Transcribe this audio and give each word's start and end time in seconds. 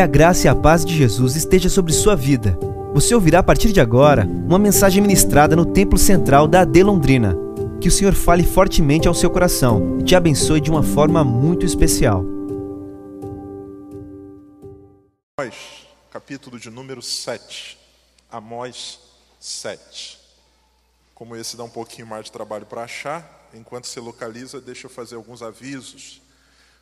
Que 0.00 0.04
a 0.04 0.06
graça 0.06 0.46
e 0.46 0.48
a 0.48 0.54
paz 0.54 0.82
de 0.82 0.96
Jesus 0.96 1.36
esteja 1.36 1.68
sobre 1.68 1.92
sua 1.92 2.16
vida. 2.16 2.58
Você 2.94 3.14
ouvirá 3.14 3.40
a 3.40 3.42
partir 3.42 3.70
de 3.70 3.82
agora 3.82 4.24
uma 4.24 4.58
mensagem 4.58 5.02
ministrada 5.02 5.54
no 5.54 5.66
Templo 5.66 5.98
Central 5.98 6.48
da 6.48 6.62
AD 6.62 6.82
Londrina. 6.82 7.36
Que 7.82 7.88
o 7.88 7.90
Senhor 7.90 8.14
fale 8.14 8.42
fortemente 8.42 9.06
ao 9.06 9.12
seu 9.12 9.28
coração 9.28 9.98
e 10.00 10.02
te 10.02 10.16
abençoe 10.16 10.58
de 10.58 10.70
uma 10.70 10.82
forma 10.82 11.22
muito 11.22 11.66
especial. 11.66 12.24
Amós, 15.38 15.54
capítulo 16.10 16.58
de 16.58 16.70
número 16.70 17.02
7. 17.02 17.76
Amós 18.32 19.00
7. 19.38 20.18
Como 21.14 21.36
esse 21.36 21.58
dá 21.58 21.64
um 21.64 21.68
pouquinho 21.68 22.06
mais 22.06 22.24
de 22.24 22.32
trabalho 22.32 22.64
para 22.64 22.84
achar, 22.84 23.50
enquanto 23.52 23.86
se 23.86 24.00
localiza, 24.00 24.62
deixa 24.62 24.86
eu 24.86 24.90
fazer 24.90 25.16
alguns 25.16 25.42
avisos. 25.42 26.22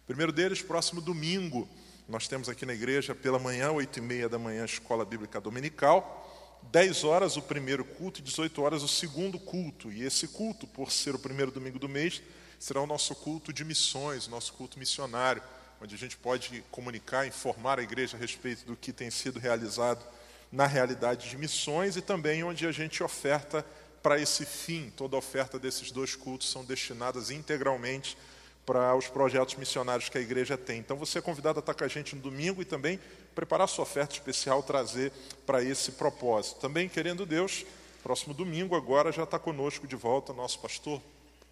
Primeiro 0.07 0.31
deles, 0.31 0.63
próximo 0.63 1.01
domingo, 1.01 1.69
nós 2.09 2.27
temos 2.27 2.49
aqui 2.49 2.65
na 2.65 2.73
igreja, 2.73 3.15
pela 3.15 3.39
manhã, 3.39 3.71
8 3.71 3.99
e 3.99 4.01
meia 4.01 4.29
da 4.31 4.39
manhã, 4.39 4.65
Escola 4.65 5.05
Bíblica 5.05 5.39
Dominical. 5.39 6.25
10 6.63 7.05
horas 7.05 7.37
o 7.37 7.43
primeiro 7.43 7.85
culto 7.85 8.21
e 8.21 8.23
18 8.23 8.63
horas 8.63 8.83
o 8.83 8.89
segundo 8.89 9.39
culto. 9.39 9.93
E 9.93 10.03
esse 10.03 10.27
culto, 10.29 10.67
por 10.67 10.91
ser 10.91 11.15
o 11.15 11.19
primeiro 11.19 11.51
domingo 11.51 11.79
do 11.79 11.87
mês, 11.87 12.23
será 12.59 12.81
o 12.81 12.87
nosso 12.87 13.15
culto 13.15 13.53
de 13.53 13.63
missões, 13.63 14.27
nosso 14.27 14.55
culto 14.55 14.79
missionário, 14.79 15.43
onde 15.83 15.95
a 15.95 15.99
gente 15.99 16.17
pode 16.17 16.65
comunicar, 16.71 17.27
informar 17.27 17.79
a 17.79 17.83
igreja 17.83 18.17
a 18.17 18.21
respeito 18.21 18.65
do 18.65 18.75
que 18.75 18.91
tem 18.91 19.11
sido 19.11 19.39
realizado 19.39 20.03
na 20.51 20.67
realidade 20.67 21.29
de 21.29 21.37
missões 21.37 21.95
e 21.95 22.01
também 22.01 22.43
onde 22.43 22.67
a 22.67 22.73
gente 22.73 23.03
oferta 23.03 23.65
para 24.03 24.19
esse 24.19 24.47
fim. 24.47 24.91
Toda 24.97 25.15
a 25.15 25.19
oferta 25.19 25.59
desses 25.59 25.91
dois 25.91 26.17
cultos 26.17 26.51
são 26.51 26.65
destinadas 26.65 27.31
integralmente 27.31 28.17
para 28.69 28.95
os 28.95 29.09
projetos 29.09 29.55
missionários 29.55 30.11
que 30.11 30.19
a 30.19 30.21
igreja 30.21 30.55
tem. 30.55 30.79
Então 30.79 30.95
você 30.95 31.21
é 31.21 31.23
convidado 31.23 31.59
a 31.59 31.61
estar 31.61 31.73
com 31.73 31.85
a 31.85 31.89
gente 31.89 32.15
no 32.15 32.21
domingo 32.21 32.61
e 32.61 32.67
também 32.67 33.01
preparar 33.35 33.67
sua 33.67 33.85
oferta 33.85 34.13
especial, 34.13 34.63
trazer 34.63 35.11
para 35.47 35.65
esse 35.65 35.93
propósito. 35.93 36.61
Também, 36.61 36.87
querendo 36.87 37.25
Deus, 37.25 37.65
próximo 38.03 38.35
domingo 38.35 38.77
agora 38.77 39.11
já 39.11 39.23
está 39.23 39.39
conosco 39.39 39.87
de 39.87 39.97
volta 39.97 40.35
nosso 40.35 40.59
pastor, 40.59 41.01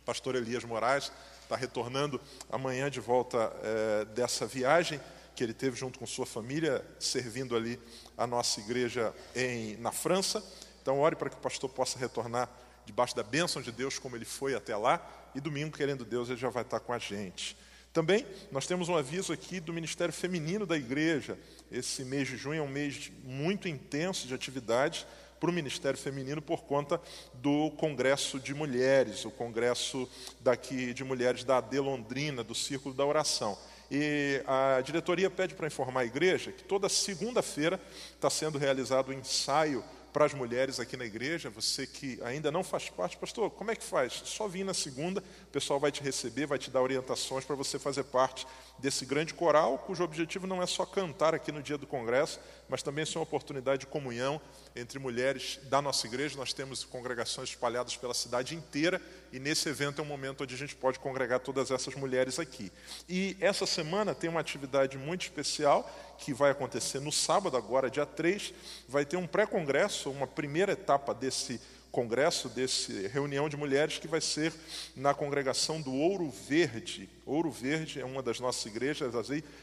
pastor 0.05 0.35
Elias 0.35 0.63
Moraes, 0.63 1.11
está 1.43 1.57
retornando 1.57 2.21
amanhã 2.53 2.91
de 2.91 3.01
volta 3.01 3.51
é, 3.63 4.05
dessa 4.05 4.47
viagem 4.47 5.01
que 5.35 5.43
ele 5.43 5.55
teve 5.55 5.75
junto 5.75 5.99
com 5.99 6.07
sua 6.07 6.27
família, 6.27 6.85
servindo 7.01 7.57
ali 7.57 7.81
a 8.19 8.27
nossa 8.27 8.61
igreja 8.61 9.15
em, 9.35 9.75
na 9.79 9.91
França. 9.91 10.45
Então, 10.83 11.01
ore 11.01 11.17
para 11.17 11.31
que 11.31 11.37
o 11.37 11.41
pastor 11.41 11.71
possa 11.71 11.99
retornar 11.99 12.51
debaixo 12.85 13.17
da 13.17 13.23
bênção 13.23 13.63
de 13.63 13.73
Deus, 13.73 13.99
como 13.99 14.17
ele 14.17 14.27
foi 14.27 14.55
até 14.55 14.77
lá, 14.77 15.16
e 15.37 15.41
domingo, 15.41 15.77
querendo 15.77 16.03
Deus, 16.03 16.31
ele 16.31 16.41
já 16.41 16.49
vai 16.49 16.63
estar 16.63 16.81
com 16.81 16.95
a 16.95 16.99
gente. 16.99 17.57
Também 17.93 18.27
nós 18.51 18.67
temos 18.67 18.89
um 18.89 18.97
aviso 18.97 19.35
aqui 19.35 19.61
do 19.61 19.71
Ministério 19.71 20.13
Feminino 20.13 20.65
da 20.65 20.79
Igreja. 20.79 21.39
Esse 21.71 22.05
mês 22.05 22.27
de 22.27 22.39
junho 22.39 22.61
é 22.61 22.63
um 22.63 22.69
mês 22.69 23.13
muito 23.23 23.69
intenso 23.69 24.27
de 24.27 24.35
atividades 24.35 25.07
para 25.39 25.51
o 25.51 25.53
Ministério 25.53 25.99
Feminino 25.99 26.41
por 26.41 26.63
conta 26.63 26.99
do 27.35 27.71
Congresso 27.73 28.41
de 28.41 28.55
Mulheres, 28.55 29.27
o 29.27 29.31
Congresso 29.31 30.09
daqui 30.41 30.95
de 30.95 31.05
Mulheres 31.05 31.45
da 31.45 31.59
AD 31.59 31.81
Londrina, 31.81 32.43
do 32.43 32.55
Círculo 32.55 32.95
da 32.95 33.05
Oração. 33.05 33.59
E 33.91 34.43
a 34.47 34.81
diretoria 34.81 35.29
pede 35.29 35.55
para 35.55 35.67
informar 35.67 36.01
a 36.01 36.07
igreja 36.07 36.51
que 36.51 36.65
toda 36.65 36.89
segunda-feira 36.89 37.79
está 38.15 38.31
sendo 38.31 38.57
realizado 38.57 39.09
o 39.09 39.13
um 39.13 39.19
ensaio 39.19 39.85
para 40.17 40.25
as 40.25 40.33
mulheres 40.33 40.81
aqui 40.81 40.97
na 40.97 41.05
igreja, 41.05 41.51
você 41.51 41.87
que 41.87 42.19
ainda 42.23 42.51
não 42.51 42.65
faz 42.65 42.89
parte, 42.89 43.19
pastor, 43.19 43.51
como 43.51 43.71
é 43.71 43.77
que 43.77 43.85
faz? 43.85 44.15
Só 44.25 44.49
vir 44.49 44.65
na 44.65 44.73
segunda, 44.73 45.21
o 45.21 45.51
pessoal 45.53 45.79
vai 45.79 45.93
te 45.93 46.03
receber, 46.03 46.47
vai 46.47 46.57
te 46.57 46.71
dar 46.71 46.81
orientações 46.81 47.45
para 47.45 47.55
você 47.55 47.79
fazer 47.79 48.03
parte 48.05 48.47
desse 48.79 49.07
grande 49.07 49.33
coral, 49.33 49.79
cujo 49.79 50.05
objetivo 50.05 50.47
não 50.47 50.63
é 50.63 50.67
só 50.67 50.85
cantar 50.85 51.35
aqui 51.35 51.51
no 51.51 51.63
dia 51.63 51.79
do 51.79 51.87
congresso, 51.87 52.39
mas 52.69 52.83
também 52.83 53.07
ser 53.07 53.19
uma 53.19 53.25
oportunidade 53.25 53.81
de 53.81 53.87
comunhão 53.87 54.41
entre 54.75 54.99
mulheres 54.99 55.59
da 55.65 55.81
nossa 55.81 56.07
igreja. 56.07 56.37
Nós 56.37 56.53
temos 56.53 56.85
congregações 56.85 57.51
espalhadas 57.51 57.97
pela 57.97 58.15
cidade 58.15 58.55
inteira 58.55 59.01
e 59.33 59.39
nesse 59.39 59.69
evento 59.69 60.01
é 60.01 60.05
um 60.05 60.07
momento 60.07 60.43
onde 60.43 60.55
a 60.55 60.59
gente 60.59 60.75
pode 60.75 60.99
congregar 60.99 61.41
todas 61.41 61.71
essas 61.71 61.95
mulheres 61.95 62.39
aqui. 62.39 62.71
E 63.09 63.37
essa 63.41 63.67
semana 63.67 64.15
tem 64.15 64.29
uma 64.29 64.41
atividade 64.41 64.99
muito 64.99 65.23
especial 65.23 65.91
que 66.19 66.33
vai 66.33 66.51
acontecer 66.51 67.01
no 67.01 67.13
sábado, 67.13 67.57
agora, 67.57 67.91
dia 67.91 68.07
3, 68.07 68.55
vai 68.89 69.05
ter 69.05 69.17
um 69.17 69.27
pré-congresso, 69.27 70.11
uma 70.11 70.27
primeira 70.27 70.73
etapa 70.73 71.15
desse 71.15 71.61
congresso, 71.97 72.51
desse 72.51 73.09
reunião 73.09 73.49
de 73.49 73.57
mulheres 73.57 73.99
que 73.99 74.07
vai 74.07 74.21
ser 74.21 74.53
na 74.95 75.15
congregação 75.15 75.81
do 75.81 75.95
Ouro 75.95 76.29
Verde. 76.29 77.09
Ouro 77.25 77.51
Verde 77.51 77.99
é 77.99 78.05
uma 78.05 78.23
das 78.23 78.39
nossas 78.39 78.67
igrejas, 78.67 79.15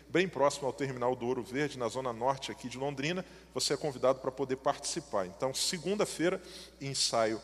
bem 0.10 0.28
próximo 0.28 0.66
ao 0.66 0.74
terminal 0.74 1.16
do 1.16 1.28
Ouro 1.28 1.44
Verde, 1.44 1.78
na 1.78 1.88
zona 1.88 2.12
norte 2.12 2.52
aqui 2.52 2.68
de 2.68 2.76
Londrina. 2.76 3.24
Você 3.54 3.76
é 3.76 3.78
convidado 3.78 4.18
para 4.18 4.32
poder 4.32 4.56
participar. 4.56 5.28
Então, 5.28 5.54
segunda-feira, 5.54 6.42
ensaio 6.82 7.40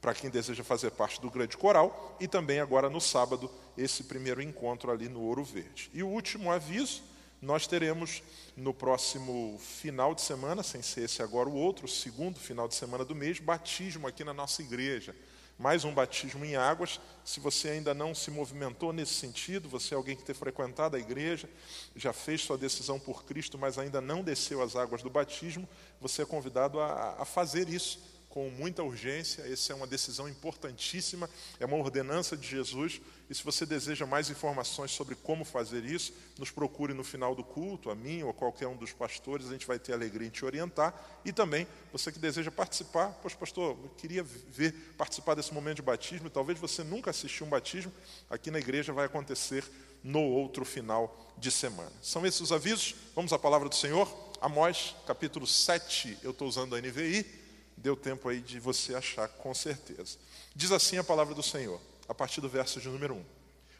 para 0.00 0.14
quem 0.14 0.30
deseja 0.30 0.62
fazer 0.62 0.92
parte 0.92 1.20
do 1.20 1.28
grande 1.28 1.56
coral 1.56 2.16
e 2.20 2.28
também 2.28 2.60
agora 2.60 2.88
no 2.88 3.00
sábado 3.00 3.50
esse 3.76 4.04
primeiro 4.04 4.40
encontro 4.40 4.92
ali 4.92 5.08
no 5.08 5.20
Ouro 5.20 5.42
Verde. 5.42 5.90
E 5.92 6.00
o 6.00 6.08
último 6.08 6.52
aviso 6.52 7.02
nós 7.42 7.66
teremos 7.66 8.22
no 8.56 8.72
próximo 8.72 9.58
final 9.58 10.14
de 10.14 10.22
semana, 10.22 10.62
sem 10.62 10.80
ser 10.80 11.02
esse 11.02 11.20
agora 11.20 11.48
o 11.48 11.54
outro, 11.54 11.88
segundo 11.88 12.38
final 12.38 12.68
de 12.68 12.76
semana 12.76 13.04
do 13.04 13.16
mês, 13.16 13.40
batismo 13.40 14.06
aqui 14.06 14.22
na 14.22 14.32
nossa 14.32 14.62
igreja. 14.62 15.14
Mais 15.58 15.84
um 15.84 15.92
batismo 15.92 16.44
em 16.44 16.54
águas. 16.54 17.00
Se 17.24 17.40
você 17.40 17.70
ainda 17.70 17.92
não 17.92 18.14
se 18.14 18.30
movimentou 18.30 18.92
nesse 18.92 19.14
sentido, 19.14 19.68
você 19.68 19.92
é 19.92 19.96
alguém 19.96 20.14
que 20.16 20.22
tem 20.22 20.34
frequentado 20.34 20.96
a 20.96 21.00
igreja, 21.00 21.50
já 21.96 22.12
fez 22.12 22.42
sua 22.42 22.56
decisão 22.56 22.98
por 23.00 23.24
Cristo, 23.24 23.58
mas 23.58 23.76
ainda 23.76 24.00
não 24.00 24.22
desceu 24.22 24.62
as 24.62 24.76
águas 24.76 25.02
do 25.02 25.10
batismo, 25.10 25.68
você 26.00 26.22
é 26.22 26.24
convidado 26.24 26.78
a, 26.78 27.16
a 27.18 27.24
fazer 27.24 27.68
isso 27.68 28.11
com 28.32 28.48
muita 28.48 28.82
urgência. 28.82 29.42
Essa 29.42 29.74
é 29.74 29.76
uma 29.76 29.86
decisão 29.86 30.26
importantíssima, 30.26 31.28
é 31.60 31.66
uma 31.66 31.76
ordenança 31.76 32.34
de 32.34 32.48
Jesus. 32.48 32.98
E 33.28 33.34
se 33.34 33.44
você 33.44 33.66
deseja 33.66 34.06
mais 34.06 34.30
informações 34.30 34.90
sobre 34.90 35.14
como 35.14 35.44
fazer 35.44 35.84
isso, 35.84 36.14
nos 36.38 36.50
procure 36.50 36.94
no 36.94 37.04
final 37.04 37.34
do 37.34 37.44
culto, 37.44 37.90
a 37.90 37.94
mim 37.94 38.22
ou 38.22 38.30
a 38.30 38.34
qualquer 38.34 38.66
um 38.66 38.76
dos 38.76 38.90
pastores, 38.90 39.48
a 39.48 39.52
gente 39.52 39.66
vai 39.66 39.78
ter 39.78 39.92
alegria 39.92 40.26
em 40.26 40.30
te 40.30 40.46
orientar. 40.46 40.98
E 41.26 41.30
também, 41.30 41.66
você 41.92 42.10
que 42.10 42.18
deseja 42.18 42.50
participar, 42.50 43.10
pois 43.20 43.34
pastor, 43.34 43.76
eu 43.84 43.90
queria 43.98 44.22
ver, 44.22 44.72
participar 44.96 45.34
desse 45.34 45.52
momento 45.52 45.76
de 45.76 45.82
batismo, 45.82 46.30
talvez 46.30 46.58
você 46.58 46.82
nunca 46.82 47.10
assistiu 47.10 47.46
um 47.46 47.50
batismo, 47.50 47.92
aqui 48.30 48.50
na 48.50 48.58
igreja 48.58 48.94
vai 48.94 49.04
acontecer 49.04 49.62
no 50.02 50.22
outro 50.22 50.64
final 50.64 51.34
de 51.36 51.50
semana. 51.50 51.92
São 52.00 52.24
esses 52.24 52.40
os 52.40 52.50
avisos? 52.50 52.94
Vamos 53.14 53.30
à 53.34 53.38
palavra 53.38 53.68
do 53.68 53.74
Senhor. 53.74 54.10
Amós, 54.40 54.96
capítulo 55.06 55.46
7, 55.46 56.18
eu 56.22 56.30
estou 56.30 56.48
usando 56.48 56.74
a 56.74 56.80
NVI 56.80 57.41
deu 57.82 57.96
tempo 57.96 58.28
aí 58.28 58.40
de 58.40 58.60
você 58.60 58.94
achar 58.94 59.28
com 59.28 59.52
certeza. 59.52 60.16
Diz 60.54 60.70
assim 60.70 60.98
a 60.98 61.04
palavra 61.04 61.34
do 61.34 61.42
Senhor, 61.42 61.80
a 62.08 62.14
partir 62.14 62.40
do 62.40 62.48
verso 62.48 62.80
de 62.80 62.88
número 62.88 63.14
1. 63.14 63.24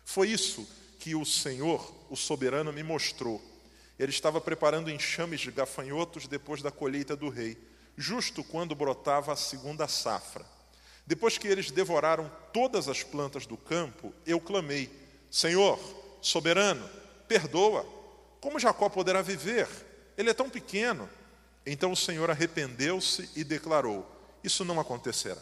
Foi 0.05 0.29
isso 0.29 0.69
que 0.99 1.15
o 1.15 1.25
Senhor, 1.25 1.95
o 2.11 2.17
soberano, 2.17 2.73
me 2.73 2.83
mostrou. 2.83 3.41
Ele 3.97 4.11
estava 4.11 4.41
preparando 4.41 4.91
enxames 4.91 5.41
de 5.41 5.53
gafanhotos 5.53 6.27
depois 6.27 6.61
da 6.61 6.73
colheita 6.73 7.15
do 7.15 7.29
rei, 7.29 7.57
justo 7.97 8.43
quando 8.43 8.75
brotava 8.75 9.33
a 9.33 9.37
segunda 9.37 9.87
safra. 9.87 10.45
Depois 11.07 11.39
que 11.39 11.47
eles 11.47 11.71
devoraram 11.71 12.31
todas 12.53 12.89
as 12.89 13.05
plantas 13.05 13.47
do 13.47 13.57
campo, 13.57 14.13
eu 14.27 14.41
clamei: 14.41 14.91
Senhor, 15.31 15.79
soberano, 16.21 16.89
perdoa. 17.29 17.87
Como 18.41 18.59
Jacó 18.59 18.89
poderá 18.89 19.23
viver? 19.23 19.69
Ele 20.17 20.31
é 20.31 20.35
tão 20.35 20.51
pequeno. 20.51 21.09
Então 21.65 21.93
o 21.93 21.97
Senhor 21.97 22.31
arrependeu-se 22.31 23.31
e 23.37 23.45
declarou: 23.45 24.07
Isso 24.43 24.65
não 24.65 24.81
acontecerá. 24.81 25.41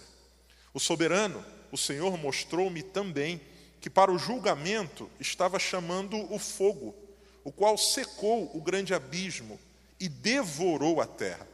O 0.73 0.79
soberano, 0.79 1.45
o 1.73 1.79
Senhor, 1.79 2.17
mostrou-me 2.19 2.83
também 2.83 3.41
que 3.81 3.89
para 3.89 4.13
o 4.13 4.19
julgamento 4.19 5.11
estava 5.19 5.59
chamando 5.59 6.33
o 6.33 6.39
fogo, 6.39 6.95
o 7.43 7.51
qual 7.51 7.79
secou 7.79 8.55
o 8.55 8.61
grande 8.61 8.93
abismo 8.93 9.59
e 9.99 10.09
devorou 10.09 11.01
a 11.01 11.07
terra. 11.07 11.47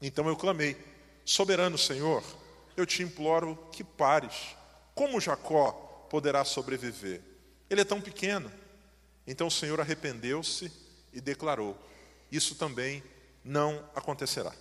Então 0.00 0.28
eu 0.28 0.36
clamei: 0.36 0.76
Soberano 1.24 1.78
Senhor, 1.78 2.22
eu 2.76 2.84
te 2.84 3.02
imploro 3.02 3.58
que 3.72 3.82
pares. 3.82 4.54
Como 4.94 5.20
Jacó 5.20 5.72
poderá 6.10 6.44
sobreviver? 6.44 7.22
Ele 7.68 7.80
é 7.80 7.84
tão 7.84 8.00
pequeno. 8.00 8.52
Então 9.26 9.48
o 9.48 9.50
Senhor 9.50 9.80
arrependeu-se 9.80 10.70
e 11.12 11.20
declarou: 11.20 11.76
Isso 12.30 12.54
também 12.54 13.02
não 13.46 13.88
acontecerá. 13.94 14.52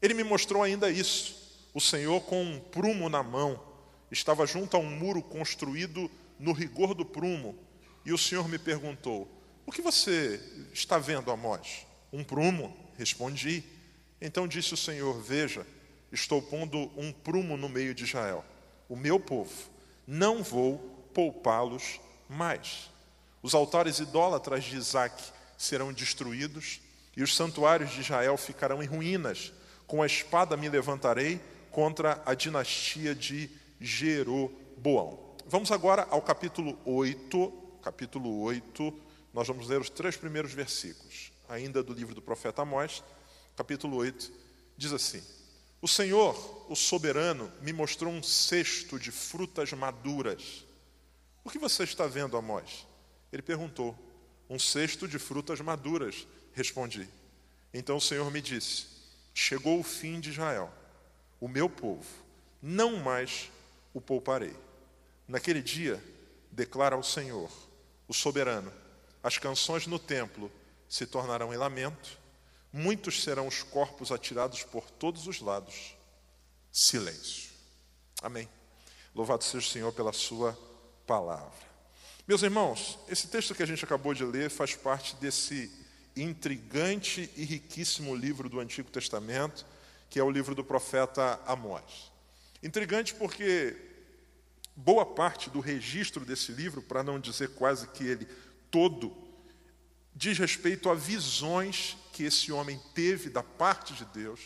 Ele 0.00 0.14
me 0.14 0.24
mostrou 0.24 0.62
ainda 0.62 0.90
isso. 0.90 1.44
O 1.74 1.80
Senhor, 1.80 2.22
com 2.22 2.42
um 2.42 2.58
prumo 2.58 3.08
na 3.08 3.22
mão, 3.22 3.62
estava 4.10 4.46
junto 4.46 4.76
a 4.76 4.80
um 4.80 4.90
muro 4.90 5.22
construído 5.22 6.10
no 6.38 6.52
rigor 6.52 6.94
do 6.94 7.04
prumo, 7.04 7.56
e 8.04 8.12
o 8.12 8.18
Senhor 8.18 8.48
me 8.48 8.58
perguntou: 8.58 9.28
O 9.66 9.72
que 9.72 9.82
você 9.82 10.40
está 10.72 10.98
vendo, 10.98 11.30
Amós? 11.30 11.86
Um 12.12 12.24
prumo? 12.24 12.74
Respondi. 12.96 13.62
Então 14.20 14.48
disse 14.48 14.72
o 14.72 14.76
Senhor: 14.76 15.20
Veja, 15.20 15.66
estou 16.10 16.40
pondo 16.40 16.90
um 16.96 17.12
prumo 17.12 17.56
no 17.56 17.68
meio 17.68 17.94
de 17.94 18.04
Israel, 18.04 18.44
o 18.88 18.96
meu 18.96 19.20
povo. 19.20 19.52
Não 20.06 20.42
vou 20.42 20.78
poupá-los 21.12 22.00
mais. 22.28 22.90
Os 23.42 23.54
altares 23.54 23.98
idólatras 23.98 24.64
de 24.64 24.76
Isaac 24.76 25.22
serão 25.58 25.92
destruídos 25.92 26.80
e 27.16 27.22
os 27.22 27.34
santuários 27.34 27.90
de 27.90 28.00
Israel 28.00 28.36
ficarão 28.36 28.82
em 28.82 28.86
ruínas. 28.86 29.52
Com 29.86 30.02
a 30.02 30.06
espada 30.06 30.56
me 30.56 30.68
levantarei 30.68 31.40
contra 31.70 32.22
a 32.24 32.34
dinastia 32.34 33.14
de 33.14 33.50
Jeroboão. 33.80 35.18
Vamos 35.46 35.70
agora 35.70 36.06
ao 36.10 36.22
capítulo 36.22 36.78
8, 36.84 37.52
capítulo 37.82 38.40
8, 38.42 39.00
nós 39.34 39.46
vamos 39.46 39.68
ler 39.68 39.80
os 39.80 39.90
três 39.90 40.16
primeiros 40.16 40.52
versículos, 40.52 41.32
ainda 41.48 41.82
do 41.82 41.92
livro 41.92 42.14
do 42.14 42.22
profeta 42.22 42.62
Amós, 42.62 43.02
capítulo 43.56 43.96
8, 43.96 44.32
diz 44.76 44.92
assim: 44.92 45.22
O 45.82 45.88
Senhor, 45.88 46.64
o 46.70 46.76
soberano, 46.76 47.52
me 47.60 47.72
mostrou 47.72 48.12
um 48.12 48.22
cesto 48.22 48.98
de 48.98 49.10
frutas 49.10 49.72
maduras. 49.72 50.64
O 51.42 51.50
que 51.50 51.58
você 51.58 51.82
está 51.82 52.06
vendo, 52.06 52.36
Amós? 52.36 52.86
Ele 53.32 53.42
perguntou. 53.42 53.98
Um 54.48 54.58
cesto 54.58 55.08
de 55.08 55.18
frutas 55.18 55.60
maduras, 55.60 56.26
respondi. 56.54 57.08
Então 57.72 57.96
o 57.96 58.00
Senhor 58.00 58.30
me 58.30 58.40
disse: 58.40 58.86
Chegou 59.34 59.80
o 59.80 59.84
fim 59.84 60.20
de 60.20 60.30
Israel, 60.30 60.72
o 61.40 61.48
meu 61.48 61.68
povo, 61.68 62.06
não 62.62 62.96
mais 62.96 63.50
o 63.92 64.00
pouparei. 64.00 64.56
Naquele 65.26 65.60
dia, 65.60 66.02
declara 66.50 66.96
o 66.96 67.02
Senhor, 67.02 67.50
o 68.06 68.14
soberano, 68.14 68.72
as 69.22 69.38
canções 69.38 69.86
no 69.86 69.98
templo 69.98 70.50
se 70.88 71.06
tornarão 71.06 71.52
em 71.52 71.56
lamento, 71.56 72.18
muitos 72.72 73.22
serão 73.22 73.48
os 73.48 73.62
corpos 73.62 74.12
atirados 74.12 74.62
por 74.62 74.90
todos 74.90 75.26
os 75.26 75.40
lados. 75.40 75.96
Silêncio. 76.70 77.50
Amém. 78.22 78.48
Louvado 79.14 79.44
seja 79.44 79.66
o 79.66 79.70
Senhor 79.70 79.92
pela 79.92 80.12
Sua 80.12 80.58
palavra. 81.06 81.74
Meus 82.26 82.42
irmãos, 82.42 82.98
esse 83.08 83.28
texto 83.28 83.54
que 83.54 83.62
a 83.62 83.66
gente 83.66 83.84
acabou 83.84 84.14
de 84.14 84.24
ler 84.24 84.50
faz 84.50 84.74
parte 84.74 85.14
desse 85.16 85.70
intrigante 86.16 87.30
e 87.36 87.44
riquíssimo 87.44 88.14
livro 88.14 88.48
do 88.48 88.60
Antigo 88.60 88.90
Testamento, 88.90 89.66
que 90.08 90.18
é 90.18 90.22
o 90.22 90.30
livro 90.30 90.54
do 90.54 90.64
profeta 90.64 91.40
Amós. 91.46 92.12
Intrigante 92.62 93.14
porque 93.14 93.76
boa 94.76 95.04
parte 95.04 95.50
do 95.50 95.60
registro 95.60 96.24
desse 96.24 96.52
livro, 96.52 96.82
para 96.82 97.02
não 97.02 97.18
dizer 97.18 97.50
quase 97.50 97.88
que 97.88 98.04
ele 98.04 98.26
todo, 98.70 99.16
diz 100.14 100.38
respeito 100.38 100.88
a 100.88 100.94
visões 100.94 101.96
que 102.12 102.24
esse 102.24 102.52
homem 102.52 102.80
teve 102.94 103.28
da 103.28 103.42
parte 103.42 103.94
de 103.94 104.04
Deus. 104.06 104.40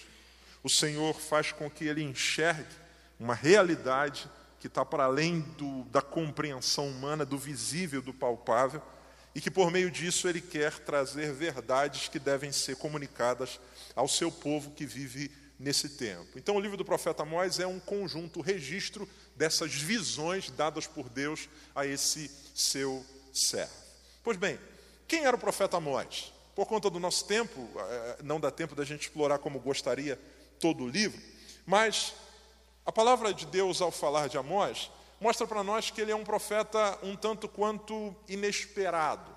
O 0.63 0.69
Senhor 0.69 1.15
faz 1.15 1.53
com 1.53 1.71
que 1.71 1.85
ele 1.85 2.03
enxergue 2.03 2.75
uma 3.19 3.35
realidade 3.35 4.29
que 4.59 4.67
está 4.67 4.85
para 4.85 5.05
além 5.05 5.41
do, 5.41 5.85
da 5.85 6.03
compreensão 6.03 6.89
humana, 6.89 7.25
do 7.25 7.39
visível, 7.39 8.03
do 8.03 8.13
palpável, 8.13 8.83
e 9.39 9.41
que 9.41 9.53
por 9.53 9.71
meio 9.71 9.89
disso 9.89 10.29
ele 10.29 10.41
quer 10.41 10.81
trazer 10.81 11.33
verdades 11.33 12.09
que 12.09 12.19
devem 12.19 12.51
ser 12.51 12.75
comunicadas 12.75 13.61
ao 13.95 14.09
seu 14.09 14.33
povo 14.33 14.73
que 14.73 14.85
vive 14.85 15.31
nesse 15.61 15.91
tempo. 15.91 16.37
Então, 16.37 16.57
o 16.57 16.61
livro 16.61 16.77
do 16.77 16.85
profeta 16.85 17.23
Amós 17.23 17.61
é 17.61 17.67
um 17.67 17.79
conjunto, 17.79 18.41
registro 18.41 19.09
dessas 19.37 19.73
visões 19.73 20.51
dadas 20.51 20.89
por 20.89 21.09
Deus 21.09 21.49
a 21.73 21.87
esse 21.87 22.29
seu 22.53 23.07
servo. 23.33 23.71
Pois 24.25 24.37
bem, 24.37 24.59
quem 25.07 25.25
era 25.25 25.37
o 25.37 25.39
profeta 25.39 25.77
Amós? 25.77 26.33
Por 26.53 26.67
conta 26.67 26.91
do 26.91 26.99
nosso 26.99 27.25
tempo, 27.25 27.71
eh, 27.77 28.17
não 28.25 28.41
dá 28.41 28.51
tempo 28.51 28.75
da 28.75 28.85
gente 28.85 29.03
explorar 29.03 29.39
como 29.39 29.61
gostaria 29.61 30.19
todo 30.59 30.83
o 30.83 30.89
livro, 30.89 31.23
mas 31.65 32.13
a 32.85 32.91
palavra 32.91 33.33
de 33.33 33.47
Deus, 33.47 33.81
ao 33.81 33.93
falar 33.93 34.29
de 34.29 34.37
Amós, 34.37 34.91
mostra 35.21 35.47
para 35.47 35.63
nós 35.63 35.91
que 35.91 36.01
ele 36.01 36.13
é 36.13 36.17
um 36.17 36.25
profeta 36.25 36.99
um 37.03 37.17
tanto 37.17 37.49
quanto 37.49 38.15
inesperado. 38.29 39.37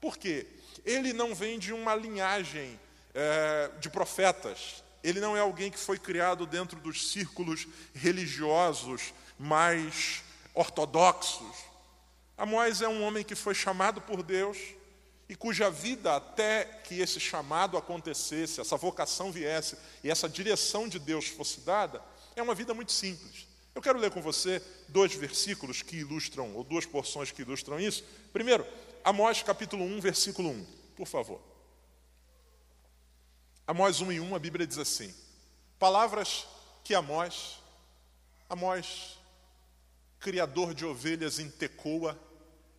Por 0.00 0.16
quê? 0.16 0.46
Ele 0.84 1.12
não 1.12 1.34
vem 1.34 1.58
de 1.58 1.72
uma 1.72 1.94
linhagem 1.94 2.78
é, 3.14 3.70
de 3.80 3.90
profetas. 3.90 4.82
Ele 5.02 5.20
não 5.20 5.36
é 5.36 5.40
alguém 5.40 5.70
que 5.70 5.78
foi 5.78 5.98
criado 5.98 6.46
dentro 6.46 6.78
dos 6.80 7.10
círculos 7.10 7.66
religiosos 7.94 9.12
mais 9.38 10.22
ortodoxos. 10.54 11.56
Amós 12.36 12.82
é 12.82 12.88
um 12.88 13.02
homem 13.02 13.24
que 13.24 13.34
foi 13.34 13.54
chamado 13.54 14.00
por 14.00 14.22
Deus 14.22 14.58
e 15.28 15.36
cuja 15.36 15.70
vida, 15.70 16.16
até 16.16 16.64
que 16.64 17.00
esse 17.00 17.20
chamado 17.20 17.76
acontecesse, 17.76 18.60
essa 18.60 18.76
vocação 18.76 19.30
viesse 19.30 19.76
e 20.02 20.10
essa 20.10 20.28
direção 20.28 20.88
de 20.88 20.98
Deus 20.98 21.28
fosse 21.28 21.60
dada, 21.60 22.02
é 22.34 22.42
uma 22.42 22.54
vida 22.54 22.72
muito 22.72 22.92
simples. 22.92 23.46
Eu 23.74 23.82
quero 23.82 23.98
ler 23.98 24.10
com 24.10 24.22
você 24.22 24.62
dois 24.88 25.14
versículos 25.14 25.82
que 25.82 25.98
ilustram, 25.98 26.54
ou 26.54 26.64
duas 26.64 26.86
porções 26.86 27.30
que 27.30 27.42
ilustram 27.42 27.78
isso. 27.78 28.04
Primeiro, 28.32 28.66
Amós 29.04 29.42
capítulo 29.42 29.84
1, 29.84 30.00
versículo 30.00 30.50
1, 30.50 30.66
por 30.96 31.06
favor. 31.06 31.40
Amós 33.66 34.00
1 34.00 34.12
e 34.12 34.20
1, 34.20 34.34
a 34.34 34.38
Bíblia 34.38 34.66
diz 34.66 34.78
assim: 34.78 35.14
Palavras 35.78 36.46
que 36.82 36.94
Amós, 36.94 37.58
Amós, 38.48 39.18
criador 40.18 40.74
de 40.74 40.84
ovelhas 40.84 41.38
em 41.38 41.50
Tecoa, 41.50 42.18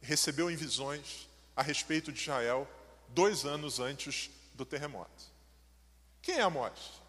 recebeu 0.01 0.49
em 0.49 0.55
visões 0.55 1.27
a 1.55 1.61
respeito 1.61 2.11
de 2.11 2.19
Israel 2.19 2.67
dois 3.09 3.45
anos 3.45 3.79
antes 3.79 4.29
do 4.53 4.65
terremoto. 4.65 5.25
Quem 6.21 6.35
é 6.35 6.41
Amós? 6.41 6.99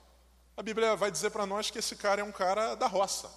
A 0.56 0.62
Bíblia 0.62 0.94
vai 0.94 1.10
dizer 1.10 1.30
para 1.30 1.46
nós 1.46 1.70
que 1.70 1.78
esse 1.78 1.96
cara 1.96 2.20
é 2.20 2.24
um 2.24 2.32
cara 2.32 2.74
da 2.74 2.86
roça. 2.86 3.30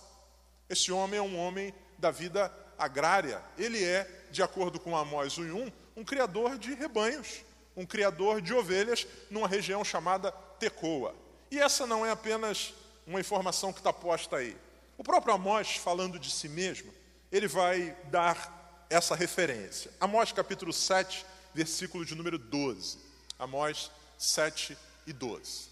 Esse 0.70 0.92
homem 0.92 1.20
é 1.20 1.22
um 1.22 1.38
homem 1.38 1.74
da 1.98 2.12
vida 2.12 2.52
agrária. 2.78 3.42
Ele 3.58 3.84
é, 3.84 4.08
de 4.32 4.42
acordo 4.42 4.80
com 4.80 4.96
Amós 4.96 5.38
1, 5.38 5.72
um 5.96 6.04
criador 6.04 6.58
de 6.58 6.74
rebanhos, 6.74 7.44
um 7.76 7.86
criador 7.86 8.42
de 8.42 8.54
ovelhas 8.54 9.08
numa 9.30 9.48
região 9.48 9.84
chamada 9.84 10.32
Tecoa. 10.60 11.16
E 11.52 11.60
essa 11.60 11.86
não 11.86 12.06
é 12.06 12.12
apenas 12.12 12.74
uma 13.06 13.20
informação 13.20 13.72
que 13.72 13.80
está 13.80 13.94
posta 13.94 14.38
aí. 14.38 14.58
O 14.98 15.04
próprio 15.04 15.34
Amós, 15.34 15.76
falando 15.76 16.20
de 16.20 16.32
si 16.32 16.48
mesmo, 16.48 16.94
ele 17.32 17.48
vai 17.48 17.96
dar 18.06 18.86
essa 18.90 19.16
referência. 19.16 19.92
Amós 20.00 20.32
capítulo 20.32 20.72
7, 20.72 21.26
versículo 21.54 22.06
de 22.06 22.16
número 22.16 22.38
12. 22.38 22.98
Amós 23.38 23.92
7 24.18 24.78
e 25.06 25.14
12. 25.14 25.70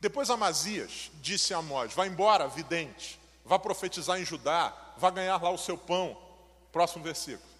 Depois 0.00 0.30
Amazias 0.30 1.10
disse 1.20 1.52
a 1.54 1.58
Amós: 1.58 1.92
Vá 1.92 2.06
embora, 2.06 2.48
vidente, 2.48 3.20
vá 3.44 3.58
profetizar 3.58 4.20
em 4.20 4.24
Judá, 4.24 4.74
vá 4.96 5.10
ganhar 5.10 5.42
lá 5.42 5.50
o 5.50 5.58
seu 5.58 5.76
pão. 5.76 6.16
Próximo 6.70 7.04
versículo. 7.04 7.50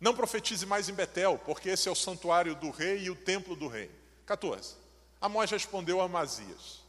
Não 0.00 0.14
profetize 0.14 0.66
mais 0.66 0.88
em 0.88 0.94
Betel, 0.94 1.38
porque 1.44 1.68
esse 1.68 1.88
é 1.88 1.92
o 1.92 1.96
santuário 1.96 2.54
do 2.54 2.70
rei 2.70 3.04
e 3.04 3.10
o 3.10 3.16
templo 3.16 3.54
do 3.54 3.68
rei. 3.68 3.90
14. 4.26 4.74
Amós 5.20 5.50
respondeu 5.50 6.00
a 6.00 6.04
Amazias: 6.04 6.80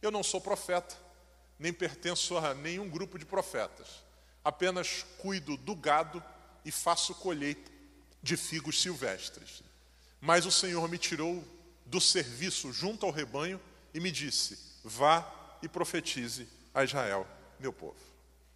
Eu 0.00 0.10
não 0.10 0.22
sou 0.22 0.40
profeta, 0.40 0.96
nem 1.58 1.72
pertenço 1.72 2.36
a 2.38 2.54
nenhum 2.54 2.88
grupo 2.88 3.18
de 3.18 3.26
profetas. 3.26 4.02
Apenas 4.42 5.04
cuido 5.18 5.56
do 5.56 5.74
gado 5.74 6.22
e 6.64 6.70
faço 6.70 7.14
colheita 7.14 7.70
de 8.22 8.36
figos 8.36 8.80
silvestres. 8.80 9.62
Mas 10.20 10.46
o 10.46 10.50
Senhor 10.50 10.88
me 10.88 10.96
tirou 10.96 11.44
do 11.84 12.00
serviço 12.00 12.72
junto 12.72 13.04
ao 13.04 13.12
rebanho 13.12 13.60
e 13.92 14.00
me 14.00 14.10
disse: 14.10 14.58
Vá 14.82 15.30
e 15.62 15.68
profetize 15.68 16.48
a 16.72 16.82
Israel, 16.82 17.26
meu 17.64 17.72
povo. 17.72 17.96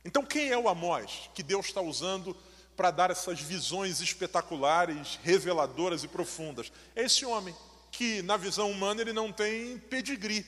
Então, 0.05 0.25
quem 0.25 0.51
é 0.51 0.59
o 0.59 0.69
Amós 0.69 1.31
que 1.35 1.43
Deus 1.43 1.67
está 1.67 1.81
usando 1.81 2.37
para 2.77 2.91
dar 2.91 3.11
essas 3.11 3.41
visões 3.41 4.01
espetaculares, 4.01 5.19
reveladoras 5.23 6.05
e 6.05 6.09
profundas? 6.09 6.71
É 6.95 7.05
esse 7.05 7.25
homem 7.25 7.55
que, 7.91 8.23
na 8.23 8.37
visão 8.37 8.71
humana, 8.71 9.01
ele 9.01 9.13
não 9.13 9.33
tem 9.33 9.79
pedigree. 9.79 10.47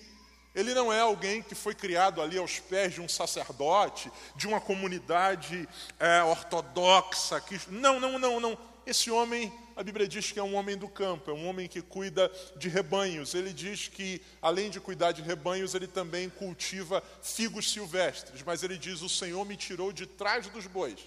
Ele 0.55 0.75
não 0.75 0.93
é 0.93 1.00
alguém 1.00 1.43
que 1.43 1.55
foi 1.55 1.75
criado 1.75 2.21
ali 2.21 2.37
aos 2.37 2.59
pés 2.59 2.95
de 2.95 3.00
um 3.00 3.09
sacerdote, 3.09 4.11
de 4.35 4.47
uma 4.47 4.61
comunidade 4.61 5.69
é, 5.99 6.23
ortodoxa. 6.23 7.40
Que... 7.40 7.59
Não, 7.69 7.99
não, 7.99 8.19
não, 8.19 8.40
não. 8.40 8.59
Esse 8.87 9.11
homem 9.11 9.53
a 9.81 9.83
Bíblia 9.83 10.07
diz 10.07 10.31
que 10.31 10.39
é 10.39 10.43
um 10.43 10.57
homem 10.57 10.77
do 10.77 10.87
campo, 10.87 11.31
é 11.31 11.33
um 11.35 11.49
homem 11.49 11.67
que 11.67 11.81
cuida 11.81 12.31
de 12.55 12.69
rebanhos. 12.69 13.33
Ele 13.33 13.51
diz 13.51 13.89
que, 13.89 14.21
além 14.43 14.69
de 14.69 14.79
cuidar 14.79 15.13
de 15.13 15.23
rebanhos, 15.23 15.75
ele 15.75 15.87
também 15.87 16.29
cultiva 16.29 17.03
figos 17.23 17.73
silvestres. 17.73 18.43
Mas 18.43 18.63
ele 18.63 18.77
diz: 18.77 19.01
O 19.01 19.09
Senhor 19.09 19.43
me 19.47 19.57
tirou 19.57 19.91
de 19.91 20.05
trás 20.05 20.49
dos 20.49 20.67
bois 20.67 21.01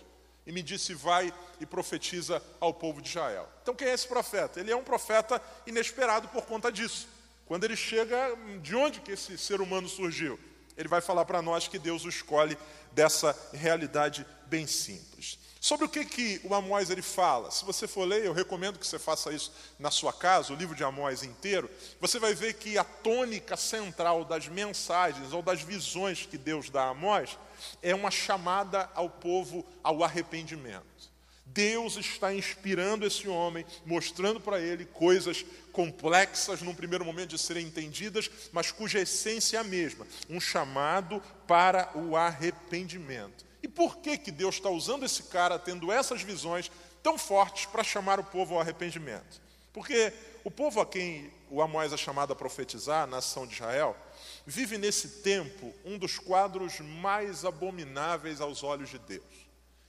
e 0.47 0.51
me 0.51 0.63
disse: 0.63 0.95
Vai 0.95 1.31
e 1.59 1.67
profetiza 1.67 2.41
ao 2.59 2.73
povo 2.73 2.99
de 2.99 3.09
Israel. 3.09 3.47
Então, 3.61 3.75
quem 3.75 3.87
é 3.87 3.93
esse 3.93 4.07
profeta? 4.07 4.59
Ele 4.59 4.71
é 4.71 4.75
um 4.75 4.83
profeta 4.83 5.39
inesperado 5.67 6.27
por 6.29 6.47
conta 6.47 6.71
disso. 6.71 7.07
Quando 7.45 7.65
ele 7.65 7.75
chega, 7.75 8.35
de 8.63 8.75
onde 8.75 9.01
que 9.01 9.11
esse 9.11 9.37
ser 9.37 9.61
humano 9.61 9.87
surgiu? 9.87 10.39
Ele 10.75 10.87
vai 10.87 10.99
falar 10.99 11.25
para 11.25 11.43
nós 11.43 11.67
que 11.67 11.77
Deus 11.77 12.05
o 12.05 12.09
escolhe 12.09 12.57
dessa 12.91 13.37
realidade 13.53 14.25
bem 14.47 14.65
simples. 14.65 15.37
Sobre 15.63 15.85
o 15.85 15.89
que, 15.89 16.03
que 16.03 16.41
o 16.43 16.53
Amós 16.53 16.89
ele 16.89 17.01
fala? 17.01 17.49
Se 17.49 17.63
você 17.63 17.87
for 17.87 18.03
ler, 18.03 18.25
eu 18.25 18.33
recomendo 18.33 18.77
que 18.77 18.85
você 18.85 18.99
faça 18.99 19.31
isso 19.31 19.49
na 19.79 19.89
sua 19.89 20.11
casa, 20.11 20.51
o 20.51 20.57
livro 20.57 20.75
de 20.75 20.83
Amós 20.83 21.23
inteiro. 21.23 21.71
Você 22.01 22.19
vai 22.19 22.35
ver 22.35 22.55
que 22.55 22.77
a 22.77 22.83
tônica 22.83 23.55
central 23.55 24.25
das 24.25 24.49
mensagens 24.49 25.31
ou 25.31 25.41
das 25.41 25.61
visões 25.61 26.25
que 26.25 26.37
Deus 26.37 26.69
dá 26.69 26.83
a 26.83 26.89
Amós 26.89 27.37
é 27.81 27.95
uma 27.95 28.11
chamada 28.11 28.89
ao 28.93 29.09
povo 29.09 29.65
ao 29.81 30.03
arrependimento. 30.03 30.83
Deus 31.45 31.95
está 31.95 32.33
inspirando 32.33 33.05
esse 33.05 33.29
homem, 33.29 33.65
mostrando 33.85 34.41
para 34.41 34.59
ele 34.59 34.83
coisas 34.83 35.45
complexas 35.71 36.61
num 36.61 36.75
primeiro 36.75 37.05
momento 37.05 37.29
de 37.29 37.39
serem 37.39 37.65
entendidas, 37.65 38.29
mas 38.51 38.69
cuja 38.69 38.99
essência 38.99 39.55
é 39.55 39.59
a 39.61 39.63
mesma, 39.63 40.05
um 40.29 40.41
chamado 40.41 41.23
para 41.47 41.89
o 41.97 42.17
arrependimento. 42.17 43.52
E 43.63 43.67
por 43.67 43.97
que 43.97 44.17
que 44.17 44.29
Deus 44.29 44.55
está 44.55 44.69
usando 44.69 45.05
esse 45.05 45.23
cara, 45.23 45.57
tendo 45.57 45.89
essas 45.89 46.21
visões 46.21 46.69
tão 47.01 47.17
fortes 47.17 47.65
para 47.65 47.83
chamar 47.83 48.19
o 48.19 48.23
povo 48.23 48.55
ao 48.55 48.61
arrependimento? 48.61 49.41
Porque 49.71 50.13
o 50.43 50.51
povo 50.51 50.81
a 50.81 50.85
quem 50.85 51.31
o 51.49 51.61
Amós 51.61 51.93
é 51.93 51.97
chamado 51.97 52.33
a 52.33 52.35
profetizar, 52.35 53.03
a 53.03 53.07
nação 53.07 53.47
de 53.47 53.53
Israel, 53.53 53.95
vive 54.45 54.77
nesse 54.77 55.21
tempo 55.21 55.73
um 55.85 55.97
dos 55.97 56.19
quadros 56.19 56.79
mais 56.81 57.45
abomináveis 57.45 58.41
aos 58.41 58.63
olhos 58.63 58.89
de 58.89 58.99
Deus. 58.99 59.23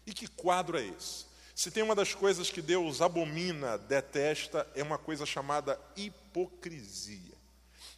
E 0.07 0.14
que 0.14 0.28
quadro 0.28 0.78
é 0.78 0.87
esse? 0.87 1.26
Se 1.54 1.71
tem 1.71 1.83
uma 1.83 1.95
das 1.95 2.14
coisas 2.14 2.50
que 2.50 2.62
Deus 2.62 3.00
abomina, 3.00 3.78
detesta, 3.78 4.66
é 4.75 4.83
uma 4.83 4.99
coisa 4.99 5.26
chamada 5.26 5.81
hipocrisia. 5.97 7.35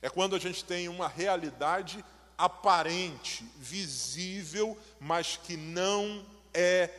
É 0.00 0.08
quando 0.08 0.36
a 0.36 0.38
gente 0.38 0.64
tem 0.64 0.88
uma 0.88 1.08
realidade 1.08 2.04
aparente, 2.36 3.44
visível, 3.56 4.76
mas 5.00 5.36
que 5.36 5.56
não 5.56 6.24
é 6.52 6.90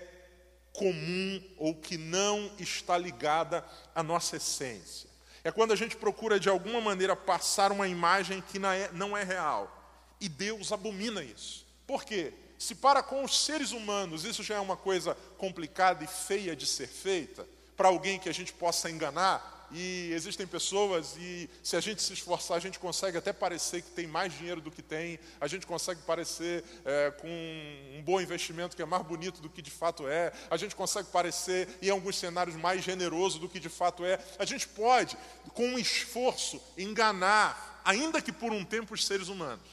comum 0.73 1.41
ou 1.57 1.73
que 1.73 1.97
não 1.97 2.51
está 2.59 2.97
ligada 2.97 3.65
à 3.93 4.03
nossa 4.03 4.37
essência. 4.37 5.09
É 5.43 5.51
quando 5.51 5.71
a 5.71 5.75
gente 5.75 5.95
procura 5.95 6.39
de 6.39 6.49
alguma 6.49 6.81
maneira 6.81 7.15
passar 7.15 7.71
uma 7.71 7.87
imagem 7.87 8.41
que 8.41 8.59
não 8.59 9.17
é, 9.17 9.21
é 9.21 9.23
real. 9.23 9.73
E 10.19 10.27
Deus 10.27 10.71
abomina 10.71 11.23
isso. 11.23 11.65
Por 11.85 12.03
quê? 12.03 12.33
Se 12.57 12.75
para 12.75 13.03
com 13.03 13.23
os 13.23 13.45
seres 13.45 13.71
humanos 13.71 14.25
isso 14.25 14.43
já 14.43 14.55
é 14.55 14.59
uma 14.59 14.75
coisa 14.75 15.15
complicada 15.37 16.03
e 16.03 16.07
feia 16.07 16.55
de 16.55 16.65
ser 16.65 16.87
feita, 16.87 17.47
para 17.75 17.87
alguém 17.87 18.19
que 18.19 18.27
a 18.27 18.33
gente 18.33 18.51
possa 18.51 18.89
enganar, 18.89 19.56
e 19.71 20.11
existem 20.13 20.47
pessoas, 20.47 21.15
e 21.17 21.49
se 21.61 21.75
a 21.75 21.79
gente 21.79 22.01
se 22.01 22.13
esforçar, 22.13 22.57
a 22.57 22.59
gente 22.59 22.79
consegue 22.79 23.17
até 23.17 23.33
parecer 23.33 23.81
que 23.81 23.91
tem 23.91 24.07
mais 24.07 24.33
dinheiro 24.33 24.61
do 24.61 24.71
que 24.71 24.81
tem, 24.81 25.19
a 25.41 25.47
gente 25.47 25.67
consegue 25.67 26.01
parecer 26.03 26.63
é, 26.85 27.11
com 27.11 27.27
um 27.27 28.01
bom 28.01 28.21
investimento 28.21 28.75
que 28.75 28.81
é 28.81 28.85
mais 28.85 29.03
bonito 29.03 29.41
do 29.41 29.49
que 29.49 29.61
de 29.61 29.71
fato 29.71 30.07
é, 30.07 30.31
a 30.49 30.57
gente 30.57 30.75
consegue 30.75 31.09
parecer, 31.09 31.67
em 31.81 31.89
alguns 31.89 32.17
cenários, 32.17 32.55
mais 32.55 32.83
generoso 32.83 33.39
do 33.39 33.49
que 33.49 33.59
de 33.59 33.69
fato 33.69 34.05
é. 34.05 34.19
A 34.39 34.45
gente 34.45 34.67
pode, 34.67 35.17
com 35.53 35.67
um 35.67 35.79
esforço, 35.79 36.61
enganar, 36.77 37.81
ainda 37.83 38.21
que 38.21 38.31
por 38.31 38.51
um 38.51 38.63
tempo, 38.63 38.93
os 38.93 39.05
seres 39.05 39.27
humanos. 39.27 39.67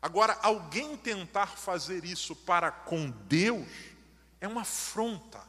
Agora, 0.00 0.36
alguém 0.42 0.96
tentar 0.96 1.56
fazer 1.56 2.04
isso 2.04 2.34
para 2.34 2.70
com 2.70 3.10
Deus 3.28 3.68
é 4.40 4.48
uma 4.48 4.62
afronta, 4.62 5.40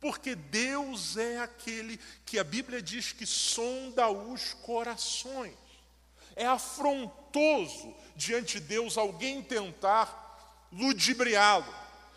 porque 0.00 0.34
Deus 0.34 1.16
é 1.16 1.38
aquele 1.38 2.00
que 2.24 2.38
a 2.38 2.44
Bíblia 2.44 2.80
diz 2.80 3.12
que 3.12 3.26
sonda 3.26 4.08
os 4.08 4.54
corações. 4.54 5.54
É 6.34 6.46
afrontoso 6.46 7.94
diante 8.16 8.58
de 8.58 8.66
Deus 8.66 8.96
alguém 8.96 9.42
tentar 9.42 10.68
ludibriá-lo, 10.72 11.72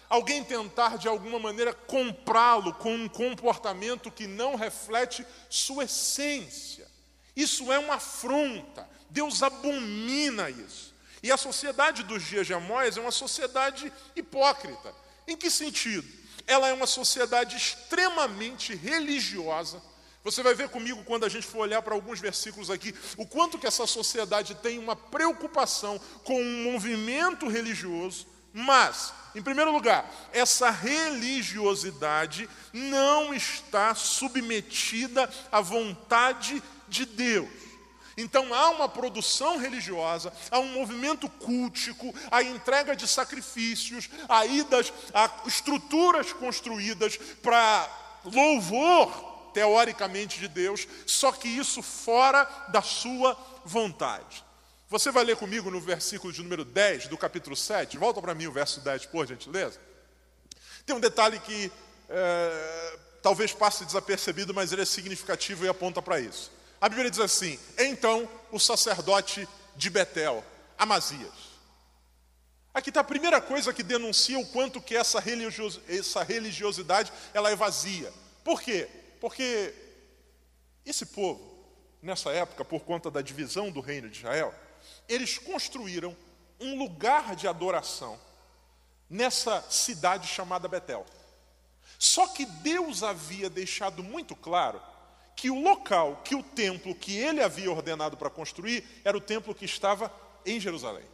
alguém 0.08 0.44
tentar 0.44 0.98
de 0.98 1.08
alguma 1.08 1.40
maneira 1.40 1.74
comprá-lo 1.74 2.74
com 2.76 2.96
um 2.96 3.10
comportamento 3.10 4.12
que 4.12 4.28
não 4.28 4.56
reflete 4.56 5.26
sua 5.50 5.84
essência. 5.84 6.88
Isso 7.36 7.72
é 7.72 7.80
uma 7.80 7.96
afronta. 7.96 8.88
Deus 9.10 9.44
abomina 9.44 10.50
isso. 10.50 10.94
E 11.22 11.32
a 11.32 11.38
sociedade 11.38 12.04
dos 12.04 12.24
dias 12.24 12.48
de 12.48 12.54
Amós 12.54 12.96
é 12.96 13.02
uma 13.02 13.12
sociedade 13.12 13.92
hipócrita. 14.16 14.94
Em 15.28 15.36
que 15.36 15.50
sentido? 15.50 16.23
Ela 16.46 16.68
é 16.70 16.74
uma 16.74 16.88
sociedade 16.88 17.56
extremamente 17.56 18.76
religiosa. 18.76 19.82
Você 20.24 20.42
vai 20.42 20.54
ver 20.54 20.70
comigo 20.70 21.04
quando 21.04 21.26
a 21.26 21.30
gente 21.30 21.46
for 21.46 21.60
olhar 21.60 21.82
para 21.82 21.94
alguns 21.94 22.20
versículos 22.20 22.70
aqui, 22.70 22.96
o 23.18 23.26
quanto 23.26 23.60
que 23.60 23.68
essa 23.68 23.86
sociedade 23.86 24.56
tem 24.56 24.80
uma 24.80 24.96
preocupação 24.96 26.00
com 26.24 26.42
um 26.42 26.64
movimento 26.72 27.50
religioso, 27.50 28.26
mas, 28.54 29.12
em 29.36 29.42
primeiro 29.42 29.72
lugar, 29.72 30.10
essa 30.32 30.70
religiosidade 30.70 32.48
não 32.72 33.34
está 33.34 33.96
submetida 33.96 35.30
à 35.52 35.60
vontade 35.60 36.62
de 36.88 37.06
Deus. 37.06 37.63
Então 38.16 38.54
há 38.54 38.70
uma 38.70 38.88
produção 38.88 39.58
religiosa, 39.58 40.32
há 40.52 40.60
um 40.60 40.74
movimento 40.74 41.28
cultico, 41.28 42.14
a 42.30 42.44
entrega 42.44 42.96
de 42.96 43.08
sacrifícios, 43.08 44.10
a 44.30 44.46
idas, 44.46 44.94
estruturas 45.46 46.32
construídas 46.34 47.18
para 47.42 47.90
louvor, 48.26 49.52
teoricamente, 49.54 50.40
de 50.40 50.48
Deus, 50.48 50.88
só 51.06 51.32
que 51.32 51.48
isso 51.48 51.82
fora 51.82 52.44
da 52.70 52.82
sua 52.82 53.38
vontade. 53.66 54.44
Você 54.90 55.12
vai 55.12 55.24
ler 55.24 55.38
comigo 55.38 55.72
no 55.72 55.80
versículo 55.82 56.32
de 56.32 56.42
número 56.42 56.64
10 56.64 57.08
do 57.08 57.18
capítulo 57.18 57.56
7, 57.56 57.98
volta 57.98 58.22
para 58.22 58.36
mim 58.36 58.48
o 58.48 58.52
verso 58.52 58.80
10, 58.82 59.08
por 59.08 59.28
gentileza. 59.28 59.80
Tem 60.86 60.96
um 60.96 61.00
detalhe 61.00 61.40
que 61.40 61.72
é, 62.10 63.00
talvez 63.22 63.54
passe 63.54 63.86
desapercebido, 63.86 64.54
mas 64.54 64.72
ele 64.72 64.82
é 64.82 64.86
significativo 64.86 65.66
e 65.66 65.70
aponta 65.70 66.02
para 66.02 66.20
isso. 66.20 66.52
A 66.84 66.90
Bíblia 66.90 67.10
diz 67.10 67.22
assim: 67.22 67.58
então 67.78 68.30
o 68.52 68.60
sacerdote 68.60 69.48
de 69.74 69.90
Betel, 69.90 70.44
Amazias. 70.78 71.32
Aqui 72.74 72.90
está 72.90 73.00
a 73.00 73.06
primeira 73.06 73.40
coisa 73.40 73.74
que 73.74 73.82
denuncia 73.82 74.38
o 74.38 74.46
quanto 74.48 74.82
que 74.82 74.94
essa, 74.94 75.18
religios, 75.18 75.80
essa 75.88 76.24
religiosidade 76.24 77.14
ela 77.34 77.50
é 77.50 77.56
vazia. 77.56 78.12
Por 78.44 78.62
quê? 78.62 78.90
Porque 79.22 79.74
esse 80.86 81.06
povo, 81.06 81.66
nessa 82.02 82.32
época, 82.32 82.66
por 82.66 82.82
conta 82.82 83.10
da 83.10 83.22
divisão 83.22 83.72
do 83.72 83.80
reino 83.80 84.10
de 84.10 84.18
Israel, 84.18 84.54
eles 85.08 85.38
construíram 85.38 86.14
um 86.60 86.78
lugar 86.78 87.34
de 87.34 87.48
adoração 87.48 88.20
nessa 89.10 89.62
cidade 89.70 90.28
chamada 90.28 90.68
Betel. 90.68 91.06
Só 91.98 92.28
que 92.28 92.46
Deus 92.46 93.04
havia 93.04 93.50
deixado 93.50 94.04
muito 94.04 94.36
claro 94.36 94.82
que 95.36 95.50
o 95.50 95.62
local, 95.62 96.22
que 96.24 96.36
o 96.36 96.44
templo 96.44 96.96
que 96.96 97.18
ele 97.18 97.42
havia 97.42 97.72
ordenado 97.72 98.16
para 98.18 98.30
construir, 98.30 98.84
era 99.04 99.18
o 99.18 99.22
templo 99.22 99.56
que 99.56 99.66
estava 99.66 100.12
em 100.46 100.60
Jerusalém. 100.60 101.06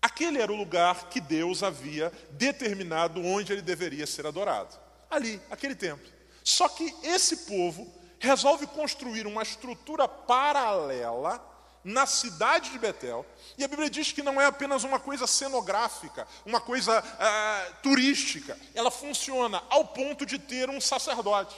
Aquele 0.00 0.40
era 0.40 0.52
o 0.52 0.56
lugar 0.56 1.08
que 1.08 1.20
Deus 1.20 1.62
havia 1.62 2.12
determinado 2.30 3.24
onde 3.24 3.52
ele 3.52 3.62
deveria 3.62 4.06
ser 4.06 4.26
adorado. 4.26 4.78
Ali, 5.10 5.40
aquele 5.50 5.74
templo. 5.74 6.06
Só 6.44 6.68
que 6.68 6.94
esse 7.02 7.38
povo 7.38 7.92
resolve 8.18 8.66
construir 8.66 9.26
uma 9.26 9.42
estrutura 9.42 10.06
paralela 10.06 11.44
na 11.84 12.06
cidade 12.06 12.70
de 12.70 12.78
Betel. 12.78 13.24
E 13.56 13.64
a 13.64 13.68
Bíblia 13.68 13.88
diz 13.88 14.12
que 14.12 14.22
não 14.22 14.40
é 14.40 14.46
apenas 14.46 14.84
uma 14.84 15.00
coisa 15.00 15.26
cenográfica, 15.26 16.26
uma 16.44 16.60
coisa 16.60 17.00
uh, 17.00 17.74
turística. 17.82 18.58
Ela 18.74 18.90
funciona 18.90 19.62
ao 19.70 19.86
ponto 19.86 20.26
de 20.26 20.38
ter 20.38 20.68
um 20.68 20.80
sacerdote. 20.80 21.56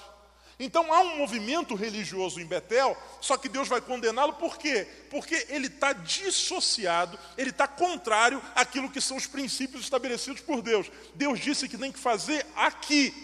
Então 0.63 0.93
há 0.93 1.01
um 1.01 1.17
movimento 1.17 1.75
religioso 1.75 2.39
em 2.39 2.45
Betel, 2.45 2.95
só 3.19 3.39
que 3.39 3.49
Deus 3.49 3.67
vai 3.67 3.81
condená-lo 3.81 4.35
por 4.35 4.59
quê? 4.59 4.87
Porque 5.09 5.47
ele 5.49 5.69
está 5.69 5.95
dissociado, 5.95 7.19
ele 7.39 7.49
está 7.49 7.67
contrário 7.67 8.43
àquilo 8.55 8.91
que 8.91 9.01
são 9.01 9.17
os 9.17 9.27
princípios 9.27 9.85
estabelecidos 9.85 10.43
por 10.43 10.61
Deus. 10.61 10.93
Deus 11.15 11.41
disse 11.41 11.67
que 11.67 11.79
tem 11.79 11.91
que 11.91 11.99
fazer 11.99 12.45
aqui. 12.55 13.15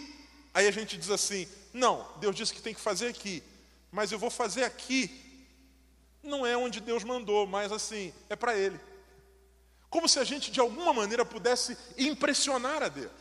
Aí 0.51 0.67
a 0.67 0.71
gente 0.71 0.97
diz 0.97 1.11
assim: 1.11 1.47
não, 1.71 2.07
Deus 2.19 2.35
disse 2.35 2.51
que 2.51 2.61
tem 2.61 2.73
que 2.73 2.81
fazer 2.81 3.09
aqui, 3.09 3.43
mas 3.91 4.11
eu 4.11 4.17
vou 4.17 4.31
fazer 4.31 4.63
aqui. 4.63 5.23
Não 6.23 6.43
é 6.43 6.57
onde 6.57 6.81
Deus 6.81 7.03
mandou, 7.03 7.45
mas 7.45 7.71
assim, 7.71 8.11
é 8.31 8.35
para 8.35 8.57
Ele. 8.57 8.79
Como 9.91 10.09
se 10.09 10.17
a 10.17 10.23
gente 10.23 10.49
de 10.49 10.59
alguma 10.59 10.91
maneira 10.91 11.23
pudesse 11.23 11.77
impressionar 11.99 12.81
a 12.81 12.87
Deus. 12.87 13.11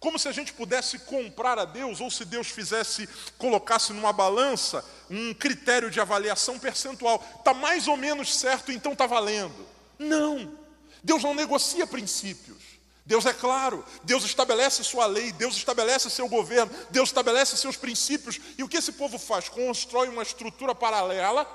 Como 0.00 0.18
se 0.18 0.28
a 0.28 0.32
gente 0.32 0.52
pudesse 0.52 0.98
comprar 1.00 1.58
a 1.58 1.64
Deus, 1.64 2.00
ou 2.00 2.10
se 2.10 2.24
Deus 2.24 2.48
fizesse, 2.48 3.08
colocasse 3.36 3.92
numa 3.92 4.12
balança 4.12 4.84
um 5.10 5.34
critério 5.34 5.90
de 5.90 6.00
avaliação 6.00 6.58
percentual. 6.58 7.24
Está 7.38 7.52
mais 7.52 7.88
ou 7.88 7.96
menos 7.96 8.34
certo, 8.34 8.70
então 8.70 8.92
está 8.92 9.06
valendo. 9.06 9.66
Não. 9.98 10.56
Deus 11.02 11.22
não 11.22 11.34
negocia 11.34 11.86
princípios. 11.86 12.78
Deus 13.04 13.24
é 13.24 13.32
claro, 13.32 13.82
Deus 14.04 14.22
estabelece 14.22 14.84
sua 14.84 15.06
lei, 15.06 15.32
Deus 15.32 15.56
estabelece 15.56 16.10
seu 16.10 16.28
governo, 16.28 16.70
Deus 16.90 17.08
estabelece 17.08 17.56
seus 17.56 17.74
princípios. 17.74 18.38
E 18.58 18.62
o 18.62 18.68
que 18.68 18.76
esse 18.76 18.92
povo 18.92 19.18
faz? 19.18 19.48
Constrói 19.48 20.08
uma 20.08 20.22
estrutura 20.22 20.74
paralela, 20.74 21.48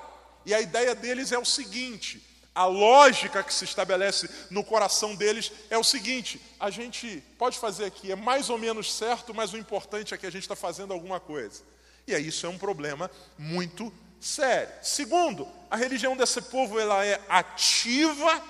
e 0.44 0.52
a 0.52 0.60
ideia 0.60 0.96
deles 0.96 1.30
é 1.30 1.38
o 1.38 1.44
seguinte: 1.44 2.20
a 2.54 2.66
lógica 2.66 3.42
que 3.42 3.52
se 3.52 3.64
estabelece 3.64 4.30
no 4.48 4.62
coração 4.62 5.14
deles 5.14 5.50
é 5.68 5.76
o 5.76 5.82
seguinte: 5.82 6.40
a 6.60 6.70
gente 6.70 7.22
pode 7.36 7.58
fazer 7.58 7.86
aqui, 7.86 8.12
é 8.12 8.16
mais 8.16 8.48
ou 8.48 8.56
menos 8.56 8.92
certo, 8.92 9.34
mas 9.34 9.52
o 9.52 9.58
importante 9.58 10.14
é 10.14 10.16
que 10.16 10.26
a 10.26 10.30
gente 10.30 10.42
está 10.42 10.54
fazendo 10.54 10.92
alguma 10.92 11.18
coisa. 11.18 11.62
E 12.06 12.14
aí 12.14 12.28
isso 12.28 12.46
é 12.46 12.48
um 12.48 12.58
problema 12.58 13.10
muito 13.36 13.92
sério. 14.20 14.72
Segundo, 14.82 15.48
a 15.70 15.76
religião 15.76 16.16
desse 16.16 16.40
povo 16.42 16.78
ela 16.78 17.04
é 17.04 17.20
ativa, 17.28 18.42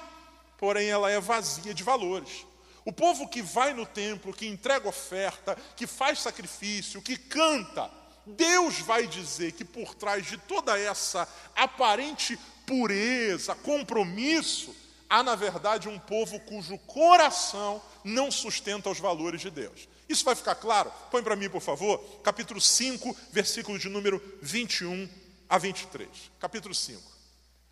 porém 0.59 0.89
ela 0.89 1.11
é 1.11 1.19
vazia 1.21 1.73
de 1.73 1.83
valores. 1.83 2.45
O 2.85 2.93
povo 2.93 3.27
que 3.27 3.41
vai 3.41 3.73
no 3.73 3.87
templo, 3.87 4.35
que 4.35 4.47
entrega 4.47 4.89
oferta, 4.89 5.57
que 5.75 5.87
faz 5.87 6.19
sacrifício, 6.19 7.01
que 7.01 7.17
canta, 7.17 7.91
Deus 8.27 8.79
vai 8.81 9.07
dizer 9.07 9.53
que 9.53 9.65
por 9.65 9.95
trás 9.95 10.27
de 10.27 10.37
toda 10.37 10.79
essa 10.79 11.29
aparente 11.57 12.39
pureza, 12.67 13.55
compromisso, 13.55 14.75
há 15.09 15.23
na 15.23 15.35
verdade 15.35 15.89
um 15.89 15.99
povo 15.99 16.41
cujo 16.41 16.79
coração 16.79 17.83
não 18.03 18.31
sustenta 18.31 18.91
os 18.91 18.99
valores 18.99 19.41
de 19.41 19.51
Deus. 19.51 19.89
Isso 20.09 20.25
vai 20.25 20.35
ficar 20.35 20.55
claro? 20.55 20.93
Põe 21.11 21.23
para 21.23 21.37
mim, 21.37 21.49
por 21.49 21.61
favor, 21.61 21.99
capítulo 22.23 22.61
5, 22.61 23.17
versículo 23.31 23.79
de 23.79 23.89
número 23.89 24.23
21 24.43 25.09
a 25.49 25.59
23. 25.59 26.09
Capítulo 26.39 26.75
5. 26.75 27.03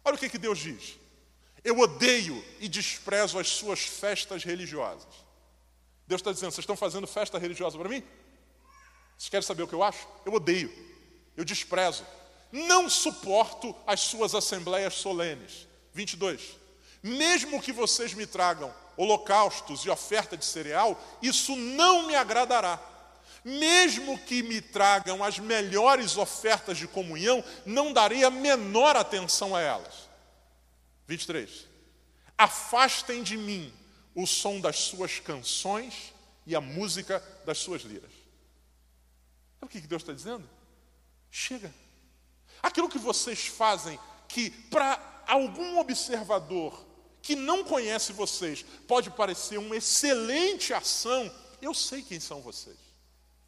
Olha 0.05 0.17
o 0.17 0.19
que, 0.19 0.29
que 0.29 0.39
Deus 0.39 0.59
diz. 0.59 0.99
Eu 1.65 1.79
odeio 1.79 2.43
e 2.59 2.69
desprezo 2.69 3.39
as 3.39 3.49
suas 3.49 3.81
festas 3.81 4.43
religiosas. 4.43 5.23
Deus 6.07 6.21
está 6.21 6.33
dizendo: 6.33 6.51
vocês 6.51 6.63
estão 6.63 6.77
fazendo 6.77 7.07
festa 7.07 7.39
religiosa 7.39 7.79
para 7.79 7.89
mim? 7.89 8.03
Vocês 9.17 9.29
querem 9.29 9.47
saber 9.47 9.63
o 9.63 9.69
que 9.69 9.75
eu 9.75 9.83
acho? 9.83 10.07
Eu 10.27 10.33
odeio, 10.33 10.73
eu 11.37 11.45
desprezo. 11.45 12.05
Não 12.53 12.89
suporto 12.89 13.75
as 13.87 14.01
suas 14.01 14.35
assembleias 14.35 14.95
solenes. 14.95 15.67
22. 15.95 16.57
Mesmo 17.03 17.61
que 17.61 17.73
vocês 17.73 18.15
me 18.15 18.27
tragam 18.27 18.73
holocaustos 18.97 19.85
e 19.85 19.91
oferta 19.91 20.37
de 20.37 20.45
cereal, 20.45 21.03
isso 21.23 21.57
não 21.57 22.07
me 22.07 22.15
agradará. 22.15 22.79
Mesmo 23.45 24.19
que 24.19 24.43
me 24.43 24.61
tragam 24.61 25.25
as 25.25 25.39
melhores 25.39 26.17
ofertas 26.17 26.79
de 26.79 26.87
comunhão, 26.87 27.43
não 27.67 27.93
darei 27.93 28.23
a 28.23 28.31
menor 28.31 28.97
atenção 28.97 29.57
a 29.57 29.61
elas. 29.61 30.09
23. 31.09 31.67
Afastem 32.39 33.23
de 33.23 33.37
mim 33.37 33.73
o 34.15 34.27
som 34.27 34.61
das 34.61 34.79
suas 34.79 35.19
canções 35.19 36.13
e 36.47 36.55
a 36.55 36.61
música 36.61 37.23
das 37.45 37.59
suas 37.59 37.83
liras. 37.83 38.13
Sabe 39.59 39.67
o 39.67 39.69
que 39.69 39.81
Deus 39.81 40.03
está 40.03 40.13
dizendo? 40.13 40.49
Chega. 41.31 41.73
Aquilo 42.63 42.89
que 42.89 42.99
vocês 42.99 43.47
fazem, 43.47 43.99
que 44.29 44.51
para 44.51 45.25
algum 45.27 45.79
observador 45.79 46.87
que 47.21 47.37
não 47.37 47.65
conhece 47.65 48.13
vocês 48.13 48.65
pode 48.87 49.11
parecer 49.11 49.59
uma 49.59 49.77
excelente 49.77 50.75
ação, 50.75 51.33
eu 51.61 51.73
sei 51.73 52.03
quem 52.03 52.19
são 52.19 52.41
vocês. 52.41 52.77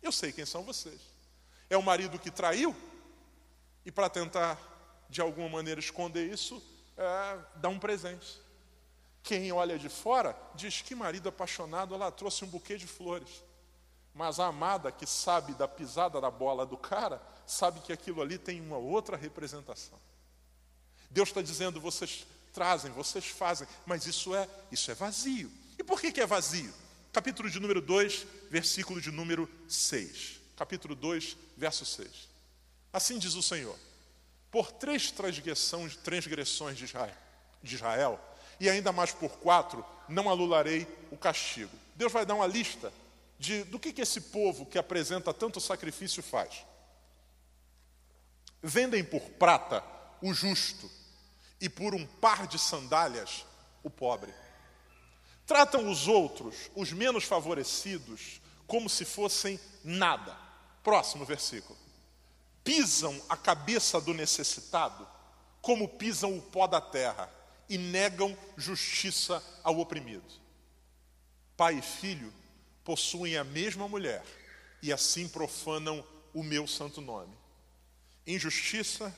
Eu 0.03 0.13
sei 0.13 0.33
quem 0.33 0.45
são 0.45 0.63
vocês. 0.63 1.01
É 1.69 1.77
o 1.77 1.83
marido 1.83 2.19
que 2.19 2.31
traiu, 2.31 2.75
e 3.85 3.91
para 3.91 4.09
tentar 4.09 4.59
de 5.09 5.21
alguma 5.21 5.49
maneira 5.49 5.81
esconder 5.81 6.33
isso, 6.33 6.63
é, 6.97 7.39
dá 7.57 7.69
um 7.69 7.79
presente. 7.79 8.41
Quem 9.23 9.51
olha 9.53 9.79
de 9.79 9.89
fora 9.89 10.37
diz 10.55 10.83
que 10.83 10.95
marido 10.95 11.29
apaixonado, 11.29 11.95
ela 11.95 12.11
trouxe 12.11 12.45
um 12.45 12.49
buquê 12.49 12.77
de 12.77 12.87
flores. 12.87 13.43
Mas 14.15 14.39
a 14.39 14.47
amada 14.47 14.93
que 14.93 15.07
sabe 15.07 15.55
da 15.55 15.67
pisada 15.67 16.21
da 16.21 16.31
bola 16.31 16.65
do 16.65 16.77
cara, 16.77 17.21
sabe 17.45 17.81
que 17.81 17.93
aquilo 17.93 18.23
ali 18.23 18.39
tem 18.39 18.61
uma 18.61 18.79
outra 18.79 19.17
representação. 19.17 19.99
Deus 21.11 21.29
está 21.29 21.43
dizendo: 21.43 21.81
vocês 21.81 22.25
trazem, 22.53 22.93
vocês 22.93 23.27
fazem, 23.27 23.67
mas 23.85 24.07
isso 24.07 24.35
é, 24.35 24.49
isso 24.71 24.91
é 24.91 24.95
vazio. 24.95 25.51
E 25.79 25.83
por 25.83 26.01
que, 26.01 26.13
que 26.13 26.21
é 26.21 26.27
vazio? 26.27 26.73
Capítulo 27.13 27.51
de 27.51 27.59
número 27.59 27.81
2, 27.81 28.27
versículo 28.51 29.01
de 29.01 29.11
número 29.11 29.51
6. 29.69 30.41
Capítulo 30.57 30.95
2, 30.95 31.37
verso 31.57 31.85
6. 31.85 32.29
Assim 32.93 33.19
diz 33.19 33.35
o 33.35 33.43
Senhor: 33.43 33.77
Por 34.51 34.71
três 34.71 35.11
transgressões, 35.11 35.97
de 36.77 36.85
Israel, 36.85 37.17
de 37.63 37.75
Israel, 37.75 38.21
e 38.61 38.71
ainda 38.71 38.93
mais 38.93 39.11
por 39.13 39.31
quatro, 39.39 39.85
não 40.09 40.29
alularei 40.29 40.87
o 41.11 41.17
castigo. 41.17 41.77
Deus 41.97 42.13
vai 42.13 42.25
dar 42.25 42.35
uma 42.35 42.47
lista 42.47 42.93
de, 43.39 43.65
do 43.65 43.79
que, 43.79 43.93
que 43.93 44.03
esse 44.03 44.21
povo 44.21 44.67
que 44.67 44.79
apresenta 44.79 45.35
tanto 45.35 45.61
sacrifício 45.61 46.23
faz. 46.23 46.65
Vendem 48.63 49.05
por 49.05 49.21
prata 49.21 49.85
o 50.23 50.33
justo 50.33 50.91
e 51.61 51.69
por 51.69 51.95
um 51.95 52.07
par 52.07 52.47
de 52.47 52.59
sandálias 52.59 53.45
o 53.83 53.91
pobre. 53.91 54.33
Tratam 55.47 55.91
os 55.91 56.09
outros, 56.09 56.71
os 56.75 56.93
menos 56.93 57.25
favorecidos, 57.25 58.41
como 58.67 58.89
se 58.89 59.05
fossem 59.05 59.61
nada. 59.83 60.37
Próximo 60.83 61.25
versículo. 61.25 61.79
Pisam 62.63 63.21
a 63.29 63.37
cabeça 63.37 64.01
do 64.01 64.15
necessitado 64.15 65.07
como 65.65 65.89
pisam 65.89 66.37
o 66.37 66.43
pó 66.43 66.67
da 66.67 66.79
terra 66.79 67.31
e 67.71 67.79
negam 67.79 68.37
justiça 68.55 69.43
ao 69.63 69.79
oprimido. 69.79 70.31
Pai 71.57 71.79
e 71.79 71.83
filho 71.83 72.31
possuem 72.85 73.37
a 73.37 73.45
mesma 73.45 73.89
mulher 73.89 74.23
e 74.83 74.93
assim 74.93 75.27
profanam 75.27 76.05
o 76.33 76.43
meu 76.43 76.67
santo 76.67 77.01
nome. 77.01 77.35
Injustiça, 78.27 79.15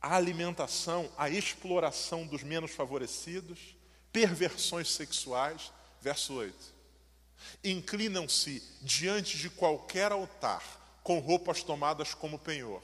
a 0.00 0.16
alimentação, 0.16 1.10
a 1.16 1.28
exploração 1.28 2.26
dos 2.26 2.42
menos 2.42 2.70
favorecidos, 2.70 3.76
perversões 4.12 4.90
sexuais. 4.90 5.72
Verso 6.00 6.34
8. 6.34 6.56
Inclinam-se 7.64 8.62
diante 8.80 9.36
de 9.36 9.50
qualquer 9.50 10.12
altar 10.12 10.62
com 11.02 11.18
roupas 11.18 11.62
tomadas 11.62 12.14
como 12.14 12.38
penhor. 12.38 12.82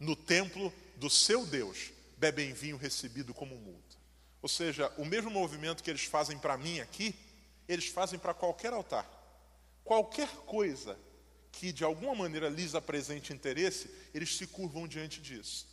No 0.00 0.16
templo 0.16 0.72
do 0.96 1.10
seu 1.10 1.44
Deus 1.44 1.90
bebem 2.16 2.52
vinho 2.52 2.76
recebido 2.76 3.34
como 3.34 3.56
multa. 3.56 3.96
Ou 4.40 4.48
seja, 4.48 4.92
o 4.96 5.04
mesmo 5.04 5.30
movimento 5.30 5.82
que 5.82 5.90
eles 5.90 6.04
fazem 6.04 6.38
para 6.38 6.56
mim 6.56 6.80
aqui, 6.80 7.14
eles 7.68 7.88
fazem 7.88 8.18
para 8.18 8.34
qualquer 8.34 8.72
altar. 8.72 9.08
Qualquer 9.84 10.28
coisa 10.46 10.98
que 11.52 11.72
de 11.72 11.84
alguma 11.84 12.14
maneira 12.14 12.48
lhes 12.48 12.74
apresente 12.74 13.32
interesse, 13.32 13.90
eles 14.12 14.36
se 14.36 14.46
curvam 14.46 14.86
diante 14.86 15.20
disso. 15.20 15.66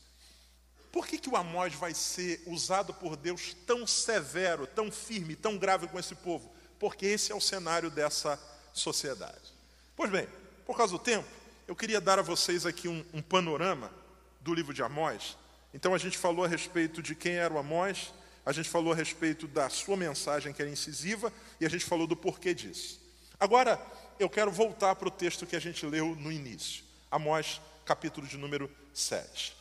Por 0.92 1.08
que, 1.08 1.18
que 1.18 1.30
o 1.30 1.36
Amós 1.36 1.74
vai 1.74 1.94
ser 1.94 2.42
usado 2.46 2.94
por 2.94 3.16
Deus 3.16 3.56
tão 3.66 3.86
severo, 3.86 4.68
tão 4.68 4.92
firme, 4.92 5.36
tão 5.36 5.58
grave 5.58 5.88
com 5.88 6.00
esse 6.00 6.14
povo? 6.14 6.54
Porque 6.80 7.06
esse 7.06 7.32
é 7.32 7.36
o 7.36 7.42
cenário 7.42 7.90
dessa 7.90 8.40
sociedade. 8.72 9.54
Pois 9.96 10.12
bem, 10.12 10.28
por 10.66 10.78
causa 10.78 10.94
do 10.94 11.00
tempo, 11.00 11.28
eu 11.68 11.76
queria 11.76 12.00
dar 12.00 12.20
a 12.20 12.22
vocês 12.22 12.66
aqui 12.66 12.88
um, 12.88 13.04
um 13.14 13.22
panorama 13.22 13.92
do 14.40 14.54
livro 14.54 14.74
de 14.74 14.84
Amós. 14.84 15.36
Então 15.74 15.94
a 15.94 15.98
gente 15.98 16.18
falou 16.18 16.46
a 16.46 16.48
respeito 16.48 17.02
de 17.02 17.16
quem 17.16 17.34
era 17.34 17.54
o 17.54 17.58
Amós, 17.58 18.14
a 18.46 18.52
gente 18.52 18.70
falou 18.70 18.94
a 18.94 18.96
respeito 18.96 19.48
da 19.48 19.70
sua 19.70 19.96
mensagem 19.96 20.54
que 20.54 20.62
era 20.62 20.70
incisiva 20.70 21.32
e 21.60 21.66
a 21.66 21.70
gente 21.70 21.86
falou 21.86 22.06
do 22.06 22.16
porquê 22.16 22.54
disso. 22.54 23.00
Agora 23.40 23.80
eu 24.20 24.30
quero 24.30 24.52
voltar 24.52 24.96
para 24.96 25.08
o 25.08 25.12
texto 25.12 25.46
que 25.46 25.56
a 25.56 25.60
gente 25.60 25.86
leu 25.86 26.16
no 26.16 26.32
início, 26.32 26.84
Amós, 27.10 27.62
capítulo 27.86 28.28
de 28.28 28.38
número 28.38 28.70
7. 28.94 29.56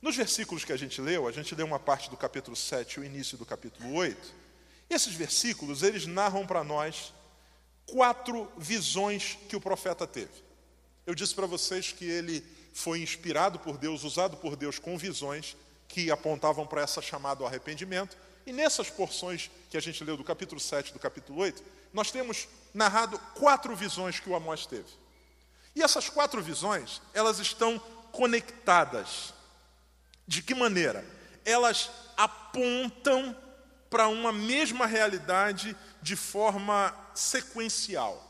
Nos 0.00 0.16
versículos 0.16 0.64
que 0.64 0.72
a 0.72 0.76
gente 0.76 1.00
leu, 1.00 1.26
a 1.26 1.32
gente 1.32 1.54
leu 1.54 1.66
uma 1.66 1.78
parte 1.78 2.08
do 2.08 2.16
capítulo 2.16 2.56
7 2.56 2.94
e 2.94 3.00
o 3.00 3.04
início 3.04 3.36
do 3.36 3.44
capítulo 3.44 3.92
8. 3.94 4.34
Esses 4.88 5.12
versículos, 5.12 5.82
eles 5.82 6.06
narram 6.06 6.46
para 6.46 6.62
nós 6.62 7.12
quatro 7.86 8.50
visões 8.56 9.38
que 9.48 9.56
o 9.56 9.60
profeta 9.60 10.06
teve. 10.06 10.30
Eu 11.06 11.14
disse 11.14 11.34
para 11.34 11.46
vocês 11.46 11.92
que 11.92 12.04
ele 12.04 12.44
foi 12.72 13.00
inspirado 13.00 13.58
por 13.58 13.76
Deus, 13.76 14.04
usado 14.04 14.36
por 14.36 14.54
Deus 14.54 14.78
com 14.78 14.96
visões 14.96 15.56
que 15.88 16.10
apontavam 16.10 16.66
para 16.66 16.82
essa 16.82 17.02
chamada 17.02 17.42
ao 17.42 17.48
arrependimento. 17.48 18.16
E 18.46 18.52
nessas 18.52 18.88
porções 18.90 19.50
que 19.70 19.76
a 19.76 19.80
gente 19.80 20.04
leu 20.04 20.16
do 20.16 20.22
capítulo 20.22 20.60
7 20.60 20.90
e 20.90 20.92
do 20.92 20.98
capítulo 20.98 21.40
8, 21.40 21.62
nós 21.92 22.10
temos 22.10 22.46
narrado 22.72 23.18
quatro 23.34 23.74
visões 23.74 24.20
que 24.20 24.28
o 24.28 24.34
Amós 24.34 24.66
teve. 24.66 24.88
E 25.74 25.82
essas 25.82 26.08
quatro 26.08 26.42
visões, 26.42 27.00
elas 27.14 27.38
estão 27.38 27.78
conectadas 28.12 29.32
de 30.26 30.42
que 30.42 30.54
maneira? 30.54 31.04
Elas 31.44 31.90
apontam 32.16 33.34
para 33.88 34.08
uma 34.08 34.32
mesma 34.32 34.84
realidade 34.84 35.74
de 36.02 36.14
forma 36.14 36.94
sequencial. 37.14 38.24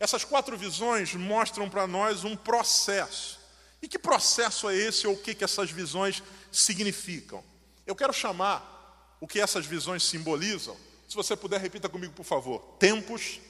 Essas 0.00 0.24
quatro 0.24 0.56
visões 0.56 1.14
mostram 1.14 1.70
para 1.70 1.86
nós 1.86 2.24
um 2.24 2.34
processo. 2.34 3.40
E 3.84 3.88
que 3.88 3.98
processo 3.98 4.66
é 4.70 4.74
esse 4.74 5.06
ou 5.06 5.12
o 5.12 5.16
que, 5.18 5.34
que 5.34 5.44
essas 5.44 5.70
visões 5.70 6.22
significam? 6.50 7.44
Eu 7.86 7.94
quero 7.94 8.14
chamar 8.14 9.18
o 9.20 9.28
que 9.28 9.38
essas 9.38 9.66
visões 9.66 10.02
simbolizam. 10.02 10.74
Se 11.06 11.14
você 11.14 11.36
puder, 11.36 11.60
repita 11.60 11.86
comigo, 11.86 12.14
por 12.14 12.24
favor. 12.24 12.60
Tempos. 12.78 13.40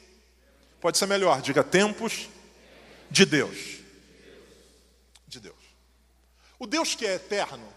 Pode 0.81 0.99
ser 0.99 1.07
melhor, 1.07 1.40
diga 1.40 1.62
tempos 1.62 2.29
de 3.09 3.25
Deus. 3.25 3.79
De 5.29 5.38
Deus. 5.38 5.55
O 6.59 6.66
Deus 6.66 6.97
que 6.97 7.07
é 7.07 7.14
eterno, 7.14 7.73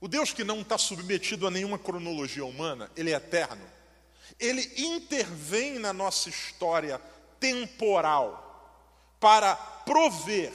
o 0.00 0.08
Deus 0.08 0.32
que 0.32 0.42
não 0.42 0.62
está 0.62 0.76
submetido 0.76 1.46
a 1.46 1.52
nenhuma 1.52 1.78
cronologia 1.78 2.44
humana, 2.44 2.90
ele 2.96 3.12
é 3.12 3.14
eterno. 3.14 3.64
Ele 4.40 4.68
intervém 4.76 5.78
na 5.78 5.92
nossa 5.92 6.28
história 6.28 7.00
temporal 7.38 9.14
para 9.20 9.54
prover 9.54 10.52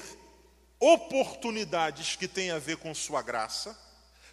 oportunidades 0.79 2.15
que 2.15 2.27
têm 2.27 2.51
a 2.51 2.59
ver 2.59 2.77
com 2.77 2.93
sua 2.93 3.21
graça, 3.21 3.77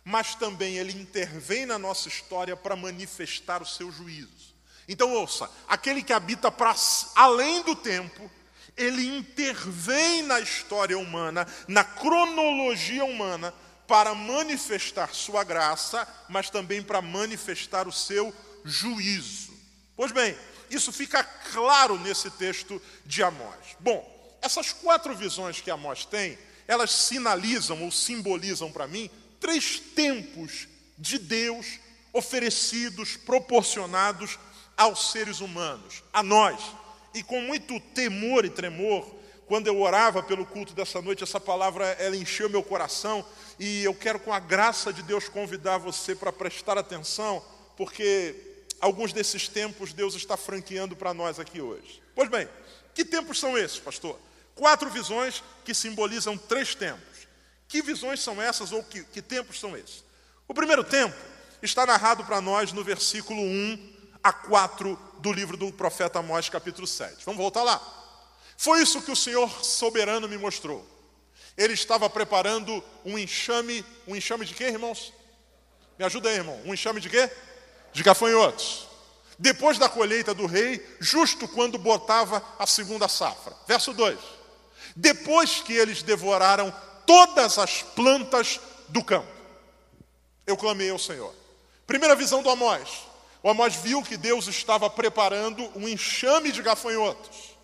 mas 0.05 0.35
também 0.35 0.77
ele 0.77 0.93
intervém 0.93 1.65
na 1.65 1.79
nossa 1.79 2.09
história 2.09 2.57
para 2.57 2.77
manifestar 2.77 3.63
os 3.63 3.77
seus 3.77 3.95
juízos. 3.95 4.55
Então 4.89 5.13
ouça: 5.13 5.51
aquele 5.69 6.03
que 6.03 6.13
habita 6.13 6.51
para 6.51 6.75
além 7.15 7.63
do 7.63 7.77
tempo, 7.77 8.31
ele 8.77 9.17
intervém 9.17 10.23
na 10.23 10.41
história 10.41 10.99
humana, 10.99 11.47
na 11.69 11.85
cronologia 11.85 13.05
humana, 13.05 13.55
para 13.87 14.15
manifestar 14.15 15.15
sua 15.15 15.45
graça, 15.45 16.09
mas 16.29 16.51
também 16.51 16.83
para 16.83 17.03
manifestar 17.03 17.87
o 17.87 17.93
seu 17.93 18.35
juízo. 18.65 19.53
Pois 19.95 20.11
bem, 20.13 20.37
isso 20.71 20.91
fica 20.91 21.23
claro 21.23 21.99
nesse 21.99 22.31
texto 22.31 22.81
de 23.05 23.23
Amós. 23.23 23.77
Bom, 23.79 24.12
essas 24.43 24.73
quatro 24.73 25.15
visões 25.15 25.61
que 25.61 25.71
Amós 25.71 26.05
tem, 26.05 26.37
elas 26.67 26.91
sinalizam 26.91 27.83
ou 27.83 27.91
simbolizam 27.91 28.71
para 28.71 28.89
mim 28.89 29.09
três 29.41 29.79
tempos 29.79 30.69
de 30.99 31.19
Deus 31.19 31.79
oferecidos, 32.13 33.17
proporcionados 33.17 34.39
aos 34.77 35.13
seres 35.13 35.41
humanos, 35.41 36.03
a 36.13 36.23
nós. 36.23 36.61
E 37.15 37.23
com 37.23 37.41
muito 37.41 37.79
temor 37.95 38.45
e 38.45 38.51
tremor, 38.51 39.07
quando 39.47 39.67
eu 39.67 39.81
orava 39.81 40.23
pelo 40.23 40.47
culto 40.47 40.73
dessa 40.73 41.01
noite, 41.01 41.23
essa 41.23 41.41
palavra 41.41 41.85
ela 41.99 42.17
encheu 42.17 42.49
meu 42.49 42.63
coração 42.63 43.25
e 43.59 43.85
eu 43.85 43.95
quero 43.95 44.19
com 44.19 44.33
a 44.33 44.41
graça 44.41 44.93
de 44.93 45.03
Deus 45.03 45.29
convidar 45.29 45.79
você 45.79 46.15
para 46.15 46.33
prestar 46.33 46.79
atenção, 46.79 47.45
porque 47.77 48.35
alguns 48.81 49.13
desses 49.13 49.49
tempos 49.49 49.93
Deus 49.93 50.15
está 50.15 50.37
franqueando 50.37 50.97
para 50.97 51.13
nós 51.13 51.39
aqui 51.39 51.61
hoje. 51.61 52.03
Pois 52.15 52.29
bem, 52.29 52.49
que 52.95 53.05
tempos 53.05 53.39
são 53.39 53.57
esses, 53.57 53.79
pastor? 53.79 54.19
Quatro 54.55 54.91
visões 54.91 55.43
que 55.65 55.75
simbolizam 55.75 56.37
três 56.37 56.75
tempos. 56.75 57.27
Que 57.69 57.81
visões 57.81 58.21
são 58.21 58.41
essas 58.41 58.73
ou 58.73 58.83
que, 58.83 59.03
que 59.05 59.23
tempos 59.23 59.59
são 59.59 59.77
esses? 59.77 60.05
O 60.47 60.55
primeiro 60.55 60.85
tempo 60.85 61.17
está 61.63 61.87
narrado 61.87 62.25
para 62.25 62.41
nós 62.41 62.73
no 62.73 62.85
versículo 62.85 63.41
1 63.41 63.93
a 64.23 64.33
4 64.33 64.99
do 65.19 65.33
livro 65.33 65.57
do 65.57 65.73
profeta 65.73 66.19
Amós, 66.19 66.49
capítulo 66.49 66.87
7. 66.87 67.25
Vamos 67.25 67.41
voltar 67.41 67.63
lá. 67.63 67.81
Foi 68.57 68.83
isso 68.83 69.03
que 69.03 69.11
o 69.11 69.17
Senhor 69.17 69.49
soberano 69.65 70.29
me 70.29 70.37
mostrou. 70.37 70.87
Ele 71.57 71.73
estava 71.73 72.09
preparando 72.09 72.83
um 73.05 73.19
enxame, 73.19 73.85
um 74.07 74.15
enxame 74.15 74.45
de 74.45 74.55
quê, 74.55 74.65
irmãos? 74.65 75.13
Me 75.99 76.05
ajuda 76.05 76.29
aí, 76.29 76.37
irmão. 76.37 76.61
Um 76.65 76.75
enxame 76.75 77.01
de 77.01 77.09
quê? 77.09 77.31
De 77.93 78.03
gafanhotos. 78.03 78.89
Depois 79.39 79.79
da 79.79 79.89
colheita 79.89 80.35
do 80.35 80.47
rei, 80.47 80.85
justo 81.01 81.49
quando 81.49 81.79
botava 81.79 82.45
a 82.59 82.67
segunda 82.67 83.09
safra. 83.09 83.55
Verso 83.67 83.93
2. 83.93 84.19
Depois 84.95 85.61
que 85.61 85.73
eles 85.73 86.03
devoraram 86.03 86.73
todas 87.07 87.59
as 87.59 87.83
plantas 87.83 88.61
do 88.89 89.03
campo, 89.03 89.29
eu 90.47 90.57
clamei 90.57 90.91
ao 90.91 90.99
Senhor. 90.99 91.35
Primeira 91.87 92.15
visão 92.15 92.43
do 92.43 92.51
Amós. 92.51 92.89
O 93.43 93.51
Amós 93.51 93.75
viu 93.75 94.03
que 94.03 94.17
Deus 94.17 94.47
estava 94.47 94.89
preparando 94.89 95.71
um 95.77 95.89
enxame 95.89 96.53
de 96.53 96.63
gafanhotos. 96.63 97.57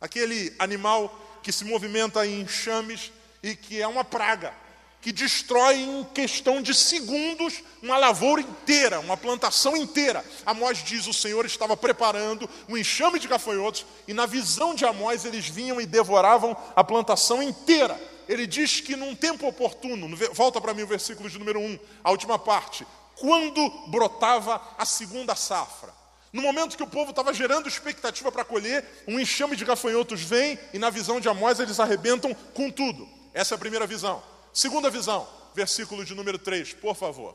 Aquele 0.00 0.54
animal 0.58 1.18
que 1.42 1.52
se 1.52 1.64
movimenta 1.64 2.26
em 2.26 2.42
enxames 2.42 3.10
e 3.42 3.56
que 3.56 3.80
é 3.80 3.88
uma 3.88 4.04
praga, 4.04 4.54
que 5.02 5.10
destrói 5.10 5.80
em 5.80 6.04
questão 6.14 6.62
de 6.62 6.72
segundos 6.72 7.60
uma 7.82 7.98
lavoura 7.98 8.40
inteira, 8.40 9.00
uma 9.00 9.16
plantação 9.16 9.76
inteira. 9.76 10.24
Amós 10.46 10.78
diz: 10.84 11.08
o 11.08 11.12
Senhor 11.12 11.44
estava 11.44 11.76
preparando 11.76 12.48
um 12.68 12.76
enxame 12.78 13.18
de 13.18 13.26
gafanhotos, 13.26 13.84
e 14.06 14.14
na 14.14 14.26
visão 14.26 14.76
de 14.76 14.84
Amós 14.84 15.24
eles 15.24 15.48
vinham 15.48 15.80
e 15.80 15.86
devoravam 15.86 16.56
a 16.76 16.84
plantação 16.84 17.42
inteira. 17.42 18.00
Ele 18.28 18.46
diz 18.46 18.80
que 18.80 18.94
num 18.94 19.16
tempo 19.16 19.46
oportuno, 19.48 20.16
volta 20.32 20.60
para 20.60 20.72
mim 20.72 20.82
o 20.82 20.86
versículo 20.86 21.28
de 21.28 21.36
número 21.36 21.58
1, 21.58 21.78
a 22.04 22.10
última 22.12 22.38
parte, 22.38 22.86
quando 23.16 23.68
brotava 23.88 24.62
a 24.78 24.86
segunda 24.86 25.34
safra. 25.34 25.92
No 26.32 26.40
momento 26.40 26.76
que 26.76 26.82
o 26.82 26.86
povo 26.86 27.10
estava 27.10 27.34
gerando 27.34 27.68
expectativa 27.68 28.30
para 28.30 28.44
colher, 28.44 29.04
um 29.08 29.18
enxame 29.18 29.56
de 29.56 29.64
gafanhotos 29.64 30.22
vem 30.22 30.58
e, 30.72 30.78
na 30.78 30.88
visão 30.88 31.20
de 31.20 31.28
Amós, 31.28 31.58
eles 31.58 31.80
arrebentam 31.80 32.32
com 32.54 32.70
tudo. 32.70 33.06
Essa 33.34 33.54
é 33.54 33.56
a 33.56 33.58
primeira 33.58 33.86
visão. 33.86 34.22
Segunda 34.52 34.90
visão, 34.90 35.26
versículo 35.54 36.04
de 36.04 36.14
número 36.14 36.38
3, 36.38 36.74
por 36.74 36.94
favor. 36.94 37.34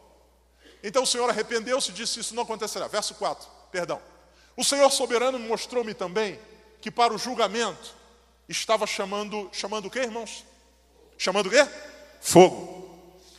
Então 0.84 1.03
o 1.03 1.08
Senhor 1.08 1.30
arrependeu-se 1.30 1.91
e 1.91 1.93
disse: 1.93 2.19
Isso 2.19 2.36
não 2.36 2.43
acontecerá. 2.43 2.88
Verso 2.88 3.15
4, 3.15 3.47
perdão. 3.71 4.01
O 4.56 4.63
Senhor 4.63 4.89
soberano 4.91 5.39
mostrou-me 5.39 5.93
também 5.93 6.39
que 6.82 6.91
para 6.91 7.13
o 7.13 7.17
julgamento 7.17 7.95
estava 8.47 8.88
chamando, 8.88 9.49
chamando 9.51 9.86
o 9.88 9.89
que, 9.89 9.99
irmãos? 9.99 10.45
Chamando 11.17 11.47
o 11.47 11.49
quê? 11.49 11.67
Fogo. 12.21 12.77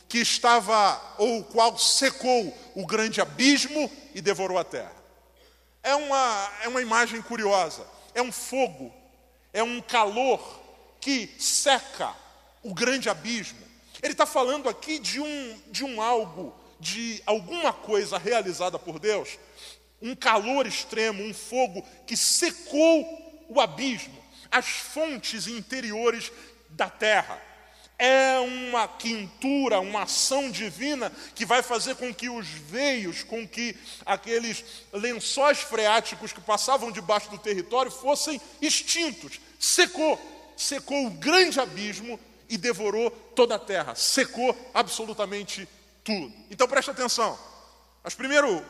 Que 0.07 0.19
estava, 0.19 0.99
ou 1.17 1.39
o 1.39 1.43
qual 1.43 1.77
secou 1.77 2.57
o 2.75 2.85
grande 2.85 3.21
abismo 3.21 3.91
e 4.13 4.21
devorou 4.21 4.57
a 4.57 4.63
terra. 4.63 4.95
É 5.83 5.95
uma, 5.95 6.51
é 6.63 6.67
uma 6.67 6.81
imagem 6.81 7.21
curiosa. 7.21 7.85
É 8.13 8.21
um 8.21 8.31
fogo, 8.31 8.93
é 9.53 9.63
um 9.63 9.81
calor 9.81 10.59
que 10.99 11.35
seca 11.39 12.15
o 12.63 12.73
grande 12.73 13.09
abismo. 13.09 13.68
Ele 14.01 14.13
está 14.13 14.25
falando 14.25 14.69
aqui 14.69 14.99
de 14.99 15.19
um, 15.19 15.61
de 15.67 15.83
um 15.83 16.01
algo, 16.01 16.55
de 16.79 17.21
alguma 17.25 17.73
coisa 17.73 18.17
realizada 18.17 18.79
por 18.79 18.99
Deus, 18.99 19.37
um 20.01 20.15
calor 20.15 20.65
extremo, 20.65 21.23
um 21.23 21.33
fogo 21.33 21.85
que 22.07 22.15
secou 22.15 23.45
o 23.49 23.59
abismo, 23.59 24.17
as 24.49 24.65
fontes 24.67 25.47
interiores 25.47 26.31
da 26.69 26.89
terra. 26.89 27.41
É 27.97 28.39
uma 28.39 28.87
quintura, 28.87 29.81
uma 29.81 30.03
ação 30.03 30.49
divina 30.49 31.11
que 31.35 31.45
vai 31.45 31.61
fazer 31.61 31.95
com 31.95 32.13
que 32.13 32.29
os 32.29 32.47
veios, 32.47 33.23
com 33.23 33.45
que 33.45 33.75
aqueles 34.05 34.63
lençóis 34.93 35.59
freáticos 35.59 36.31
que 36.31 36.39
passavam 36.39 36.93
debaixo 36.93 37.29
do 37.29 37.37
território 37.37 37.91
fossem 37.91 38.39
extintos. 38.61 39.41
Secou, 39.59 40.17
secou 40.55 41.07
o 41.07 41.11
grande 41.11 41.59
abismo 41.59 42.17
e 42.49 42.57
devorou 42.57 43.11
toda 43.35 43.55
a 43.55 43.59
terra, 43.59 43.95
secou 43.95 44.57
absolutamente 44.73 45.67
tudo. 46.03 46.33
Então 46.49 46.67
preste 46.67 46.89
atenção. 46.89 47.37
Os 48.03 48.15
primeiro 48.15 48.65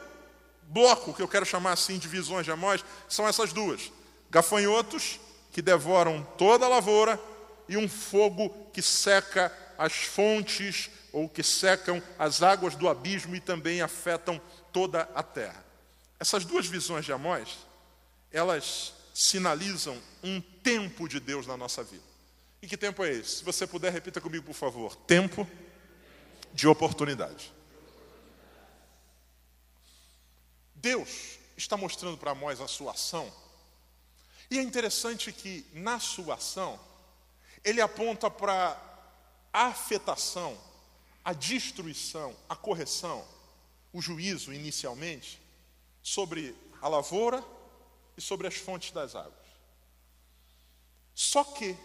bloco 0.63 1.13
que 1.13 1.21
eu 1.21 1.27
quero 1.27 1.45
chamar 1.45 1.71
assim 1.71 1.97
de 1.97 2.07
visões 2.07 2.45
de 2.45 2.51
Amós 2.51 2.83
são 3.07 3.27
essas 3.27 3.53
duas: 3.53 3.91
gafanhotos 4.29 5.19
que 5.51 5.61
devoram 5.61 6.27
toda 6.37 6.65
a 6.65 6.69
lavoura 6.69 7.19
e 7.67 7.77
um 7.77 7.87
fogo 7.87 8.49
que 8.73 8.81
seca 8.81 9.51
as 9.77 9.93
fontes 9.93 10.89
ou 11.13 11.29
que 11.29 11.41
secam 11.41 12.03
as 12.17 12.43
águas 12.43 12.75
do 12.75 12.89
abismo 12.89 13.35
e 13.35 13.39
também 13.39 13.81
afetam 13.81 14.39
toda 14.73 15.09
a 15.15 15.23
terra. 15.23 15.63
Essas 16.19 16.43
duas 16.43 16.67
visões 16.67 17.05
de 17.05 17.13
Amós, 17.13 17.57
elas 18.31 18.93
sinalizam 19.13 19.97
um 20.23 20.41
tempo 20.41 21.07
de 21.07 21.19
Deus 21.19 21.47
na 21.47 21.55
nossa 21.55 21.83
vida. 21.83 22.08
E 22.61 22.67
que 22.67 22.77
tempo 22.77 23.03
é 23.03 23.11
esse? 23.11 23.37
Se 23.37 23.43
você 23.43 23.65
puder, 23.65 23.91
repita 23.91 24.19
comigo, 24.19 24.45
por 24.45 24.53
favor. 24.53 24.95
Tempo 24.95 25.47
de 26.53 26.67
oportunidade. 26.67 27.53
Deus 30.75 31.37
está 31.55 31.75
mostrando 31.77 32.17
para 32.17 32.31
Amós 32.31 32.61
a 32.61 32.67
sua 32.67 32.91
ação. 32.91 33.31
E 34.49 34.57
é 34.57 34.61
interessante 34.61 35.31
que 35.31 35.65
na 35.73 35.99
sua 35.99 36.35
ação, 36.35 36.79
ele 37.63 37.81
aponta 37.81 38.31
para 38.31 38.81
a 39.53 39.67
afetação, 39.67 40.57
a 41.23 41.33
destruição, 41.33 42.35
a 42.47 42.55
correção, 42.55 43.25
o 43.93 44.01
juízo 44.01 44.53
inicialmente 44.53 45.41
sobre 46.01 46.55
a 46.81 46.87
lavoura 46.87 47.43
e 48.17 48.21
sobre 48.21 48.47
as 48.47 48.55
fontes 48.55 48.91
das 48.91 49.15
águas. 49.15 49.33
Só 51.13 51.43
que 51.43 51.75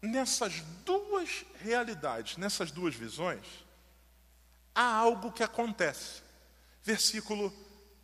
nessas 0.00 0.60
duas 0.84 1.44
realidades, 1.60 2.36
nessas 2.36 2.70
duas 2.70 2.94
visões, 2.94 3.44
há 4.74 4.94
algo 4.94 5.32
que 5.32 5.42
acontece. 5.42 6.22
Versículo 6.82 7.52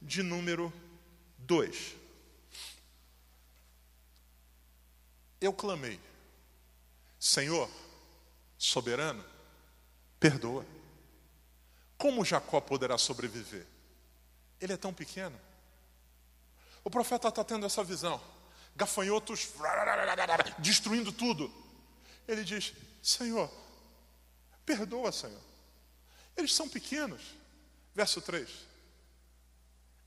de 0.03 0.23
número 0.23 0.73
2. 1.39 1.97
Eu 5.41 5.53
clamei, 5.53 6.01
Senhor, 7.19 7.71
soberano, 8.59 9.25
perdoa. 10.19 10.67
Como 11.97 12.25
Jacó 12.25 12.61
poderá 12.61 12.99
sobreviver? 12.99 13.67
Ele 14.61 14.73
é 14.73 14.77
tão 14.77 14.93
pequeno. 14.93 15.39
O 16.85 16.91
profeta 16.91 17.29
está 17.29 17.43
tendo 17.43 17.67
essa 17.67 17.83
visão. 17.83 18.21
Gafanhotos 18.75 19.49
destruindo 20.59 21.11
tudo. 21.11 21.53
Ele 22.27 22.45
diz: 22.45 22.73
Senhor, 23.03 23.51
perdoa, 24.65 25.13
Senhor. 25.13 25.41
Eles 26.37 26.55
são 26.55 26.69
pequenos. 26.69 27.23
Verso 27.95 28.21
3. 28.21 28.49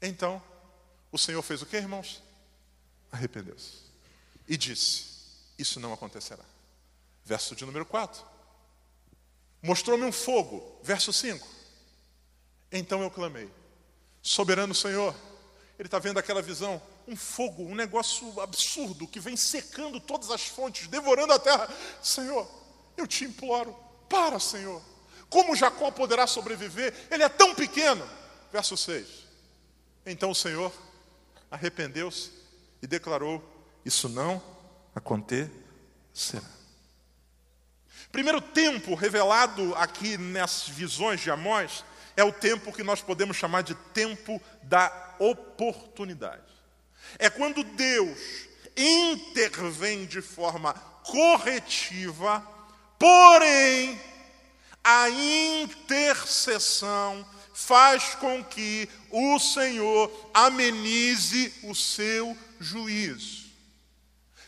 Então, 0.02 0.42
o 1.12 1.18
Senhor 1.18 1.42
fez 1.42 1.62
o 1.62 1.66
que, 1.66 1.76
irmãos? 1.76 2.22
Arrependeu-se. 3.12 3.80
E 4.48 4.56
disse: 4.56 5.06
Isso 5.58 5.80
não 5.80 5.94
acontecerá. 5.94 6.44
Verso 7.26 7.56
de 7.56 7.66
número 7.66 7.86
4. 7.86 8.24
Mostrou-me 9.62 10.06
um 10.06 10.12
fogo. 10.12 10.80
Verso 10.84 11.12
5. 11.12 11.48
Então 12.72 13.02
eu 13.02 13.10
clamei: 13.10 13.50
Soberano 14.22 14.76
Senhor, 14.76 15.16
Ele 15.78 15.88
está 15.88 16.00
vendo 16.00 16.20
aquela 16.20 16.42
visão, 16.42 16.82
um 17.10 17.15
fogo, 17.15 17.63
um 17.63 17.74
negócio 17.74 18.39
absurdo 18.39 19.08
que 19.08 19.19
vem 19.19 19.36
secando 19.36 20.00
todas 20.00 20.30
as 20.30 20.43
fontes, 20.48 20.88
devorando 20.88 21.34
a 21.34 21.39
terra. 21.39 21.67
Senhor, 22.02 22.48
eu 22.95 23.08
te 23.08 23.26
imploro, 23.26 23.76
para, 24.08 24.39
Senhor. 24.39 24.82
Como 25.30 25.56
Jacó 25.56 25.91
poderá 25.91 26.28
sobreviver? 26.28 26.93
Ele 27.10 27.24
é 27.24 27.30
tão 27.30 27.56
pequeno. 27.56 28.08
Verso 28.52 28.78
6. 28.78 29.08
Então 30.06 30.32
o 30.32 30.36
Senhor 30.36 30.72
arrependeu-se 31.50 32.32
e 32.82 32.88
declarou: 32.88 33.43
Isso 33.84 34.08
não 34.08 34.41
acontecerá. 34.95 35.50
Primeiro 38.12 38.41
tempo 38.41 38.95
revelado 38.95 39.76
aqui 39.76 40.17
nas 40.17 40.67
visões 40.67 41.22
de 41.22 41.30
Amós 41.30 41.84
é 42.15 42.24
o 42.24 42.34
tempo 42.34 42.74
que 42.74 42.84
nós 42.84 43.02
podemos 43.02 43.38
chamar 43.38 43.62
de 43.62 43.76
tempo 43.76 44.41
da 44.63 45.15
oportunidade. 45.19 46.49
É 47.18 47.30
quando 47.30 47.64
Deus 47.64 48.20
intervém 48.76 50.06
de 50.06 50.22
forma 50.22 50.74
corretiva, 51.04 52.46
porém 52.98 54.00
a 54.84 55.10
intercessão 55.10 57.26
faz 57.54 58.16
com 58.16 58.44
que 58.44 58.90
o 59.12 59.40
Senhor 59.40 60.12
amenize 60.34 61.54
o 61.64 61.76
seu 61.76 62.36
juízo. 62.60 63.50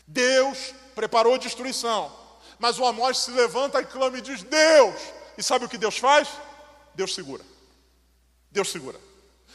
Deus 0.06 0.74
preparou 0.94 1.38
destruição, 1.38 2.14
mas 2.58 2.78
o 2.78 2.84
Amós 2.84 3.18
se 3.18 3.30
levanta 3.30 3.80
e 3.80 3.86
clama 3.86 4.18
e 4.18 4.22
diz: 4.22 4.42
Deus! 4.42 5.00
E 5.36 5.42
sabe 5.42 5.64
o 5.64 5.68
que 5.68 5.78
Deus 5.78 5.98
faz? 5.98 6.28
Deus 6.94 7.14
segura. 7.14 7.44
Deus 8.50 8.70
segura. 8.70 9.00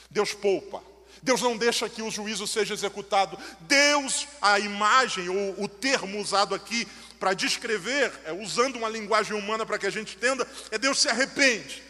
Deus 0.10 0.34
poupa. 0.34 0.82
Deus 1.22 1.42
não 1.42 1.58
deixa 1.58 1.90
que 1.90 2.02
o 2.02 2.12
juízo 2.12 2.46
seja 2.48 2.74
executado. 2.74 3.38
Deus, 3.62 4.28
a 4.42 4.60
imagem 4.60 5.30
ou 5.30 5.64
o 5.64 5.68
termo 5.68 6.20
usado 6.20 6.54
aqui 6.56 6.88
para 7.20 7.34
descrever, 7.34 8.14
é, 8.26 8.32
usando 8.32 8.76
uma 8.76 8.90
linguagem 8.90 9.38
humana 9.38 9.66
para 9.66 9.78
que 9.78 9.88
a 9.88 9.92
gente 9.92 10.16
entenda, 10.16 10.48
é 10.72 10.78
Deus 10.78 11.00
se 11.00 11.10
arrepende. 11.10 11.84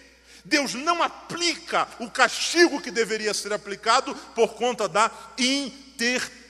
Deus 0.46 0.74
não 0.74 1.04
aplica 1.04 1.88
o 2.00 2.10
castigo 2.10 2.82
que 2.82 2.90
deveria 2.90 3.34
ser 3.34 3.52
aplicado 3.52 4.16
por 4.34 4.54
conta 4.54 4.88
da 4.88 5.12
intercessão. 5.38 6.48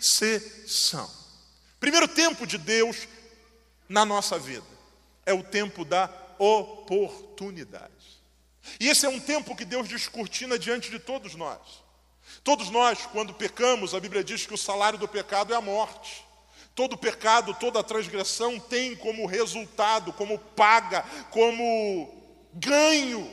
Primeiro 1.80 2.08
tempo 2.08 2.46
de 2.46 2.60
Deus 2.60 3.08
na 3.90 4.06
nossa 4.06 4.38
vida 4.38 4.66
é 5.26 5.34
o 5.34 5.44
tempo 5.44 5.84
da 5.84 6.10
oportunidade. 6.38 7.92
E 8.80 8.88
esse 8.88 9.06
é 9.06 9.10
um 9.10 9.20
tempo 9.20 9.56
que 9.56 9.66
Deus 9.66 9.88
descortina 9.88 10.60
diante 10.60 10.90
de 10.92 11.00
todos 11.00 11.36
nós. 11.36 11.87
Todos 12.48 12.70
nós, 12.70 13.00
quando 13.12 13.34
pecamos, 13.34 13.94
a 13.94 14.00
Bíblia 14.00 14.24
diz 14.24 14.46
que 14.46 14.54
o 14.54 14.58
salário 14.58 14.98
do 14.98 15.06
pecado 15.06 15.52
é 15.52 15.56
a 15.58 15.60
morte. 15.60 16.26
Todo 16.74 16.98
pecado, 16.98 17.54
toda 17.54 17.84
transgressão 17.84 18.58
tem 18.58 18.96
como 18.96 19.26
resultado, 19.26 20.14
como 20.14 20.40
paga, 20.40 21.04
como 21.30 22.10
ganho 22.54 23.30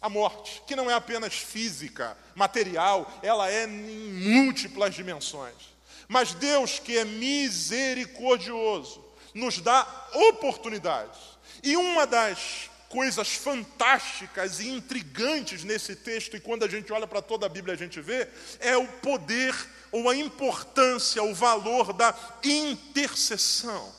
a 0.00 0.08
morte, 0.08 0.62
que 0.66 0.74
não 0.74 0.90
é 0.90 0.94
apenas 0.94 1.34
física, 1.34 2.16
material, 2.34 3.06
ela 3.22 3.50
é 3.50 3.64
em 3.64 4.14
múltiplas 4.14 4.94
dimensões. 4.94 5.74
Mas 6.08 6.32
Deus, 6.32 6.78
que 6.78 6.96
é 6.96 7.04
misericordioso, 7.04 9.04
nos 9.34 9.60
dá 9.60 9.86
oportunidades. 10.30 11.20
E 11.62 11.76
uma 11.76 12.06
das 12.06 12.70
coisas 12.92 13.32
fantásticas 13.32 14.60
e 14.60 14.68
intrigantes 14.68 15.64
nesse 15.64 15.96
texto, 15.96 16.36
e 16.36 16.40
quando 16.40 16.62
a 16.62 16.68
gente 16.68 16.92
olha 16.92 17.06
para 17.06 17.22
toda 17.22 17.46
a 17.46 17.48
Bíblia 17.48 17.72
a 17.72 17.78
gente 17.78 18.02
vê, 18.02 18.28
é 18.60 18.76
o 18.76 18.86
poder 18.86 19.54
ou 19.90 20.10
a 20.10 20.14
importância, 20.14 21.22
o 21.22 21.34
valor 21.34 21.94
da 21.94 22.14
intercessão. 22.44 23.90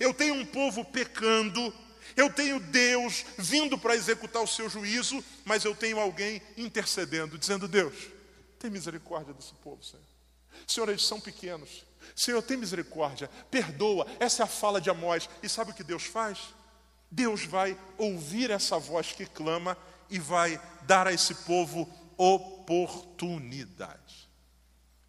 Eu 0.00 0.14
tenho 0.14 0.34
um 0.36 0.46
povo 0.46 0.82
pecando, 0.86 1.72
eu 2.16 2.32
tenho 2.32 2.58
Deus 2.58 3.26
vindo 3.36 3.76
para 3.76 3.94
executar 3.94 4.42
o 4.42 4.48
seu 4.48 4.70
juízo, 4.70 5.22
mas 5.44 5.66
eu 5.66 5.74
tenho 5.74 6.00
alguém 6.00 6.40
intercedendo, 6.56 7.36
dizendo: 7.36 7.68
Deus, 7.68 7.94
tem 8.58 8.70
misericórdia 8.70 9.34
desse 9.34 9.52
povo, 9.62 9.84
Senhor. 9.84 10.04
Senhor, 10.66 10.88
eles 10.88 11.04
são 11.06 11.20
pequenos. 11.20 11.84
Senhor, 12.16 12.40
tem 12.40 12.56
misericórdia, 12.56 13.30
perdoa. 13.50 14.06
Essa 14.18 14.42
é 14.42 14.44
a 14.44 14.48
fala 14.48 14.80
de 14.80 14.88
Amós. 14.88 15.28
E 15.42 15.48
sabe 15.48 15.72
o 15.72 15.74
que 15.74 15.84
Deus 15.84 16.04
faz? 16.04 16.38
Deus 17.10 17.44
vai 17.44 17.76
ouvir 17.98 18.50
essa 18.50 18.78
voz 18.78 19.12
que 19.12 19.26
clama 19.26 19.76
e 20.08 20.18
vai 20.18 20.60
dar 20.82 21.06
a 21.06 21.12
esse 21.12 21.34
povo 21.34 21.88
oportunidade. 22.16 24.28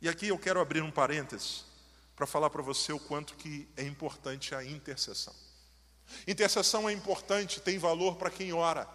E 0.01 0.09
aqui 0.09 0.29
eu 0.29 0.39
quero 0.39 0.59
abrir 0.59 0.81
um 0.81 0.89
parênteses 0.89 1.65
para 2.15 2.25
falar 2.25 2.49
para 2.49 2.61
você 2.61 2.93
o 2.93 2.99
quanto 2.99 3.35
que 3.35 3.67
é 3.75 3.83
importante 3.83 4.55
a 4.55 4.63
intercessão. 4.63 5.33
Intercessão 6.27 6.89
é 6.89 6.93
importante, 6.93 7.59
tem 7.59 7.77
valor 7.77 8.15
para 8.15 8.29
quem 8.29 8.53
ora. 8.53 8.87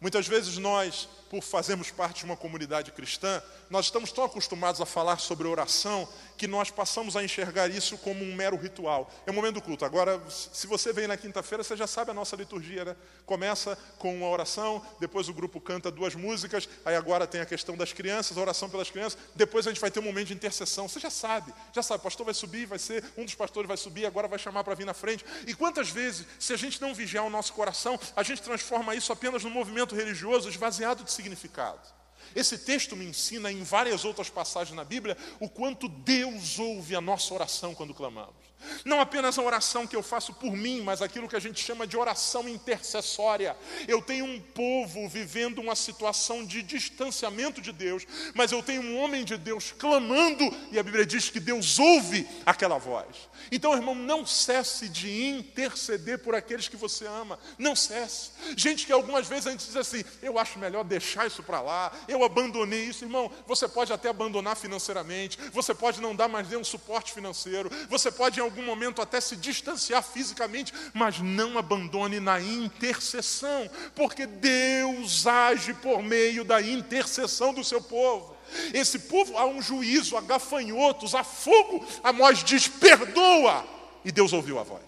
Muitas 0.00 0.26
vezes 0.26 0.58
nós, 0.58 1.08
por 1.30 1.42
fazermos 1.42 1.92
parte 1.92 2.18
de 2.18 2.24
uma 2.24 2.36
comunidade 2.36 2.90
cristã, 2.90 3.40
nós 3.70 3.86
estamos 3.86 4.10
tão 4.10 4.24
acostumados 4.24 4.80
a 4.80 4.86
falar 4.86 5.18
sobre 5.18 5.46
oração 5.46 6.08
que 6.42 6.48
nós 6.48 6.72
passamos 6.72 7.14
a 7.14 7.22
enxergar 7.22 7.70
isso 7.70 7.96
como 7.96 8.24
um 8.24 8.34
mero 8.34 8.56
ritual. 8.56 9.08
É 9.24 9.30
o 9.30 9.34
momento 9.34 9.54
do 9.54 9.62
culto. 9.62 9.84
Agora, 9.84 10.20
se 10.28 10.66
você 10.66 10.92
vem 10.92 11.06
na 11.06 11.16
quinta-feira, 11.16 11.62
você 11.62 11.76
já 11.76 11.86
sabe 11.86 12.10
a 12.10 12.14
nossa 12.14 12.34
liturgia, 12.34 12.84
né? 12.84 12.96
Começa 13.24 13.78
com 13.96 14.12
uma 14.12 14.28
oração, 14.28 14.84
depois 14.98 15.28
o 15.28 15.32
grupo 15.32 15.60
canta 15.60 15.88
duas 15.88 16.16
músicas, 16.16 16.68
aí 16.84 16.96
agora 16.96 17.28
tem 17.28 17.40
a 17.40 17.46
questão 17.46 17.76
das 17.76 17.92
crianças, 17.92 18.36
a 18.36 18.40
oração 18.40 18.68
pelas 18.68 18.90
crianças, 18.90 19.20
depois 19.36 19.68
a 19.68 19.70
gente 19.70 19.80
vai 19.80 19.88
ter 19.88 20.00
um 20.00 20.02
momento 20.02 20.26
de 20.26 20.34
intercessão. 20.34 20.88
Você 20.88 20.98
já 20.98 21.10
sabe, 21.10 21.54
já 21.72 21.80
sabe, 21.80 22.00
o 22.00 22.02
pastor 22.02 22.24
vai 22.24 22.34
subir, 22.34 22.66
vai 22.66 22.80
ser, 22.80 23.04
um 23.16 23.24
dos 23.24 23.36
pastores 23.36 23.68
vai 23.68 23.76
subir, 23.76 24.04
agora 24.04 24.26
vai 24.26 24.40
chamar 24.40 24.64
para 24.64 24.74
vir 24.74 24.84
na 24.84 24.94
frente. 24.94 25.24
E 25.46 25.54
quantas 25.54 25.90
vezes, 25.90 26.26
se 26.40 26.52
a 26.52 26.56
gente 26.56 26.80
não 26.80 26.92
vigiar 26.92 27.24
o 27.24 27.30
nosso 27.30 27.52
coração, 27.52 27.96
a 28.16 28.22
gente 28.24 28.42
transforma 28.42 28.96
isso 28.96 29.12
apenas 29.12 29.44
num 29.44 29.50
movimento 29.50 29.94
religioso 29.94 30.48
esvaziado 30.48 31.04
de 31.04 31.12
significado. 31.12 32.01
Esse 32.34 32.58
texto 32.58 32.96
me 32.96 33.04
ensina 33.04 33.50
em 33.50 33.62
várias 33.62 34.04
outras 34.04 34.28
passagens 34.28 34.76
na 34.76 34.84
Bíblia 34.84 35.16
o 35.40 35.48
quanto 35.48 35.88
Deus 35.88 36.58
ouve 36.58 36.94
a 36.94 37.00
nossa 37.00 37.32
oração 37.34 37.74
quando 37.74 37.94
clamamos. 37.94 38.41
Não 38.84 39.00
apenas 39.00 39.38
a 39.38 39.42
oração 39.42 39.86
que 39.86 39.96
eu 39.96 40.02
faço 40.02 40.32
por 40.32 40.52
mim, 40.52 40.80
mas 40.82 41.02
aquilo 41.02 41.28
que 41.28 41.36
a 41.36 41.40
gente 41.40 41.62
chama 41.62 41.86
de 41.86 41.96
oração 41.96 42.48
intercessória. 42.48 43.56
Eu 43.86 44.02
tenho 44.02 44.24
um 44.24 44.40
povo 44.40 45.08
vivendo 45.08 45.60
uma 45.60 45.74
situação 45.74 46.44
de 46.44 46.62
distanciamento 46.62 47.60
de 47.60 47.72
Deus, 47.72 48.06
mas 48.34 48.52
eu 48.52 48.62
tenho 48.62 48.82
um 48.82 48.98
homem 48.98 49.24
de 49.24 49.36
Deus 49.36 49.72
clamando, 49.76 50.44
e 50.70 50.78
a 50.78 50.82
Bíblia 50.82 51.06
diz 51.06 51.30
que 51.30 51.40
Deus 51.40 51.78
ouve 51.78 52.28
aquela 52.44 52.78
voz. 52.78 53.28
Então, 53.50 53.74
irmão, 53.74 53.94
não 53.94 54.24
cesse 54.24 54.88
de 54.88 55.26
interceder 55.26 56.18
por 56.18 56.34
aqueles 56.34 56.68
que 56.68 56.76
você 56.76 57.06
ama. 57.06 57.38
Não 57.58 57.74
cesse. 57.74 58.30
Gente 58.56 58.86
que 58.86 58.92
algumas 58.92 59.26
vezes 59.26 59.46
a 59.46 59.50
gente 59.50 59.66
diz 59.66 59.76
assim: 59.76 60.04
eu 60.22 60.38
acho 60.38 60.58
melhor 60.58 60.84
deixar 60.84 61.26
isso 61.26 61.42
para 61.42 61.60
lá, 61.60 61.92
eu 62.08 62.24
abandonei 62.24 62.84
isso. 62.84 63.04
Irmão, 63.04 63.30
você 63.46 63.68
pode 63.68 63.92
até 63.92 64.08
abandonar 64.08 64.56
financeiramente, 64.56 65.38
você 65.52 65.74
pode 65.74 66.00
não 66.00 66.14
dar 66.14 66.28
mais 66.28 66.48
nenhum 66.48 66.64
suporte 66.64 67.12
financeiro, 67.12 67.70
você 67.88 68.10
pode 68.10 68.38
em 68.38 68.42
algum 68.52 68.64
momento 68.64 69.00
até 69.00 69.20
se 69.20 69.34
distanciar 69.34 70.02
fisicamente, 70.02 70.72
mas 70.92 71.18
não 71.18 71.56
abandone 71.56 72.20
na 72.20 72.40
intercessão, 72.40 73.68
porque 73.94 74.26
Deus 74.26 75.26
age 75.26 75.72
por 75.74 76.02
meio 76.02 76.44
da 76.44 76.60
intercessão 76.60 77.54
do 77.54 77.64
seu 77.64 77.80
povo. 77.80 78.36
Esse 78.74 78.98
povo 78.98 79.38
há 79.38 79.46
um 79.46 79.62
juízo, 79.62 80.16
há 80.16 80.20
gafanhotos, 80.20 81.14
há 81.14 81.24
fogo. 81.24 81.84
Amós 82.04 82.44
diz: 82.44 82.68
perdoa. 82.68 83.66
E 84.04 84.12
Deus 84.12 84.32
ouviu 84.34 84.58
a 84.58 84.62
voz. 84.62 84.82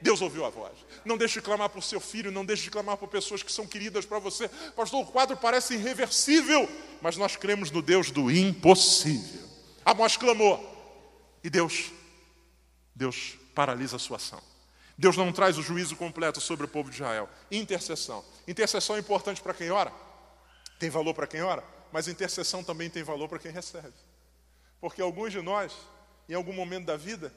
Deus 0.00 0.20
ouviu 0.20 0.44
a 0.44 0.50
voz. 0.50 0.72
Não 1.04 1.16
deixe 1.16 1.34
de 1.34 1.42
clamar 1.42 1.68
por 1.68 1.82
seu 1.82 2.00
filho, 2.00 2.30
não 2.30 2.44
deixe 2.44 2.64
de 2.64 2.70
clamar 2.70 2.96
por 2.96 3.08
pessoas 3.08 3.42
que 3.42 3.50
são 3.50 3.66
queridas 3.66 4.04
para 4.04 4.20
você. 4.20 4.48
Pastor, 4.76 5.02
o 5.02 5.06
quadro 5.06 5.36
parece 5.36 5.74
irreversível, 5.74 6.68
mas 7.00 7.16
nós 7.16 7.34
cremos 7.34 7.72
no 7.72 7.82
Deus 7.82 8.10
do 8.10 8.30
impossível. 8.30 9.48
Amós 9.84 10.16
clamou. 10.16 10.70
E 11.42 11.50
Deus 11.50 11.90
Deus 12.94 13.36
paralisa 13.54 13.96
a 13.96 13.98
sua 13.98 14.16
ação. 14.16 14.42
Deus 14.96 15.16
não 15.16 15.32
traz 15.32 15.58
o 15.58 15.62
juízo 15.62 15.96
completo 15.96 16.40
sobre 16.40 16.66
o 16.66 16.68
povo 16.68 16.90
de 16.90 16.96
Israel. 16.96 17.28
Intercessão. 17.50 18.24
Intercessão 18.46 18.96
é 18.96 19.00
importante 19.00 19.40
para 19.40 19.54
quem 19.54 19.70
ora, 19.70 19.92
tem 20.78 20.90
valor 20.90 21.14
para 21.14 21.26
quem 21.26 21.42
ora, 21.42 21.64
mas 21.92 22.08
intercessão 22.08 22.62
também 22.62 22.90
tem 22.90 23.02
valor 23.02 23.28
para 23.28 23.38
quem 23.38 23.50
recebe. 23.50 23.94
Porque 24.80 25.00
alguns 25.00 25.32
de 25.32 25.40
nós, 25.40 25.72
em 26.28 26.34
algum 26.34 26.52
momento 26.52 26.86
da 26.86 26.96
vida, 26.96 27.32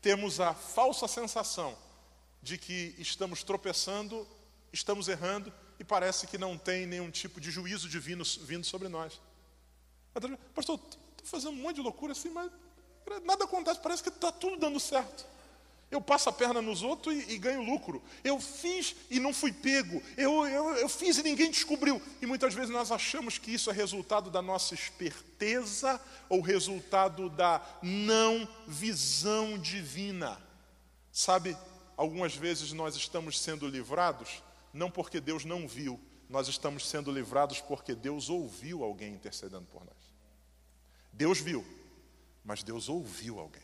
temos 0.00 0.40
a 0.40 0.54
falsa 0.54 1.08
sensação 1.08 1.76
de 2.42 2.56
que 2.56 2.94
estamos 2.98 3.42
tropeçando, 3.42 4.26
estamos 4.72 5.08
errando 5.08 5.52
e 5.78 5.84
parece 5.84 6.26
que 6.26 6.38
não 6.38 6.56
tem 6.56 6.86
nenhum 6.86 7.10
tipo 7.10 7.40
de 7.40 7.50
juízo 7.50 7.88
divino 7.88 8.24
vindo 8.42 8.64
sobre 8.64 8.88
nós. 8.88 9.20
Pastor, 10.54 10.78
estou 10.78 10.98
fazendo 11.24 11.52
um 11.52 11.62
monte 11.62 11.76
de 11.76 11.82
loucura 11.82 12.12
assim, 12.12 12.30
mas 12.30 12.50
nada 13.24 13.44
acontece, 13.44 13.80
parece 13.80 14.02
que 14.02 14.08
está 14.08 14.32
tudo 14.32 14.56
dando 14.56 14.78
certo. 14.78 15.26
Eu 15.90 16.02
passo 16.02 16.28
a 16.28 16.32
perna 16.32 16.60
nos 16.60 16.82
outros 16.82 17.14
e, 17.14 17.32
e 17.32 17.38
ganho 17.38 17.62
lucro. 17.62 18.02
Eu 18.22 18.38
fiz 18.38 18.94
e 19.10 19.18
não 19.18 19.32
fui 19.32 19.52
pego. 19.52 20.02
Eu, 20.18 20.46
eu, 20.46 20.76
eu 20.76 20.88
fiz 20.88 21.16
e 21.16 21.22
ninguém 21.22 21.50
descobriu. 21.50 22.00
E 22.20 22.26
muitas 22.26 22.52
vezes 22.52 22.70
nós 22.70 22.92
achamos 22.92 23.38
que 23.38 23.54
isso 23.54 23.70
é 23.70 23.72
resultado 23.72 24.30
da 24.30 24.42
nossa 24.42 24.74
esperteza 24.74 25.98
ou 26.28 26.42
resultado 26.42 27.30
da 27.30 27.62
não 27.82 28.46
visão 28.66 29.58
divina. 29.58 30.38
Sabe, 31.10 31.56
algumas 31.96 32.34
vezes 32.34 32.72
nós 32.72 32.94
estamos 32.94 33.40
sendo 33.40 33.66
livrados 33.66 34.42
não 34.72 34.90
porque 34.90 35.20
Deus 35.20 35.44
não 35.44 35.66
viu, 35.66 35.98
nós 36.28 36.48
estamos 36.48 36.88
sendo 36.88 37.10
livrados 37.10 37.60
porque 37.60 37.94
Deus 37.94 38.28
ouviu 38.28 38.84
alguém 38.84 39.14
intercedendo 39.14 39.66
por 39.72 39.84
nós. 39.84 39.96
Deus 41.12 41.40
viu, 41.40 41.64
mas 42.48 42.62
Deus 42.62 42.88
ouviu 42.88 43.38
alguém. 43.38 43.62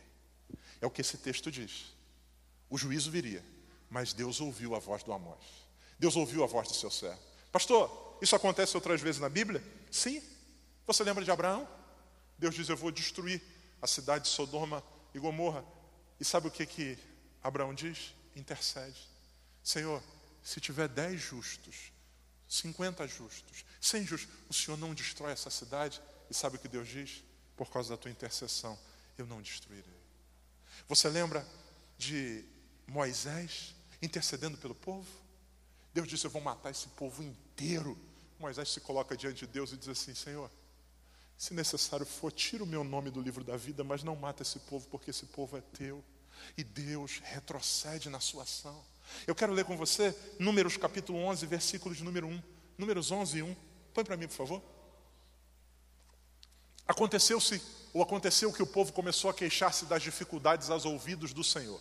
É 0.79 0.87
o 0.87 0.91
que 0.91 1.01
esse 1.01 1.17
texto 1.17 1.51
diz. 1.51 1.87
O 2.69 2.77
juízo 2.77 3.11
viria, 3.11 3.43
mas 3.89 4.13
Deus 4.13 4.43
ouviu 4.43 4.75
a 4.75 4.79
voz 4.79 5.03
do 5.03 5.11
Amós. 5.11 5.43
Deus 5.99 6.17
ouviu 6.17 6.45
a 6.45 6.47
voz 6.47 6.69
do 6.69 6.75
seu 6.75 6.91
servo. 6.91 7.19
Pastor, 7.51 8.19
isso 8.21 8.37
acontece 8.37 8.77
outras 8.77 9.01
vezes 9.01 9.19
na 9.19 9.31
Bíblia? 9.31 9.65
Sim. 9.91 10.23
Você 10.87 11.03
lembra 11.03 11.25
de 11.25 11.31
Abraão? 11.31 11.67
Deus 12.39 12.55
diz: 12.55 12.69
Eu 12.69 12.77
vou 12.77 12.91
destruir 12.91 13.41
a 13.81 13.87
cidade 13.87 14.25
de 14.25 14.31
Sodoma 14.31 14.85
e 15.15 15.19
Gomorra. 15.19 15.65
E 16.21 16.25
sabe 16.25 16.49
o 16.49 16.51
que, 16.51 16.67
que 16.67 16.99
Abraão 17.43 17.73
diz? 17.73 18.15
Intercede. 18.37 19.09
Senhor, 19.63 20.03
se 20.43 20.61
tiver 20.61 20.89
dez 20.89 21.23
justos, 21.23 21.91
cinquenta 22.47 23.09
justos, 23.09 23.65
cem 23.81 24.05
justos, 24.07 24.29
o 24.51 24.53
Senhor 24.53 24.77
não 24.77 24.93
destrói 24.93 25.33
essa 25.33 25.49
cidade. 25.49 26.03
E 26.29 26.35
sabe 26.35 26.57
o 26.57 26.59
que 26.59 26.69
Deus 26.69 26.87
diz? 26.87 27.25
Por 27.57 27.71
causa 27.71 27.91
da 27.91 27.97
tua 27.97 28.11
intercessão, 28.11 28.79
eu 29.17 29.27
não 29.27 29.41
destruirei. 29.41 29.85
Você 30.89 31.09
lembra 31.09 31.47
de 31.97 32.45
Moisés 32.87 33.75
intercedendo 34.03 34.59
pelo 34.59 34.75
povo? 34.75 35.07
Deus 35.93 36.09
disse: 36.09 36.27
Eu 36.27 36.31
vou 36.31 36.43
matar 36.43 36.71
esse 36.71 36.89
povo 36.89 37.23
inteiro. 37.23 37.97
Moisés 38.39 38.71
se 38.71 38.81
coloca 38.81 39.17
diante 39.17 39.47
de 39.47 39.47
Deus 39.47 39.73
e 39.73 39.77
diz 39.77 39.89
assim: 39.89 40.15
Senhor, 40.15 40.51
se 41.37 41.55
necessário 41.55 42.05
for, 42.05 42.33
tira 42.33 42.65
o 42.65 42.67
meu 42.67 42.85
nome 42.85 43.11
do 43.11 43.21
livro 43.21 43.45
da 43.45 43.57
vida, 43.57 43.85
mas 43.85 44.03
não 44.03 44.17
mata 44.17 44.43
esse 44.43 44.59
povo, 44.61 44.87
porque 44.89 45.11
esse 45.11 45.27
povo 45.27 45.57
é 45.57 45.61
teu. 45.61 46.03
E 46.57 46.65
Deus 46.65 47.21
retrocede 47.23 48.11
na 48.11 48.21
sua 48.21 48.43
ação. 48.43 48.85
Eu 49.27 49.35
quero 49.35 49.53
ler 49.53 49.65
com 49.65 49.77
você 49.77 50.17
Números 50.39 50.77
capítulo 50.77 51.19
11, 51.19 51.47
versículos 51.47 51.99
de 51.99 52.05
número 52.05 52.27
1. 52.27 52.43
Números 52.77 53.11
11 53.11 53.39
e 53.39 53.43
1. 53.43 53.57
Põe 53.93 54.05
para 54.05 54.17
mim, 54.17 54.27
por 54.27 54.35
favor. 54.35 54.63
Aconteceu-se, 56.87 57.63
ou 57.93 58.03
aconteceu 58.03 58.53
que 58.53 58.63
o 58.63 58.67
povo 58.67 58.93
começou 58.93 59.31
a 59.31 59.35
queixar-se 59.35 59.85
das 59.87 60.03
dificuldades 60.03 60.71
aos 60.71 60.85
ouvidos 60.85 61.33
do 61.33 61.43
Senhor. 61.43 61.81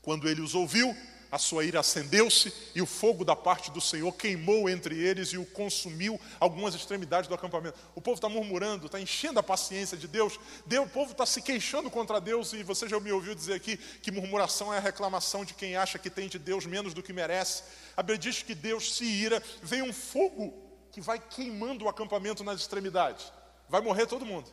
Quando 0.00 0.28
ele 0.28 0.40
os 0.40 0.54
ouviu, 0.54 0.96
a 1.30 1.38
sua 1.38 1.64
ira 1.64 1.80
acendeu-se 1.80 2.52
e 2.74 2.80
o 2.80 2.86
fogo 2.86 3.24
da 3.24 3.36
parte 3.36 3.70
do 3.70 3.80
Senhor 3.80 4.10
queimou 4.12 4.68
entre 4.68 4.98
eles 4.98 5.28
e 5.28 5.36
o 5.36 5.44
consumiu 5.44 6.18
algumas 6.40 6.74
extremidades 6.74 7.28
do 7.28 7.34
acampamento. 7.34 7.78
O 7.94 8.00
povo 8.00 8.14
está 8.14 8.28
murmurando, 8.28 8.86
está 8.86 8.98
enchendo 8.98 9.38
a 9.38 9.42
paciência 9.42 9.96
de 9.96 10.08
Deus. 10.08 10.40
Deus 10.64 10.86
o 10.86 10.90
povo 10.90 11.12
está 11.12 11.26
se 11.26 11.42
queixando 11.42 11.90
contra 11.90 12.20
Deus 12.20 12.54
e 12.54 12.62
você 12.62 12.88
já 12.88 12.98
me 12.98 13.12
ouviu 13.12 13.34
dizer 13.34 13.54
aqui 13.54 13.76
que 13.76 14.10
murmuração 14.10 14.72
é 14.72 14.78
a 14.78 14.80
reclamação 14.80 15.44
de 15.44 15.52
quem 15.52 15.76
acha 15.76 15.98
que 15.98 16.08
tem 16.08 16.28
de 16.28 16.38
Deus 16.38 16.64
menos 16.64 16.94
do 16.94 17.02
que 17.02 17.12
merece. 17.12 17.62
A 17.94 18.02
Bíblia 18.02 18.18
diz 18.18 18.42
que 18.42 18.54
Deus 18.54 18.96
se 18.96 19.04
ira, 19.04 19.42
vem 19.62 19.82
um 19.82 19.92
fogo 19.92 20.54
que 20.90 21.00
vai 21.00 21.18
queimando 21.18 21.84
o 21.84 21.88
acampamento 21.88 22.42
nas 22.42 22.60
extremidades. 22.60 23.30
Vai 23.68 23.80
morrer 23.80 24.06
todo 24.06 24.24
mundo. 24.24 24.50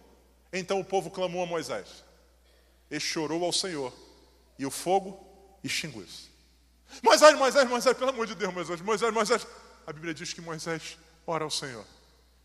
Então 0.52 0.80
o 0.80 0.86
povo 0.86 1.10
clamou 1.10 1.44
a 1.44 1.46
Moisés. 1.46 2.04
E 2.90 3.00
chorou 3.00 3.44
ao 3.44 3.54
Senhor. 3.54 3.94
E 4.58 4.66
o 4.66 4.72
fogo 4.72 5.26
extinguiu-se. 5.64 6.30
Moisés, 7.02 7.38
Moisés, 7.38 7.68
Moisés, 7.68 7.98
pelo 7.98 8.12
amor 8.12 8.28
de 8.28 8.36
Deus, 8.36 8.54
Moisés, 8.54 8.82
Moisés, 8.82 9.14
Moisés. 9.14 9.48
A 9.86 9.92
Bíblia 9.92 10.14
diz 10.14 10.34
que 10.34 10.42
Moisés 10.42 10.98
ora 11.26 11.44
ao 11.44 11.52
Senhor. 11.52 11.86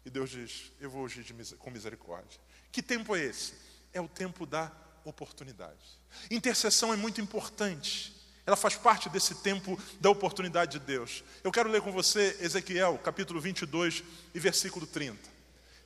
E 0.04 0.10
Deus 0.10 0.30
diz: 0.30 0.72
Eu 0.80 0.90
vou 0.90 1.04
agir 1.04 1.24
com 1.58 1.70
misericórdia. 1.70 2.40
Que 2.72 2.82
tempo 2.82 3.14
é 3.14 3.24
esse? 3.24 3.54
É 3.92 4.00
o 4.00 4.08
tempo 4.08 4.46
da 4.46 4.72
oportunidade. 5.04 5.98
Intercessão 6.30 6.92
é 6.92 6.96
muito 6.96 7.20
importante. 7.20 8.16
Ela 8.46 8.56
faz 8.56 8.74
parte 8.74 9.08
desse 9.08 9.34
tempo 9.36 9.78
da 10.00 10.10
oportunidade 10.10 10.78
de 10.78 10.84
Deus. 10.84 11.22
Eu 11.44 11.52
quero 11.52 11.70
ler 11.70 11.82
com 11.82 11.92
você 11.92 12.36
Ezequiel, 12.40 12.98
capítulo 12.98 13.40
22 13.40 14.02
e 14.34 14.40
versículo 14.40 14.86
30. 14.86 15.29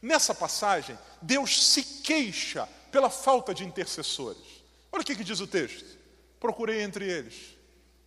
Nessa 0.05 0.35
passagem, 0.35 0.99
Deus 1.23 1.69
se 1.69 1.83
queixa 1.83 2.67
pela 2.93 3.09
falta 3.09 3.55
de 3.55 3.65
intercessores. 3.65 4.63
Olha 4.93 5.01
o 5.01 5.05
que, 5.05 5.17
que 5.17 5.25
diz 5.25 5.41
o 5.41 5.47
texto. 5.47 5.99
Procurei 6.39 6.83
entre 6.83 7.11
eles 7.11 7.57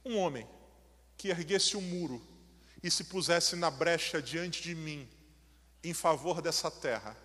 um 0.06 0.16
homem 0.16 0.48
que 1.18 1.30
erguesse 1.30 1.76
um 1.76 1.82
muro 1.82 2.22
e 2.84 2.92
se 2.92 3.06
pusesse 3.06 3.56
na 3.56 3.72
brecha 3.72 4.22
diante 4.22 4.62
de 4.62 4.76
mim, 4.76 5.10
em 5.84 5.92
favor 5.92 6.40
dessa 6.40 6.70
terra, 6.70 7.18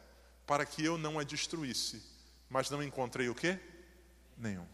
para 0.46 0.64
que 0.64 0.82
eu 0.82 0.96
não 0.96 1.18
a 1.18 1.22
destruísse, 1.22 2.02
mas 2.48 2.70
não 2.70 2.82
encontrei 2.82 3.28
o 3.28 3.34
quê? 3.34 3.60
Nenhum. 4.38 4.66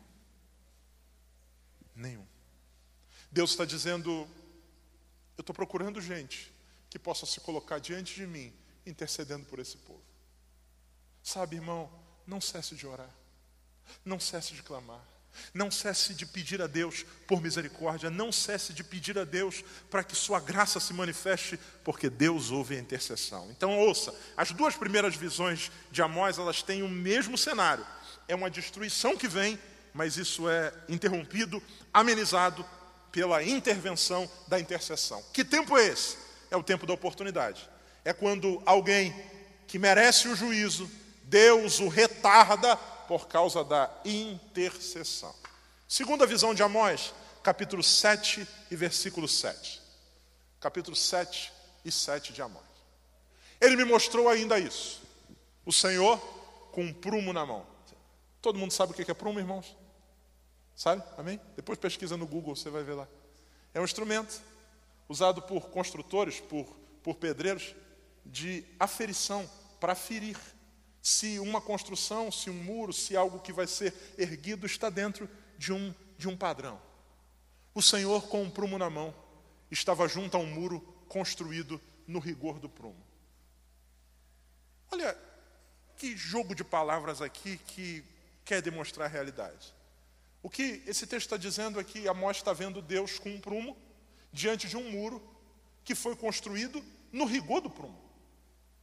Nenhum. 1.97 2.27
Deus 3.33 3.51
está 3.51 3.65
dizendo: 3.65 4.29
eu 5.37 5.41
estou 5.41 5.53
procurando 5.53 6.01
gente 6.01 6.55
que 6.89 7.01
possa 7.01 7.27
se 7.27 7.41
colocar 7.41 7.81
diante 7.81 8.15
de 8.15 8.29
mim, 8.29 8.55
intercedendo 8.87 9.45
por 9.47 9.59
esse 9.59 9.77
povo. 9.79 10.03
Sabe, 11.23 11.57
irmão, 11.57 11.91
não 12.27 12.41
cesse 12.41 12.75
de 12.75 12.87
orar, 12.87 13.11
não 14.05 14.19
cesse 14.19 14.55
de 14.55 14.63
clamar. 14.63 15.03
Não 15.53 15.71
cesse 15.71 16.15
de 16.15 16.27
pedir 16.27 16.61
a 16.61 16.67
Deus 16.67 17.05
por 17.27 17.41
misericórdia, 17.41 18.11
não 18.11 18.33
cesse 18.33 18.73
de 18.73 18.83
pedir 18.83 19.19
a 19.19 19.25
Deus 19.25 19.63
para 19.91 20.03
que 20.03 20.15
Sua 20.15 20.41
graça 20.41 20.81
se 20.81 20.93
manifeste, 20.93 21.59
porque 21.85 22.11
Deus 22.11 22.51
ouve 22.51 22.77
a 22.77 22.81
intercessão. 22.81 23.51
Então, 23.51 23.79
ouça: 23.79 24.15
as 24.37 24.51
duas 24.53 24.77
primeiras 24.77 25.15
visões 25.15 25.71
de 25.91 26.03
Amós 26.03 26.39
elas 26.39 26.63
têm 26.63 26.83
o 26.83 26.89
mesmo 26.89 27.37
cenário. 27.39 27.87
É 28.27 28.35
uma 28.35 28.51
destruição 28.51 29.17
que 29.17 29.29
vem, 29.29 29.59
mas 29.95 30.17
isso 30.17 30.49
é 30.49 30.73
interrompido, 30.89 31.63
amenizado 31.93 32.65
pela 33.11 33.43
intervenção 33.43 34.31
da 34.47 34.61
intercessão. 34.61 35.23
Que 35.33 35.45
tempo 35.45 35.79
é 35.79 35.87
esse? 35.87 36.17
É 36.51 36.57
o 36.57 36.63
tempo 36.63 36.87
da 36.87 36.93
oportunidade. 36.93 37.69
É 38.09 38.15
quando 38.15 38.63
alguém 38.65 39.15
que 39.67 39.79
merece 39.79 40.29
o 40.29 40.35
juízo, 40.35 40.91
Deus 41.25 41.79
o 41.79 41.89
retarda 41.89 42.75
por 43.07 43.29
causa 43.29 43.63
da 43.63 43.91
intercessão. 44.03 45.35
Segunda 45.87 46.27
visão 46.27 46.55
de 46.55 46.63
Amós, 46.63 47.13
capítulo 47.43 47.83
7 47.83 48.49
e 48.71 48.77
versículo 48.77 49.29
7. 49.29 49.83
Capítulo 50.59 50.97
7 50.97 51.53
e 51.85 51.93
7 51.93 52.33
de 52.33 52.41
Amós. 52.41 52.65
Ele 53.61 53.77
me 53.77 53.85
mostrou 53.85 54.27
ainda 54.27 54.59
isso. 54.59 55.03
O 55.67 55.71
Senhor 55.71 56.17
com 56.73 56.85
um 56.85 56.95
prumo 56.95 57.35
na 57.35 57.45
mão. 57.45 57.67
Todo 58.41 58.59
mundo 58.59 58.73
sabe 58.73 58.93
o 58.93 58.95
que 58.95 59.11
é 59.11 59.13
prumo, 59.13 59.39
irmãos? 59.39 59.77
Sabe? 60.75 61.03
Amém? 61.19 61.39
Depois 61.57 61.79
pesquisa 61.79 62.17
no 62.17 62.27
Google, 62.27 62.57
você 62.57 62.71
vai 62.71 62.83
ver 62.83 62.95
lá. 62.95 63.07
É 63.75 63.79
um 63.79 63.85
instrumento 63.85 64.41
usado 65.11 65.43
por 65.43 65.69
construtores, 65.69 66.41
por, 66.41 66.65
por 67.03 67.17
pedreiros, 67.17 67.75
de 68.29 68.65
aferição, 68.79 69.49
para 69.81 69.95
ferir 69.95 70.39
se 71.03 71.39
uma 71.39 71.61
construção, 71.61 72.31
se 72.31 72.51
um 72.51 72.55
muro, 72.63 72.93
se 72.93 73.17
algo 73.17 73.41
que 73.41 73.53
vai 73.53 73.67
ser 73.67 73.95
erguido 74.19 74.67
está 74.67 74.91
dentro 74.91 75.29
de 75.57 75.73
um, 75.73 75.95
de 76.17 76.29
um 76.29 76.37
padrão. 76.37 76.81
O 77.75 77.83
Senhor, 77.83 78.29
com 78.29 78.43
um 78.43 78.51
prumo 78.51 78.79
na 78.79 78.91
mão, 78.91 79.15
estava 79.71 80.09
junto 80.09 80.37
a 80.37 80.41
um 80.41 80.47
muro 80.47 80.81
construído 81.09 81.81
no 82.07 82.19
rigor 82.19 82.59
do 82.59 82.69
prumo. 82.69 83.03
Olha, 84.91 85.17
que 85.97 86.17
jogo 86.17 86.55
de 86.55 86.65
palavras 86.65 87.21
aqui 87.21 87.59
que 87.59 88.05
quer 88.45 88.63
demonstrar 88.63 89.07
a 89.07 89.11
realidade. 89.11 89.75
O 90.43 90.49
que 90.49 90.83
esse 90.87 91.07
texto 91.07 91.27
está 91.27 91.37
dizendo 91.37 91.81
é 91.81 91.85
que 91.85 92.09
Amós 92.09 92.39
está 92.39 92.53
vendo 92.53 92.81
Deus 92.81 93.19
com 93.19 93.31
um 93.31 93.41
prumo 93.41 93.77
diante 94.33 94.69
de 94.69 94.77
um 94.77 94.91
muro 94.91 95.23
que 95.85 95.95
foi 95.95 96.15
construído 96.15 96.83
no 97.13 97.25
rigor 97.25 97.61
do 97.61 97.69
prumo. 97.69 98.08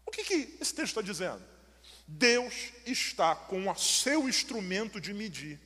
O 0.06 0.12
que, 0.12 0.24
que 0.24 0.58
esse 0.62 0.74
texto 0.74 1.00
está 1.00 1.02
dizendo? 1.02 1.44
Deus 2.08 2.72
está 2.86 3.36
com 3.36 3.70
o 3.70 3.76
seu 3.76 4.30
instrumento 4.30 5.02
de 5.02 5.14
medir, 5.14 5.60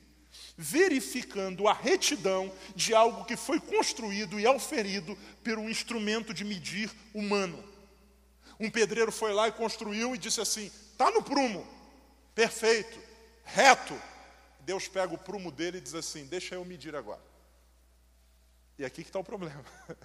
verificando 0.56 1.68
a 1.68 1.72
retidão 1.72 2.52
de 2.74 2.94
algo 2.94 3.24
que 3.24 3.36
foi 3.36 3.60
construído 3.60 4.40
e 4.40 4.46
auferido 4.46 5.16
por 5.44 5.58
um 5.58 5.68
instrumento 5.68 6.32
de 6.32 6.44
medir 6.44 6.90
humano. 7.12 7.62
Um 8.58 8.70
pedreiro 8.70 9.12
foi 9.12 9.32
lá 9.32 9.48
e 9.48 9.52
construiu 9.52 10.14
e 10.14 10.18
disse 10.18 10.40
assim: 10.40 10.66
está 10.66 11.10
no 11.10 11.22
prumo, 11.22 11.66
perfeito, 12.34 12.98
reto. 13.44 13.94
Deus 14.60 14.86
pega 14.88 15.14
o 15.14 15.18
prumo 15.18 15.50
dele 15.50 15.78
e 15.78 15.80
diz 15.80 15.94
assim: 15.94 16.24
deixa 16.26 16.54
eu 16.54 16.64
medir 16.64 16.94
agora. 16.96 17.22
E 18.78 18.84
aqui 18.84 19.02
que 19.02 19.10
está 19.10 19.18
o 19.18 19.24
problema. 19.24 19.64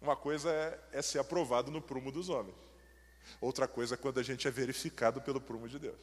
Uma 0.00 0.16
coisa 0.16 0.50
é, 0.50 0.98
é 0.98 1.02
ser 1.02 1.18
aprovado 1.18 1.70
no 1.70 1.80
prumo 1.80 2.10
dos 2.10 2.28
homens. 2.28 2.56
Outra 3.40 3.66
coisa 3.66 3.94
é 3.94 3.96
quando 3.96 4.20
a 4.20 4.22
gente 4.22 4.46
é 4.46 4.50
verificado 4.50 5.20
pelo 5.20 5.40
prumo 5.40 5.68
de 5.68 5.78
Deus. 5.78 5.98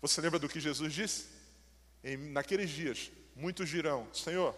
Você 0.00 0.20
lembra 0.20 0.38
do 0.38 0.48
que 0.48 0.60
Jesus 0.60 0.92
disse? 0.92 1.26
Em, 2.02 2.16
naqueles 2.16 2.70
dias, 2.70 3.10
muitos 3.34 3.68
dirão: 3.68 4.08
Senhor, 4.12 4.54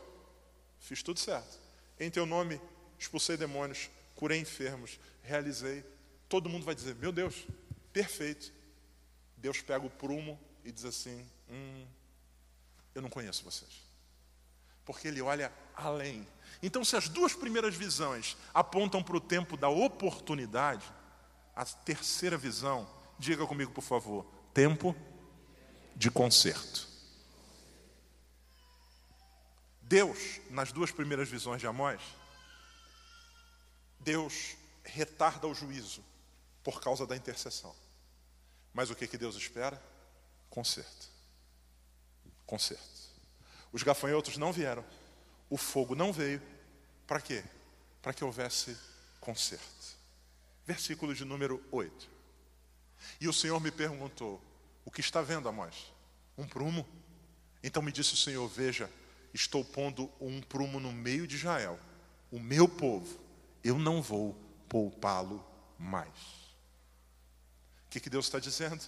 fiz 0.79 1.03
tudo 1.03 1.19
certo. 1.19 1.59
Em 1.99 2.11
teu 2.11 2.27
nome 2.27 2.61
expulsei 2.99 3.37
demônios, 3.37 3.91
curei 4.15 4.39
enfermos, 4.41 4.99
realizei. 5.23 5.85
Todo 6.29 6.49
mundo 6.49 6.65
vai 6.65 6.75
dizer: 6.75 6.95
Meu 6.97 7.13
Deus, 7.13 7.47
perfeito. 7.93 8.53
Deus 9.37 9.61
pega 9.61 9.87
o 9.87 9.91
prumo 9.91 10.39
e 10.65 10.73
diz 10.73 10.85
assim: 10.85 11.27
Hum, 11.49 11.87
eu 12.95 13.03
não 13.03 13.09
conheço 13.09 13.45
vocês. 13.45 13.89
Porque 14.85 15.09
ele 15.09 15.21
olha 15.21 15.53
além. 15.75 16.27
Então, 16.63 16.85
se 16.85 16.97
as 16.97 17.09
duas 17.09 17.35
primeiras 17.35 17.75
visões 17.75 18.37
apontam 18.53 19.03
para 19.03 19.17
o 19.17 19.21
tempo 19.21 19.57
da 19.57 19.69
oportunidade, 19.69 20.85
a 21.59 21.65
terceira 21.65 22.39
visão, 22.39 22.89
diga 23.19 23.45
comigo, 23.45 23.73
por 23.73 23.83
favor, 23.83 24.25
tempo 24.55 24.95
de 25.97 26.09
conserto. 26.09 26.87
Deus, 29.83 30.41
nas 30.51 30.71
duas 30.71 30.93
primeiras 30.93 31.29
visões 31.29 31.61
de 31.61 31.67
Amós, 31.67 32.01
Deus 33.99 34.57
retarda 34.85 35.49
o 35.49 35.55
juízo 35.55 36.05
por 36.63 36.81
causa 36.81 37.05
da 37.05 37.17
intercessão. 37.17 37.75
Mas 38.73 38.89
o 38.89 38.95
que, 38.95 39.09
que 39.09 39.19
Deus 39.19 39.35
espera? 39.35 39.83
Conserto. 40.49 41.09
Conserto. 42.47 43.01
Os 43.73 43.83
gafanhotos 43.83 44.37
não 44.37 44.53
vieram, 44.53 44.85
o 45.51 45.57
fogo 45.57 45.97
não 45.97 46.13
veio. 46.13 46.41
Para 47.05 47.21
quê? 47.21 47.43
Para 48.01 48.15
que 48.15 48.23
houvesse 48.23 48.79
conserto. 49.21 49.98
Versículo 50.69 51.15
de 51.15 51.25
número 51.25 51.65
8. 51.73 52.11
E 53.23 53.27
o 53.27 53.33
Senhor 53.33 53.59
me 53.59 53.71
perguntou: 53.71 54.39
O 54.85 54.91
que 54.91 55.01
está 55.01 55.23
vendo, 55.23 55.49
Amós? 55.49 55.95
Um 56.37 56.47
prumo? 56.47 56.87
Então 57.63 57.81
me 57.81 57.91
disse 57.91 58.13
o 58.13 58.19
Senhor: 58.19 58.47
Veja, 58.47 58.91
estou 59.33 59.65
pondo 59.65 60.13
um 60.21 60.43
prumo 60.43 60.79
no 60.79 60.93
meio 60.93 61.27
de 61.27 61.37
Israel, 61.37 61.81
o 62.31 62.39
meu 62.39 62.69
povo, 62.69 63.19
eu 63.65 63.79
não 63.79 64.03
vou 64.03 64.37
poupá-lo 64.69 65.43
mais. 65.79 66.19
O 67.87 67.89
que, 67.89 67.99
que 67.99 68.11
Deus 68.11 68.27
está 68.27 68.39
dizendo? 68.39 68.85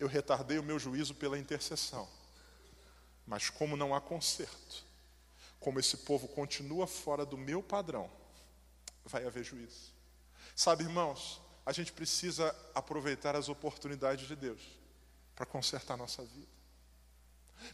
Eu 0.00 0.08
retardei 0.08 0.58
o 0.58 0.64
meu 0.64 0.80
juízo 0.80 1.14
pela 1.14 1.38
intercessão, 1.38 2.08
mas 3.24 3.48
como 3.48 3.76
não 3.76 3.94
há 3.94 4.00
conserto, 4.00 4.84
como 5.60 5.78
esse 5.78 5.98
povo 5.98 6.26
continua 6.26 6.88
fora 6.88 7.24
do 7.24 7.38
meu 7.38 7.62
padrão, 7.62 8.10
vai 9.04 9.24
haver 9.24 9.44
juízo. 9.44 9.93
Sabe, 10.54 10.84
irmãos, 10.84 11.40
a 11.66 11.72
gente 11.72 11.92
precisa 11.92 12.54
aproveitar 12.74 13.34
as 13.34 13.48
oportunidades 13.48 14.26
de 14.26 14.36
Deus 14.36 14.60
para 15.34 15.46
consertar 15.46 15.94
a 15.94 15.98
nossa 15.98 16.22
vida. 16.24 16.54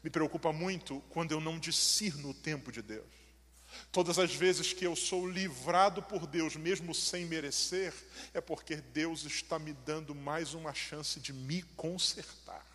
Me 0.03 0.11
preocupa 0.11 0.53
muito 0.53 1.03
quando 1.11 1.33
eu 1.33 1.41
não 1.41 1.59
discerno 1.59 2.31
o 2.31 2.35
tempo 2.35 2.71
de 2.71 2.83
Deus. 2.83 3.21
Todas 3.93 4.19
as 4.19 4.35
vezes 4.35 4.73
que 4.73 4.85
eu 4.85 4.97
sou 4.97 5.29
livrado 5.29 6.03
por 6.03 6.27
Deus, 6.27 6.57
mesmo 6.57 6.95
sem 6.95 7.25
merecer, 7.25 7.95
é 8.35 8.41
porque 8.41 8.77
Deus 8.77 9.25
está 9.25 9.59
me 9.59 9.73
dando 9.73 10.15
mais 10.15 10.55
uma 10.55 10.75
chance 10.75 11.21
de 11.21 11.33
me 11.33 11.63
consertar. 11.77 12.67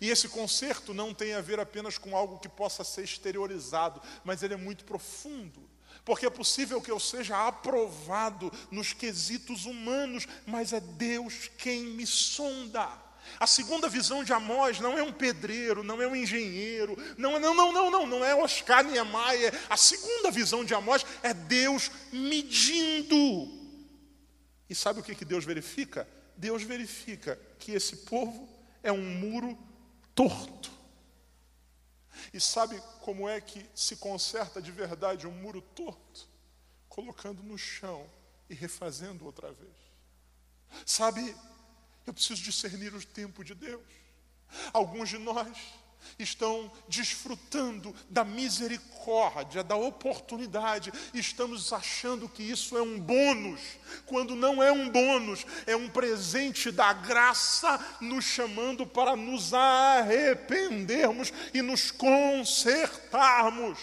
E 0.00 0.08
esse 0.08 0.28
conserto 0.28 0.94
não 0.94 1.12
tem 1.12 1.34
a 1.34 1.40
ver 1.40 1.60
apenas 1.60 1.98
com 1.98 2.16
algo 2.16 2.38
que 2.38 2.48
possa 2.48 2.82
ser 2.82 3.02
exteriorizado, 3.04 4.00
mas 4.24 4.42
ele 4.42 4.54
é 4.54 4.56
muito 4.56 4.84
profundo. 4.84 5.68
Porque 6.06 6.24
é 6.24 6.30
possível 6.30 6.80
que 6.80 6.90
eu 6.90 7.00
seja 7.00 7.48
aprovado 7.48 8.52
nos 8.70 8.92
quesitos 8.92 9.66
humanos, 9.66 10.24
mas 10.46 10.72
é 10.72 10.78
Deus 10.78 11.50
quem 11.58 11.82
me 11.82 12.06
sonda. 12.06 12.88
A 13.40 13.46
segunda 13.46 13.88
visão 13.88 14.22
de 14.22 14.32
Amós 14.32 14.78
não 14.78 14.96
é 14.96 15.02
um 15.02 15.12
pedreiro, 15.12 15.82
não 15.82 16.00
é 16.00 16.06
um 16.06 16.14
engenheiro, 16.14 16.96
não, 17.18 17.40
não, 17.40 17.52
não, 17.52 17.72
não, 17.72 17.90
não, 17.90 18.06
não 18.06 18.24
é 18.24 18.36
Oscar 18.36 18.84
Niemeyer. 18.84 19.52
A 19.68 19.76
segunda 19.76 20.30
visão 20.30 20.64
de 20.64 20.72
Amós 20.74 21.04
é 21.24 21.34
Deus 21.34 21.90
medindo. 22.12 23.16
E 24.70 24.76
sabe 24.76 25.00
o 25.00 25.02
que, 25.02 25.12
que 25.12 25.24
Deus 25.24 25.44
verifica? 25.44 26.08
Deus 26.36 26.62
verifica 26.62 27.36
que 27.58 27.72
esse 27.72 27.96
povo 27.96 28.48
é 28.80 28.92
um 28.92 29.02
muro 29.02 29.58
torto. 30.14 30.70
E 32.32 32.40
sabe 32.40 32.80
como 33.00 33.28
é 33.28 33.40
que 33.40 33.68
se 33.74 33.96
conserta 33.96 34.60
de 34.60 34.70
verdade 34.70 35.26
um 35.26 35.32
muro 35.32 35.60
torto? 35.60 36.28
Colocando 36.88 37.42
no 37.42 37.58
chão 37.58 38.08
e 38.48 38.54
refazendo 38.54 39.24
outra 39.24 39.52
vez. 39.52 39.74
Sabe 40.84 41.36
eu 42.06 42.14
preciso 42.14 42.42
discernir 42.42 42.94
o 42.94 43.04
tempo 43.04 43.42
de 43.42 43.54
Deus. 43.54 43.82
Alguns 44.72 45.08
de 45.08 45.18
nós 45.18 45.58
estão 46.18 46.70
desfrutando 46.88 47.94
da 48.08 48.24
misericórdia, 48.24 49.62
da 49.62 49.76
oportunidade, 49.76 50.92
estamos 51.14 51.72
achando 51.72 52.28
que 52.28 52.42
isso 52.42 52.76
é 52.76 52.82
um 52.82 52.98
bônus, 52.98 53.60
quando 54.04 54.34
não 54.34 54.62
é 54.62 54.72
um 54.72 54.88
bônus, 54.88 55.46
é 55.66 55.76
um 55.76 55.88
presente 55.88 56.70
da 56.70 56.92
graça 56.92 57.78
nos 58.00 58.24
chamando 58.24 58.86
para 58.86 59.14
nos 59.16 59.54
arrependermos 59.54 61.32
e 61.54 61.62
nos 61.62 61.90
consertarmos. 61.90 63.78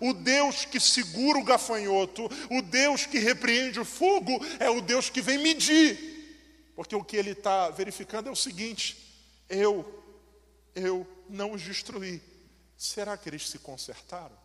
O 0.00 0.14
Deus 0.14 0.64
que 0.64 0.80
segura 0.80 1.38
o 1.38 1.44
gafanhoto, 1.44 2.30
o 2.50 2.62
Deus 2.62 3.06
que 3.06 3.18
repreende 3.18 3.78
o 3.78 3.84
fogo, 3.84 4.44
é 4.58 4.70
o 4.70 4.80
Deus 4.80 5.10
que 5.10 5.20
vem 5.20 5.38
medir 5.38 6.16
porque 6.76 6.94
o 6.94 7.02
que 7.02 7.16
ele 7.16 7.30
está 7.30 7.70
verificando 7.70 8.28
é 8.28 8.30
o 8.30 8.36
seguinte: 8.36 8.98
eu, 9.48 10.04
eu 10.74 11.06
não 11.28 11.52
os 11.52 11.62
destruí. 11.62 12.22
Será 12.76 13.16
que 13.16 13.28
eles 13.28 13.48
se 13.48 13.58
consertaram? 13.58 14.36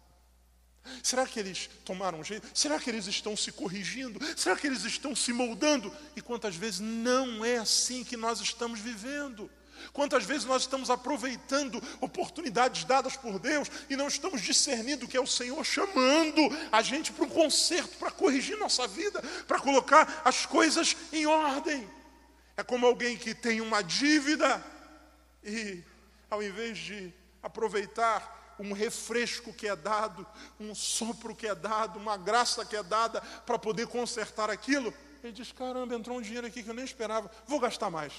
Será 1.04 1.28
que 1.28 1.40
eles 1.40 1.70
tomaram 1.86 2.24
jeito? 2.24 2.48
Será 2.54 2.80
que 2.80 2.90
eles 2.90 3.06
estão 3.06 3.36
se 3.38 3.52
corrigindo? 3.52 4.20
Será 4.36 4.56
que 4.56 4.66
eles 4.66 4.84
estão 4.84 5.16
se 5.16 5.32
moldando? 5.32 5.94
E 6.16 6.22
quantas 6.22 6.56
vezes 6.56 6.80
não 6.80 7.46
é 7.46 7.58
assim 7.58 8.04
que 8.04 8.18
nós 8.18 8.40
estamos 8.40 8.80
vivendo? 8.80 9.50
Quantas 9.94 10.24
vezes 10.24 10.46
nós 10.46 10.64
estamos 10.64 10.90
aproveitando 10.90 11.82
oportunidades 12.00 12.84
dadas 12.84 13.18
por 13.18 13.40
Deus 13.40 13.68
e 13.90 13.96
não 13.96 14.08
estamos 14.08 14.42
discernindo 14.42 15.08
que 15.08 15.18
é 15.18 15.22
o 15.22 15.28
Senhor 15.28 15.64
chamando 15.64 16.42
a 16.72 16.82
gente 16.82 17.12
para 17.12 17.26
um 17.26 17.30
conserto, 17.30 17.98
para 17.98 18.12
corrigir 18.12 18.58
nossa 18.58 18.88
vida, 18.88 19.22
para 19.48 19.60
colocar 19.60 20.22
as 20.24 20.46
coisas 20.46 20.96
em 21.12 21.26
ordem. 21.26 21.88
É 22.56 22.64
como 22.64 22.86
alguém 22.86 23.18
que 23.18 23.34
tem 23.34 23.60
uma 23.62 23.82
dívida 23.82 24.64
e, 25.44 25.84
ao 26.32 26.42
invés 26.42 26.78
de 26.78 27.14
aproveitar 27.44 28.56
um 28.58 28.74
refresco 28.74 29.54
que 29.54 29.68
é 29.68 29.76
dado, 29.76 30.26
um 30.60 30.74
sopro 30.74 31.36
que 31.36 31.46
é 31.46 31.54
dado, 31.54 32.00
uma 32.00 32.16
graça 32.16 32.66
que 32.66 32.76
é 32.76 32.82
dada 32.82 33.20
para 33.46 33.60
poder 33.60 33.88
consertar 33.88 34.50
aquilo, 34.50 34.94
ele 35.24 35.34
diz: 35.34 35.52
caramba, 35.52 35.94
entrou 35.94 36.18
um 36.18 36.22
dinheiro 36.22 36.48
aqui 36.48 36.64
que 36.64 36.70
eu 36.70 36.74
nem 36.74 36.86
esperava, 36.86 37.30
vou 37.46 37.60
gastar 37.60 37.90
mais. 37.90 38.14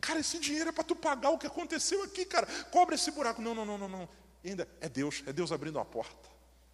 Cara, 0.00 0.20
esse 0.20 0.38
dinheiro 0.38 0.68
é 0.68 0.72
para 0.72 0.84
tu 0.84 0.94
pagar 0.94 1.30
o 1.30 1.38
que 1.38 1.46
aconteceu 1.46 2.02
aqui, 2.02 2.26
cara. 2.26 2.46
Cobre 2.70 2.94
esse 2.94 3.10
buraco. 3.10 3.40
Não, 3.40 3.54
não, 3.54 3.64
não, 3.64 3.78
não, 3.78 3.88
não. 3.88 4.08
Ainda 4.44 4.68
é 4.80 4.88
Deus, 4.88 5.22
é 5.26 5.32
Deus 5.32 5.50
abrindo 5.50 5.78
a 5.78 5.84
porta. 5.84 6.28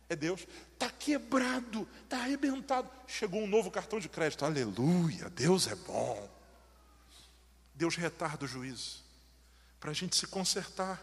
É 0.09 0.17
Deus. 0.17 0.47
Está 0.73 0.91
quebrado, 0.91 1.89
está 2.03 2.19
arrebentado. 2.19 2.91
Chegou 3.07 3.41
um 3.41 3.47
novo 3.47 3.71
cartão 3.71 4.01
de 4.01 4.09
crédito. 4.09 4.45
Aleluia, 4.45 5.31
Deus 5.31 5.69
é 5.69 5.75
bom. 5.75 6.29
Deus 7.75 7.97
retarda 7.97 8.45
o 8.45 8.49
juízo, 8.49 9.02
para 9.83 9.91
a 9.91 9.95
gente 9.95 10.15
se 10.15 10.29
consertar. 10.29 11.03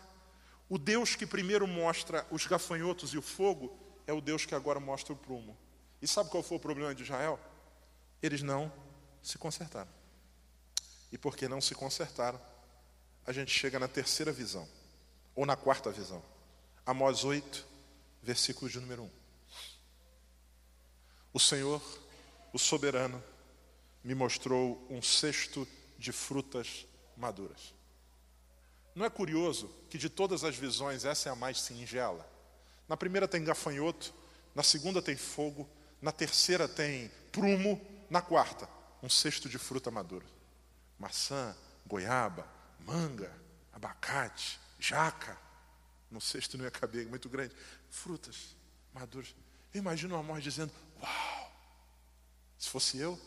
O 0.70 0.78
Deus 0.78 1.14
que 1.14 1.28
primeiro 1.28 1.68
mostra 1.68 2.26
os 2.32 2.48
gafanhotos 2.48 3.14
e 3.14 3.18
o 3.18 3.22
fogo 3.22 3.78
é 4.08 4.14
o 4.14 4.22
Deus 4.22 4.46
que 4.46 4.56
agora 4.56 4.80
mostra 4.80 5.12
o 5.12 5.18
prumo. 5.18 5.58
E 6.02 6.08
sabe 6.08 6.30
qual 6.30 6.42
foi 6.42 6.56
o 6.56 6.62
problema 6.62 6.96
de 6.96 7.04
Israel? 7.04 7.38
Eles 8.24 8.42
não 8.42 8.72
se 9.22 9.38
consertaram. 9.38 9.92
E 11.12 11.18
porque 11.18 11.50
não 11.50 11.60
se 11.60 11.76
consertaram, 11.76 12.40
a 13.28 13.34
gente 13.34 13.52
chega 13.52 13.78
na 13.78 13.88
terceira 13.90 14.32
visão, 14.32 14.66
ou 15.36 15.46
na 15.46 15.58
quarta 15.58 15.92
visão. 15.92 16.24
Amós 16.86 17.26
8, 17.26 17.68
versículo 18.24 18.72
de 18.72 18.80
número 18.80 19.04
1. 19.04 19.10
O 21.34 21.40
Senhor, 21.40 21.82
o 22.54 22.58
soberano, 22.58 23.22
me 24.02 24.16
mostrou 24.16 24.88
um 24.90 25.02
cesto 25.02 25.68
de 25.98 26.14
frutas 26.14 26.86
maduras. 27.18 27.78
Não 29.00 29.06
é 29.06 29.10
curioso 29.10 29.74
que 29.90 29.98
de 29.98 30.10
todas 30.10 30.44
as 30.44 30.58
visões 30.58 31.06
essa 31.06 31.30
é 31.30 31.32
a 31.32 31.36
mais 31.36 31.62
singela? 31.62 32.30
Na 32.86 32.98
primeira 32.98 33.30
tem 33.30 33.42
gafanhoto, 33.42 34.14
na 34.54 34.62
segunda 34.62 35.02
tem 35.02 35.16
fogo, 35.16 35.70
na 36.02 36.12
terceira 36.12 36.68
tem 36.68 37.10
prumo, 37.32 37.80
na 38.10 38.22
quarta, 38.22 38.68
um 39.02 39.10
cesto 39.10 39.48
de 39.48 39.58
fruta 39.58 39.90
madura. 39.90 40.26
Maçã, 41.00 41.56
goiaba, 41.88 42.46
manga, 42.86 43.34
abacate, 43.72 44.60
jaca. 44.78 45.38
No 46.12 46.20
cesto 46.20 46.58
não 46.58 46.66
ia 46.66 46.72
caber, 46.72 47.08
muito 47.08 47.30
grande. 47.30 47.56
Frutas 47.90 48.54
maduras. 48.94 49.34
Eu 49.74 49.80
imagino 49.80 50.14
o 50.14 50.20
amor 50.20 50.42
dizendo: 50.42 50.74
Uau! 51.02 51.52
Se 52.58 52.68
fosse 52.68 52.98
eu, 52.98 53.18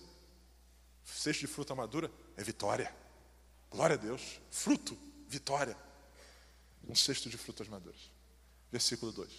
cesto 1.02 1.40
de 1.40 1.46
fruta 1.46 1.74
madura, 1.74 2.10
é 2.36 2.44
vitória. 2.44 2.94
Glória 3.70 3.94
a 3.94 3.98
Deus. 3.98 4.38
Fruto, 4.50 4.98
vitória. 5.32 5.76
Um 6.86 6.94
cesto 6.94 7.30
de 7.30 7.38
frutas 7.38 7.66
maduras. 7.68 8.10
Versículo 8.70 9.10
2. 9.12 9.32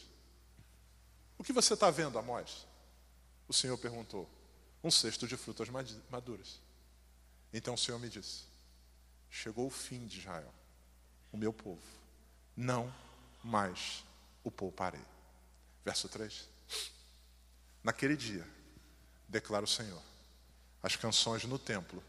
O 1.38 1.44
que 1.44 1.54
você 1.54 1.76
está 1.76 1.92
vendo, 1.92 2.18
Amós? 2.18 2.66
O 3.48 3.54
Senhor 3.54 3.78
perguntou. 3.78 4.28
Um 4.84 4.90
cesto 4.90 5.28
de 5.28 5.38
frutas 5.38 5.70
maduras. 6.10 6.60
Então 7.54 7.76
o 7.76 7.78
Senhor 7.78 8.00
me 8.00 8.10
disse: 8.10 8.44
Chegou 9.30 9.68
o 9.68 9.70
fim 9.70 10.06
de 10.08 10.20
Israel, 10.20 10.54
o 11.32 11.38
meu 11.38 11.54
povo. 11.54 11.82
Não 12.58 12.94
mais 13.44 14.04
o 14.44 14.50
pouparei. 14.50 15.06
Verso 15.86 16.10
3. 16.10 16.50
Naquele 17.84 18.16
dia, 18.18 18.48
declara 19.28 19.66
o 19.66 19.68
Senhor, 19.68 20.02
as 20.82 20.96
canções 20.96 21.44
no 21.44 21.60
templo. 21.60 22.04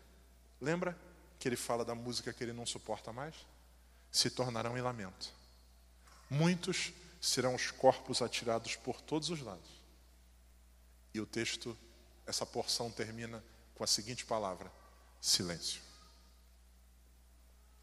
Lembra 0.61 0.97
que 1.39 1.49
ele 1.49 1.57
fala 1.57 1.85
da 1.85 1.95
música 1.95 2.33
que 2.33 2.43
ele 2.43 2.53
não 2.53 2.65
suporta 2.65 3.13
mais? 3.13 3.35
Se 4.15 4.31
tornarão 4.31 4.79
em 4.79 4.81
lamento. 4.81 5.35
Muitos 6.31 6.93
serão 7.21 7.53
os 7.53 7.73
corpos 7.73 8.23
atirados 8.23 8.77
por 8.77 9.01
todos 9.01 9.29
os 9.29 9.41
lados. 9.41 9.69
E 11.13 11.21
o 11.21 11.27
texto, 11.27 11.77
essa 12.25 12.47
porção 12.47 12.93
termina 12.93 13.43
com 13.75 13.83
a 13.83 13.89
seguinte 13.89 14.25
palavra: 14.25 14.71
silêncio. 15.21 15.83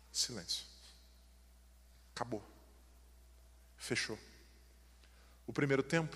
Silêncio. 0.09 0.65
Acabou. 2.15 2.41
Fechou. 3.75 4.17
O 5.45 5.51
primeiro 5.51 5.83
tempo, 5.83 6.15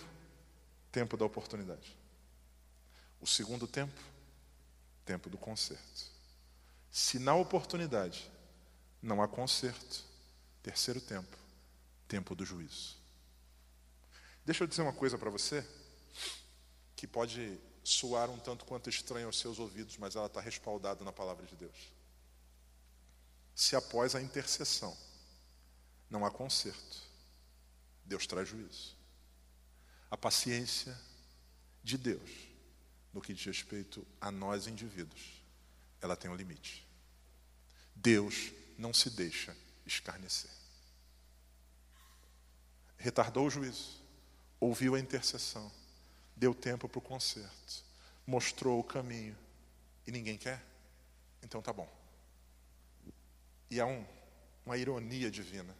tempo 0.93 1.18
da 1.18 1.26
oportunidade. 1.26 1.93
O 3.20 3.28
segundo 3.28 3.68
tempo, 3.68 4.01
tempo 5.03 5.30
do 5.30 5.38
conserto. 5.38 6.05
Se 6.89 7.20
na 7.20 7.36
oportunidade 7.36 8.32
não 9.01 9.22
há 9.22 9.28
conserto, 9.28 10.05
terceiro 10.66 10.99
tempo, 10.99 11.38
tempo 12.07 12.34
do 12.34 12.43
juízo. 12.43 12.97
Deixa 14.43 14.63
eu 14.63 14.68
dizer 14.68 14.82
uma 14.82 14.93
coisa 14.93 15.16
para 15.16 15.30
você, 15.30 15.63
que 16.95 17.05
pode 17.05 17.59
soar 17.84 18.32
um 18.32 18.39
tanto 18.39 18.66
quanto 18.66 18.89
estranho 18.89 19.28
aos 19.28 19.38
seus 19.38 19.59
ouvidos, 19.59 19.95
mas 19.97 20.16
ela 20.16 20.26
está 20.26 20.41
respaldada 20.41 21.05
na 21.05 21.13
palavra 21.13 21.45
de 21.45 21.55
Deus. 21.55 21.93
Se 23.53 23.76
após 23.76 24.16
a 24.16 24.22
intercessão 24.22 24.97
não 26.09 26.26
há 26.26 26.32
conserto, 26.32 26.97
Deus 28.03 28.26
traz 28.26 28.49
juízo. 28.49 28.95
A 30.09 30.18
paciência 30.18 30.99
de 31.84 31.95
Deus, 31.95 32.32
no 33.13 33.22
que 33.22 33.36
diz 33.36 33.45
respeito 33.45 34.05
a 34.20 34.32
nós 34.32 34.66
indivíduos, 34.66 35.43
ela 36.01 36.16
tem 36.16 36.32
um 36.32 36.36
limite. 36.36 36.88
Deus 37.95 38.51
não 38.80 38.91
se 38.95 39.11
deixa 39.11 39.55
escarnecer. 39.86 40.52
Retardou 42.98 43.48
o 43.48 43.50
juízo, 43.50 44.02
ouviu 44.60 44.96
a 44.96 45.00
intercessão, 45.00 45.72
deu 46.36 46.54
tempo 46.54 46.90
para 46.90 47.00
o 47.00 47.02
conserto, 47.02 47.84
mostrou 48.26 48.80
o 48.80 48.84
caminho 48.84 49.38
e 50.08 50.12
ninguém 50.12 50.38
quer? 50.38 50.64
Então 51.42 51.62
tá 51.62 51.72
bom. 51.72 51.88
E 53.70 53.80
há 53.80 53.86
um, 53.86 54.06
uma 54.66 54.78
ironia 54.78 55.30
divina. 55.30 55.76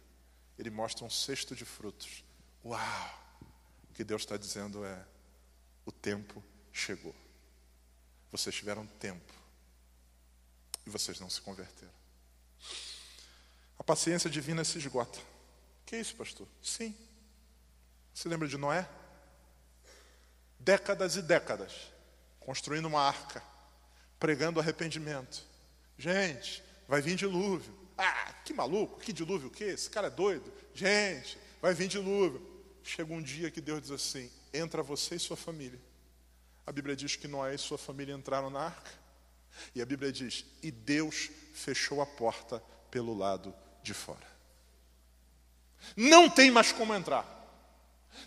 Ele 0.58 0.70
mostra 0.70 1.04
um 1.04 1.10
cesto 1.10 1.54
de 1.54 1.64
frutos. 1.64 2.24
Uau! 2.64 3.26
O 3.90 3.94
que 3.94 4.04
Deus 4.04 4.22
está 4.22 4.36
dizendo 4.36 4.84
é: 4.84 5.06
o 5.84 5.92
tempo 5.92 6.42
chegou. 6.72 7.14
Vocês 8.30 8.54
tiveram 8.54 8.86
tempo 8.86 9.32
e 10.84 10.90
vocês 10.90 11.18
não 11.18 11.28
se 11.28 11.40
converteram. 11.40 11.92
Paciência 13.86 14.28
divina 14.28 14.64
se 14.64 14.78
esgota. 14.78 15.20
Que 15.86 15.96
isso, 15.96 16.16
pastor? 16.16 16.48
Sim. 16.60 16.92
Você 18.12 18.28
lembra 18.28 18.48
de 18.48 18.58
Noé? 18.58 18.88
Décadas 20.58 21.14
e 21.14 21.22
décadas 21.22 21.72
construindo 22.40 22.86
uma 22.86 23.00
arca, 23.00 23.42
pregando 24.18 24.58
arrependimento. 24.58 25.44
Gente, 25.96 26.64
vai 26.88 27.00
vir 27.00 27.14
dilúvio. 27.16 27.72
Ah, 27.96 28.32
que 28.44 28.52
maluco, 28.52 29.00
que 29.00 29.12
dilúvio 29.12 29.48
o 29.48 29.50
quê? 29.50 29.64
Esse 29.64 29.88
cara 29.88 30.08
é 30.08 30.10
doido. 30.10 30.52
Gente, 30.74 31.38
vai 31.62 31.72
vir 31.72 31.86
dilúvio. 31.86 32.44
Chega 32.82 33.12
um 33.12 33.22
dia 33.22 33.50
que 33.50 33.60
Deus 33.60 33.82
diz 33.82 33.90
assim: 33.92 34.30
entra 34.52 34.82
você 34.82 35.14
e 35.14 35.20
sua 35.20 35.36
família. 35.36 35.80
A 36.66 36.72
Bíblia 36.72 36.96
diz 36.96 37.14
que 37.14 37.28
Noé 37.28 37.54
e 37.54 37.58
sua 37.58 37.78
família 37.78 38.14
entraram 38.14 38.50
na 38.50 38.62
arca. 38.62 38.90
E 39.74 39.80
a 39.80 39.86
Bíblia 39.86 40.10
diz: 40.12 40.44
e 40.62 40.70
Deus 40.70 41.30
fechou 41.52 42.00
a 42.00 42.06
porta 42.06 42.60
pelo 42.90 43.16
lado 43.16 43.54
de 43.86 43.94
fora. 43.94 44.26
Não 45.96 46.28
tem 46.28 46.50
mais 46.50 46.72
como 46.72 46.92
entrar. 46.92 47.24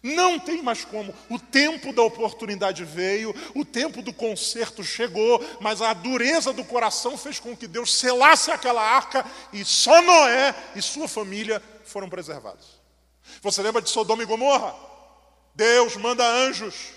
Não 0.01 0.39
tem 0.39 0.63
mais 0.63 0.85
como. 0.85 1.13
O 1.29 1.37
tempo 1.37 1.91
da 1.91 2.01
oportunidade 2.01 2.85
veio, 2.85 3.35
o 3.53 3.65
tempo 3.65 4.01
do 4.01 4.13
conserto 4.13 4.83
chegou, 4.83 5.43
mas 5.59 5.81
a 5.81 5.93
dureza 5.93 6.53
do 6.53 6.63
coração 6.63 7.17
fez 7.17 7.39
com 7.39 7.55
que 7.55 7.67
Deus 7.67 7.97
selasse 7.97 8.49
aquela 8.49 8.81
arca 8.81 9.25
e 9.51 9.65
só 9.65 10.01
Noé 10.01 10.55
e 10.75 10.81
sua 10.81 11.07
família 11.07 11.61
foram 11.83 12.09
preservados. 12.09 12.79
Você 13.41 13.61
lembra 13.61 13.81
de 13.81 13.89
Sodoma 13.89 14.23
e 14.23 14.25
Gomorra? 14.25 14.73
Deus 15.53 15.97
manda 15.97 16.25
anjos. 16.25 16.93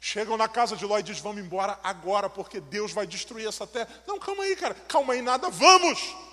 Chegam 0.00 0.36
na 0.36 0.48
casa 0.48 0.76
de 0.76 0.86
Ló 0.86 0.98
e 0.98 1.02
diz: 1.02 1.18
Vamos 1.18 1.42
embora 1.42 1.78
agora, 1.82 2.30
porque 2.30 2.60
Deus 2.60 2.92
vai 2.92 3.06
destruir 3.06 3.48
essa 3.48 3.66
terra. 3.66 3.88
Não, 4.06 4.18
calma 4.18 4.44
aí, 4.44 4.54
cara, 4.54 4.74
calma 4.88 5.14
aí, 5.14 5.20
nada, 5.20 5.50
vamos. 5.50 6.29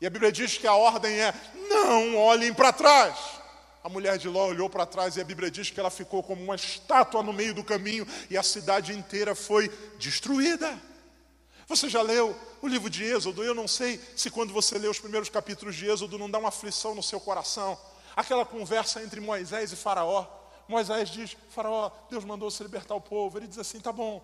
E 0.00 0.06
a 0.06 0.10
Bíblia 0.10 0.30
diz 0.30 0.58
que 0.58 0.66
a 0.66 0.74
ordem 0.74 1.20
é: 1.20 1.34
Não 1.68 2.16
olhem 2.16 2.52
para 2.52 2.72
trás. 2.72 3.16
A 3.82 3.88
mulher 3.88 4.18
de 4.18 4.28
Ló 4.28 4.48
olhou 4.48 4.68
para 4.68 4.84
trás 4.84 5.16
e 5.16 5.20
a 5.20 5.24
Bíblia 5.24 5.48
diz 5.50 5.70
que 5.70 5.78
ela 5.78 5.90
ficou 5.90 6.20
como 6.20 6.42
uma 6.42 6.56
estátua 6.56 7.22
no 7.22 7.32
meio 7.32 7.54
do 7.54 7.62
caminho 7.62 8.06
e 8.28 8.36
a 8.36 8.42
cidade 8.42 8.92
inteira 8.92 9.32
foi 9.32 9.68
destruída. 9.96 10.76
Você 11.68 11.88
já 11.88 12.02
leu 12.02 12.36
o 12.60 12.66
livro 12.66 12.90
de 12.90 13.04
Êxodo? 13.04 13.44
Eu 13.44 13.54
não 13.54 13.68
sei 13.68 14.00
se 14.16 14.28
quando 14.28 14.52
você 14.52 14.76
lê 14.76 14.88
os 14.88 14.98
primeiros 14.98 15.28
capítulos 15.28 15.76
de 15.76 15.88
Êxodo 15.88 16.18
não 16.18 16.28
dá 16.28 16.38
uma 16.38 16.48
aflição 16.48 16.96
no 16.96 17.02
seu 17.02 17.20
coração. 17.20 17.78
Aquela 18.16 18.44
conversa 18.44 19.02
entre 19.02 19.20
Moisés 19.20 19.72
e 19.72 19.76
Faraó. 19.76 20.26
Moisés 20.68 21.08
diz: 21.08 21.36
Faraó, 21.50 21.90
Deus 22.10 22.24
mandou 22.24 22.50
se 22.50 22.62
libertar 22.62 22.96
o 22.96 23.00
povo. 23.00 23.38
Ele 23.38 23.46
diz 23.46 23.58
assim: 23.58 23.78
tá 23.78 23.92
bom, 23.92 24.20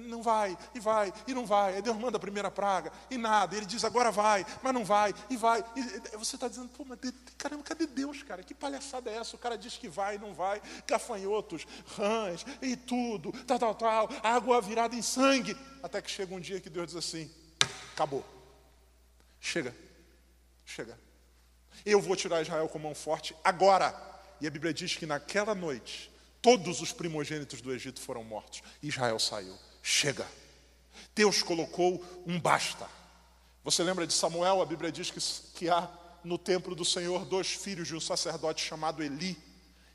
não 0.00 0.22
vai, 0.22 0.58
e 0.74 0.80
vai, 0.80 1.12
e 1.26 1.34
não 1.34 1.46
vai. 1.46 1.76
Aí 1.76 1.82
Deus 1.82 1.96
manda 1.96 2.16
a 2.16 2.20
primeira 2.20 2.50
praga, 2.50 2.92
e 3.10 3.16
nada. 3.16 3.56
Ele 3.56 3.64
diz, 3.64 3.84
agora 3.84 4.10
vai, 4.10 4.44
mas 4.62 4.74
não 4.74 4.84
vai, 4.84 5.14
e 5.30 5.36
vai. 5.36 5.64
E 5.76 6.16
você 6.16 6.34
está 6.36 6.48
dizendo, 6.48 6.68
pô, 6.70 6.84
mas 6.84 6.98
caramba, 7.36 7.62
cadê 7.62 7.86
Deus, 7.86 8.22
cara? 8.22 8.42
Que 8.42 8.54
palhaçada 8.54 9.10
é 9.10 9.16
essa? 9.16 9.36
O 9.36 9.38
cara 9.38 9.56
diz 9.56 9.76
que 9.76 9.88
vai 9.88 10.16
e 10.16 10.18
não 10.18 10.34
vai. 10.34 10.60
Gafanhotos, 10.86 11.66
rãs, 11.96 12.44
e 12.60 12.76
tudo, 12.76 13.32
tal, 13.44 13.58
tal, 13.58 13.74
tal. 13.74 14.08
Água 14.22 14.60
virada 14.60 14.96
em 14.96 15.02
sangue. 15.02 15.56
Até 15.82 16.02
que 16.02 16.10
chega 16.10 16.34
um 16.34 16.40
dia 16.40 16.60
que 16.60 16.68
Deus 16.68 16.88
diz 16.88 16.96
assim: 16.96 17.30
acabou. 17.92 18.24
Chega, 19.40 19.74
chega. 20.64 20.98
Eu 21.86 22.00
vou 22.00 22.16
tirar 22.16 22.42
Israel 22.42 22.68
com 22.68 22.78
mão 22.80 22.94
forte 22.94 23.34
agora. 23.44 23.94
E 24.40 24.46
a 24.46 24.50
Bíblia 24.50 24.74
diz 24.74 24.96
que 24.96 25.06
naquela 25.06 25.54
noite, 25.54 26.12
todos 26.42 26.80
os 26.80 26.92
primogênitos 26.92 27.60
do 27.60 27.72
Egito 27.72 28.00
foram 28.00 28.24
mortos. 28.24 28.62
Israel 28.82 29.18
saiu 29.18 29.56
chega. 29.88 30.26
Deus 31.14 31.42
colocou 31.42 32.04
um 32.26 32.38
basta. 32.38 32.86
Você 33.64 33.82
lembra 33.82 34.06
de 34.06 34.12
Samuel? 34.12 34.60
A 34.60 34.66
Bíblia 34.66 34.92
diz 34.92 35.10
que, 35.10 35.20
que 35.58 35.70
há 35.70 35.88
no 36.22 36.36
templo 36.36 36.74
do 36.74 36.84
Senhor 36.84 37.24
dois 37.24 37.54
filhos 37.54 37.88
de 37.88 37.96
um 37.96 38.00
sacerdote 38.00 38.64
chamado 38.64 39.02
Eli. 39.02 39.36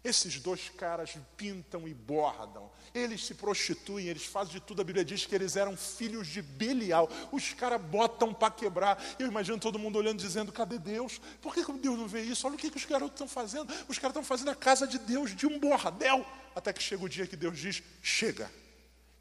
Esses 0.04 0.38
dois 0.38 0.68
caras 0.68 1.16
pintam 1.38 1.88
e 1.88 1.94
bordam, 1.94 2.70
eles 2.94 3.26
se 3.26 3.36
prostituem, 3.36 4.08
eles 4.08 4.26
fazem 4.26 4.56
de 4.56 4.60
tudo. 4.60 4.82
A 4.82 4.84
Bíblia 4.84 5.06
diz 5.06 5.26
que 5.26 5.34
eles 5.34 5.56
eram 5.56 5.78
filhos 5.78 6.28
de 6.28 6.42
Belial. 6.42 7.10
Os 7.32 7.54
caras 7.54 7.82
botam 7.82 8.34
para 8.34 8.52
quebrar. 8.52 9.02
Eu 9.18 9.28
imagino 9.28 9.58
todo 9.58 9.80
mundo 9.80 9.98
olhando 9.98 10.18
dizendo: 10.18 10.52
cadê 10.52 10.78
Deus? 10.78 11.22
Por 11.42 11.54
que 11.54 11.64
Deus 11.72 11.98
não 11.98 12.08
vê 12.08 12.22
isso? 12.22 12.46
Olha 12.46 12.56
o 12.56 12.60
que, 12.60 12.70
que 12.70 12.78
os 12.78 12.86
garotos 12.86 13.14
estão 13.14 13.28
fazendo. 13.30 13.72
Os 13.88 13.98
caras 13.98 14.12
estão 14.12 14.24
fazendo 14.26 14.50
a 14.50 14.56
casa 14.56 14.86
de 14.86 14.98
Deus, 14.98 15.34
de 15.34 15.48
um 15.48 15.58
bordel. 15.58 16.26
Até 16.54 16.74
que 16.74 16.84
chega 16.84 17.06
o 17.06 17.08
dia 17.08 17.26
que 17.26 17.38
Deus 17.38 17.58
diz: 17.58 17.82
chega. 18.02 18.52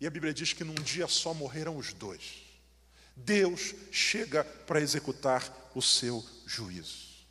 E 0.03 0.07
a 0.07 0.11
Bíblia 0.11 0.35
diz 0.35 0.53
que 0.53 0.65
num 0.65 0.75
dia 0.75 1.07
só 1.07 1.33
morreram 1.33 1.77
os 1.77 1.93
dois. 1.93 2.43
Deus 3.15 3.73
chega 3.93 4.43
para 4.43 4.81
executar 4.81 5.71
o 5.77 5.81
seu 5.81 6.27
juízo. 6.45 7.25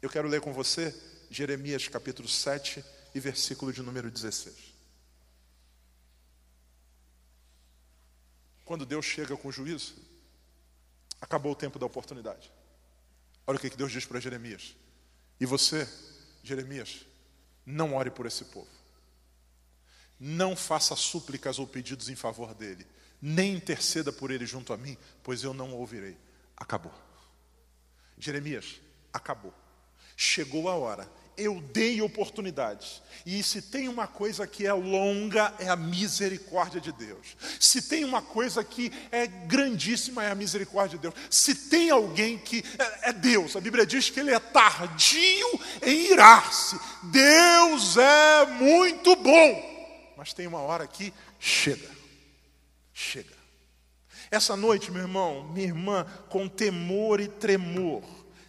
Eu 0.00 0.08
quero 0.08 0.28
ler 0.28 0.40
com 0.40 0.52
você 0.52 0.94
Jeremias 1.28 1.88
capítulo 1.88 2.28
7 2.28 2.84
e 3.12 3.18
versículo 3.18 3.72
de 3.72 3.82
número 3.82 4.08
16. 4.12 4.54
Quando 8.64 8.86
Deus 8.86 9.04
chega 9.04 9.36
com 9.36 9.48
o 9.48 9.52
juízo, 9.52 9.96
acabou 11.20 11.50
o 11.50 11.56
tempo 11.56 11.80
da 11.80 11.86
oportunidade. 11.86 12.48
Olha 13.44 13.56
o 13.56 13.60
que 13.60 13.70
Deus 13.70 13.90
diz 13.90 14.06
para 14.06 14.20
Jeremias. 14.20 14.76
E 15.40 15.44
você, 15.44 15.88
Jeremias, 16.44 17.04
não 17.66 17.96
ore 17.96 18.12
por 18.12 18.24
esse 18.24 18.44
povo. 18.44 18.77
Não 20.18 20.56
faça 20.56 20.96
súplicas 20.96 21.58
ou 21.58 21.66
pedidos 21.66 22.08
em 22.08 22.16
favor 22.16 22.54
dele, 22.54 22.86
nem 23.20 23.54
interceda 23.54 24.12
por 24.12 24.30
ele 24.30 24.46
junto 24.46 24.72
a 24.72 24.76
mim, 24.76 24.96
pois 25.22 25.42
eu 25.42 25.54
não 25.54 25.72
o 25.72 25.78
ouvirei. 25.78 26.16
Acabou. 26.56 26.92
Jeremias, 28.18 28.80
acabou. 29.12 29.54
Chegou 30.16 30.68
a 30.68 30.74
hora. 30.74 31.08
eu 31.38 31.60
dei 31.72 32.02
oportunidades. 32.02 33.00
E 33.24 33.42
se 33.44 33.62
tem 33.62 33.88
uma 33.88 34.08
coisa 34.08 34.46
que 34.46 34.66
é 34.66 34.72
longa, 34.72 35.54
é 35.60 35.68
a 35.68 35.76
misericórdia 35.76 36.80
de 36.80 36.90
Deus. 36.90 37.36
Se 37.60 37.82
tem 37.82 38.04
uma 38.04 38.20
coisa 38.20 38.64
que 38.64 38.92
é 39.12 39.26
grandíssima, 39.26 40.24
é 40.24 40.32
a 40.32 40.34
misericórdia 40.34 40.98
de 40.98 41.02
Deus. 41.02 41.14
Se 41.30 41.54
tem 41.54 41.90
alguém 41.90 42.36
que 42.36 42.64
é, 42.76 43.10
é 43.10 43.12
Deus, 43.12 43.54
a 43.54 43.60
Bíblia 43.60 43.86
diz 43.86 44.10
que 44.10 44.18
ele 44.18 44.34
é 44.34 44.40
tardio 44.40 45.60
em 45.82 46.10
irar-se. 46.10 46.76
Deus 47.04 47.96
é 47.96 48.46
muito 48.46 49.14
bom. 49.14 49.77
Mas 50.18 50.32
tem 50.32 50.48
uma 50.48 50.58
hora 50.58 50.84
que 50.84 51.14
chega. 51.38 51.88
Chega. 52.92 53.38
Essa 54.32 54.56
noite, 54.56 54.90
meu 54.90 55.02
irmão, 55.02 55.44
minha 55.44 55.68
irmã, 55.68 56.04
com 56.28 56.48
temor 56.48 57.20
e 57.20 57.28
tremor, 57.28 58.02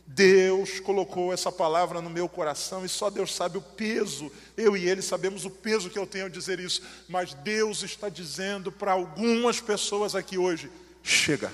Deus 0.08 0.80
colocou 0.80 1.32
essa 1.32 1.52
palavra 1.52 2.02
no 2.02 2.10
meu 2.10 2.28
coração 2.28 2.84
e 2.84 2.90
só 2.90 3.12
Deus 3.12 3.36
sabe 3.36 3.60
o 3.60 3.62
peso, 3.62 4.32
eu 4.58 4.76
e 4.76 4.90
ele 4.90 5.04
sabemos 5.04 5.46
o 5.46 5.52
peso 5.52 5.92
que 5.92 6.00
eu 6.00 6.08
tenho 6.08 6.26
a 6.26 6.30
dizer 6.30 6.60
isso, 6.60 6.82
mas 7.08 7.36
Deus 7.36 7.84
está 7.84 8.10
dizendo 8.10 8.72
para 8.72 8.94
algumas 8.94 9.62
pessoas 9.62 10.16
aqui 10.16 10.40
hoje: 10.40 10.72
chega, 11.04 11.54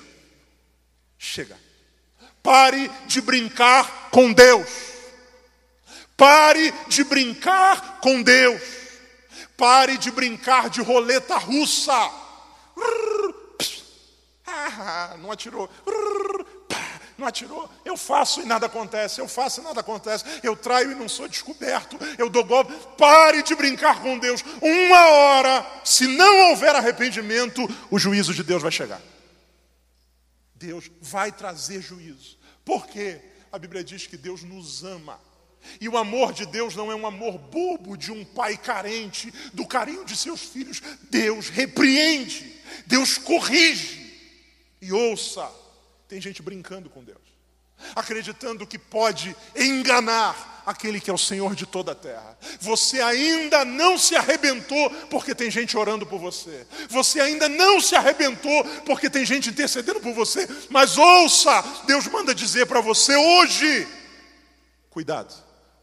chega, 1.19 1.59
pare 2.41 2.89
de 3.05 3.19
brincar 3.19 4.09
com 4.09 4.31
Deus, 4.31 4.69
pare 6.15 6.73
de 6.87 7.03
brincar 7.03 7.99
com 7.99 8.23
Deus, 8.23 8.84
pare 9.57 9.97
de 9.97 10.11
brincar 10.11 10.69
de 10.69 10.81
roleta 10.81 11.37
russa. 11.37 12.11
Ah, 14.45 15.15
não 15.19 15.31
atirou 15.31 15.69
não 17.17 17.27
atirou, 17.27 17.69
eu 17.83 17.95
faço 17.95 18.41
e 18.41 18.45
nada 18.45 18.65
acontece, 18.65 19.21
eu 19.21 19.27
faço 19.27 19.61
e 19.61 19.63
nada 19.63 19.79
acontece, 19.79 20.25
eu 20.43 20.55
traio 20.55 20.91
e 20.91 20.95
não 20.95 21.07
sou 21.07 21.27
descoberto, 21.27 21.97
eu 22.17 22.29
dou 22.29 22.43
golpe. 22.43 22.73
Pare 22.97 23.41
de 23.41 23.55
brincar 23.55 24.01
com 24.01 24.19
Deus. 24.19 24.43
Uma 24.61 25.07
hora, 25.07 25.81
se 25.83 26.07
não 26.07 26.49
houver 26.49 26.75
arrependimento, 26.75 27.61
o 27.89 27.97
juízo 27.97 28.33
de 28.33 28.43
Deus 28.43 28.61
vai 28.61 28.71
chegar. 28.71 29.01
Deus 30.55 30.89
vai 31.01 31.31
trazer 31.31 31.81
juízo. 31.81 32.37
Por 32.63 32.87
quê? 32.87 33.21
A 33.51 33.57
Bíblia 33.57 33.83
diz 33.83 34.07
que 34.07 34.17
Deus 34.17 34.43
nos 34.43 34.83
ama. 34.83 35.19
E 35.79 35.89
o 35.89 35.97
amor 35.97 36.33
de 36.33 36.45
Deus 36.45 36.75
não 36.75 36.91
é 36.91 36.95
um 36.95 37.05
amor 37.05 37.37
bobo 37.37 37.97
de 37.97 38.11
um 38.11 38.23
pai 38.23 38.57
carente, 38.57 39.33
do 39.53 39.65
carinho 39.65 40.05
de 40.05 40.15
seus 40.15 40.41
filhos. 40.41 40.81
Deus 41.09 41.49
repreende, 41.49 42.61
Deus 42.85 43.17
corrige. 43.17 44.05
E 44.81 44.91
ouça, 44.91 45.49
tem 46.07 46.21
gente 46.21 46.41
brincando 46.41 46.89
com 46.89 47.03
Deus, 47.03 47.17
acreditando 47.95 48.67
que 48.67 48.77
pode 48.77 49.35
enganar 49.55 50.63
aquele 50.65 50.99
que 50.99 51.09
é 51.09 51.13
o 51.13 51.17
Senhor 51.17 51.55
de 51.55 51.65
toda 51.65 51.91
a 51.91 51.95
terra. 51.95 52.37
Você 52.59 52.99
ainda 53.01 53.63
não 53.63 53.97
se 53.97 54.15
arrebentou 54.15 54.89
porque 55.09 55.35
tem 55.35 55.51
gente 55.51 55.77
orando 55.77 56.05
por 56.05 56.19
você. 56.19 56.65
Você 56.89 57.19
ainda 57.19 57.47
não 57.47 57.79
se 57.79 57.95
arrebentou 57.95 58.63
porque 58.85 59.09
tem 59.09 59.25
gente 59.25 59.49
intercedendo 59.49 59.99
por 59.99 60.13
você. 60.13 60.47
Mas 60.69 60.97
ouça, 60.97 61.61
Deus 61.85 62.07
manda 62.07 62.33
dizer 62.33 62.65
para 62.65 62.81
você 62.81 63.15
hoje: 63.15 63.87
cuidado, 64.89 65.33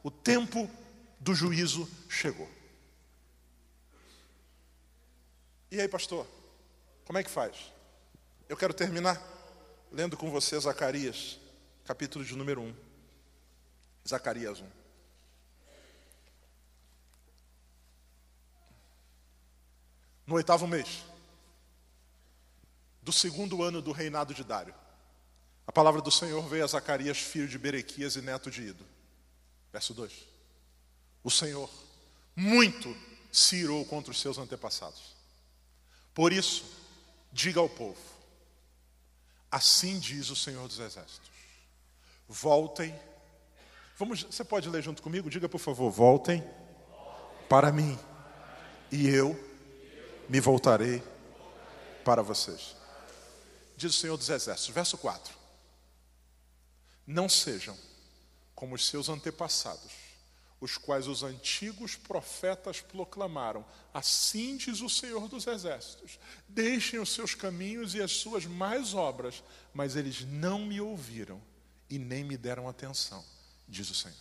o 0.03 0.11
tempo 0.11 0.69
do 1.21 1.35
juízo 1.35 1.89
chegou. 2.09 2.49
E 5.71 5.81
aí, 5.81 5.89
pastor, 5.89 6.27
como 7.05 7.19
é 7.19 7.23
que 7.23 7.31
faz? 7.31 7.73
Eu 8.49 8.57
quero 8.57 8.75
terminar 8.75 9.21
lendo 9.91 10.17
com 10.17 10.31
você 10.31 10.59
Zacarias, 10.59 11.39
capítulo 11.85 12.25
de 12.25 12.37
número 12.37 12.61
1. 12.61 12.75
Zacarias 14.09 14.61
1. 14.61 14.67
No 20.27 20.35
oitavo 20.35 20.67
mês 20.67 21.05
do 23.03 23.13
segundo 23.13 23.63
ano 23.63 23.83
do 23.83 23.93
reinado 23.93 24.33
de 24.33 24.45
Dário, 24.45 24.75
a 25.67 25.73
palavra 25.73 26.01
do 26.01 26.11
Senhor 26.11 26.47
veio 26.49 26.65
a 26.65 26.67
Zacarias, 26.67 27.19
filho 27.19 27.49
de 27.49 27.59
Berequias 27.59 28.17
e 28.17 28.21
neto 28.21 28.51
de 28.51 28.63
Ido. 28.63 28.92
Verso 29.73 29.95
2. 29.95 30.13
O 31.25 31.31
Senhor 31.31 31.71
muito 32.37 32.95
se 33.31 33.57
irou 33.57 33.85
contra 33.87 34.11
os 34.11 34.21
seus 34.21 34.37
antepassados. 34.37 35.15
Por 36.15 36.33
isso, 36.33 36.65
diga 37.33 37.61
ao 37.61 37.69
povo: 37.69 37.99
Assim 39.51 39.99
diz 39.99 40.31
o 40.31 40.37
Senhor 40.37 40.69
dos 40.69 40.79
Exércitos. 40.79 41.31
Voltem. 42.29 42.95
Vamos, 43.97 44.23
você 44.23 44.45
pode 44.45 44.69
ler 44.69 44.83
junto 44.83 45.03
comigo? 45.03 45.31
Diga 45.31 45.49
por 45.49 45.59
favor, 45.59 45.91
voltem 45.91 46.43
para 47.49 47.71
mim 47.71 47.99
e 48.91 49.09
eu 49.09 49.39
me 50.29 50.41
voltarei 50.41 51.03
para 52.05 52.23
vocês. 52.23 52.75
Diz 53.77 53.95
o 53.95 54.01
Senhor 54.01 54.17
dos 54.17 54.29
Exércitos, 54.29 54.75
verso 54.75 54.99
4. 54.99 55.35
Não 57.07 57.29
sejam 57.29 57.77
como 58.63 58.77
os 58.77 58.87
seus 58.87 59.09
antepassados, 59.09 59.91
os 60.61 60.79
quais 60.79 61.09
os 61.09 61.25
antigos 61.25 61.97
profetas 61.97 62.81
proclamaram: 62.81 63.67
Assim 63.93 64.57
diz 64.57 64.81
o 64.81 64.89
Senhor 64.89 65.27
dos 65.27 65.49
Exércitos: 65.49 66.17
Deixem 66.49 67.01
os 67.01 67.13
seus 67.13 67.35
caminhos 67.35 67.93
e 67.97 68.01
as 68.01 68.13
suas 68.13 68.47
mais 68.47 68.95
obras, 68.95 69.43
mas 69.75 69.97
eles 69.97 70.25
não 70.25 70.61
me 70.61 70.81
ouviram 70.81 71.43
e 71.91 71.99
nem 71.99 72.23
me 72.23 72.37
deram 72.37 72.69
atenção, 72.69 73.25
diz 73.67 73.91
o 73.91 73.97
Senhor. 73.97 74.17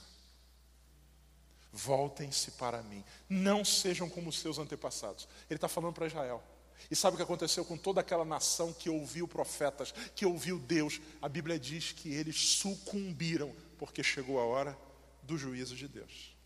Voltem-se 1.72 2.50
para 2.54 2.82
mim, 2.82 3.06
não 3.30 3.64
sejam 3.64 4.10
como 4.10 4.32
os 4.32 4.40
seus 4.40 4.58
antepassados. 4.58 5.28
Ele 5.48 5.58
está 5.58 5.68
falando 5.68 5.94
para 5.94 6.08
Israel. 6.08 6.44
E 6.90 6.96
sabe 6.96 7.14
o 7.14 7.18
que 7.18 7.24
aconteceu 7.24 7.64
com 7.64 7.78
toda 7.78 8.02
aquela 8.02 8.26
nação 8.26 8.74
que 8.74 8.90
ouviu 8.90 9.28
profetas, 9.28 9.94
que 10.16 10.26
ouviu 10.26 10.58
Deus? 10.58 11.00
A 11.22 11.30
Bíblia 11.30 11.60
diz 11.60 11.92
que 11.92 12.12
eles 12.12 12.58
sucumbiram, 12.58 13.54
porque 13.82 14.04
chegou 14.04 14.40
a 14.40 14.46
hora 14.46 14.78
do 15.24 15.40
juízo 15.40 15.76
de 15.76 15.88
Deus. 15.88 16.38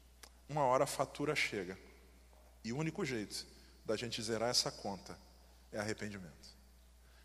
Uma 0.47 0.63
hora 0.63 0.85
a 0.85 0.87
fatura 0.87 1.35
chega. 1.35 1.77
E 2.63 2.71
o 2.71 2.77
único 2.77 3.03
jeito 3.03 3.45
da 3.83 3.97
gente 3.97 4.21
zerar 4.23 4.51
essa 4.51 4.71
conta 4.71 5.19
é 5.69 5.77
arrependimento. 5.77 6.55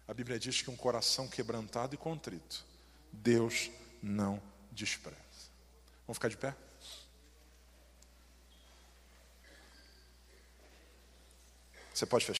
A 0.08 0.12
Bíblia 0.12 0.36
diz 0.36 0.62
que 0.62 0.68
um 0.68 0.74
coração 0.74 1.28
quebrantado 1.28 1.94
e 1.94 1.96
contrito, 1.96 2.66
Deus 3.12 3.70
não 4.02 4.42
despreza. 4.72 5.16
Vamos 6.08 6.16
ficar 6.16 6.28
de 6.28 6.36
pé? 6.36 6.56
Você 11.94 12.04
pode 12.04 12.24
fechar. 12.24 12.39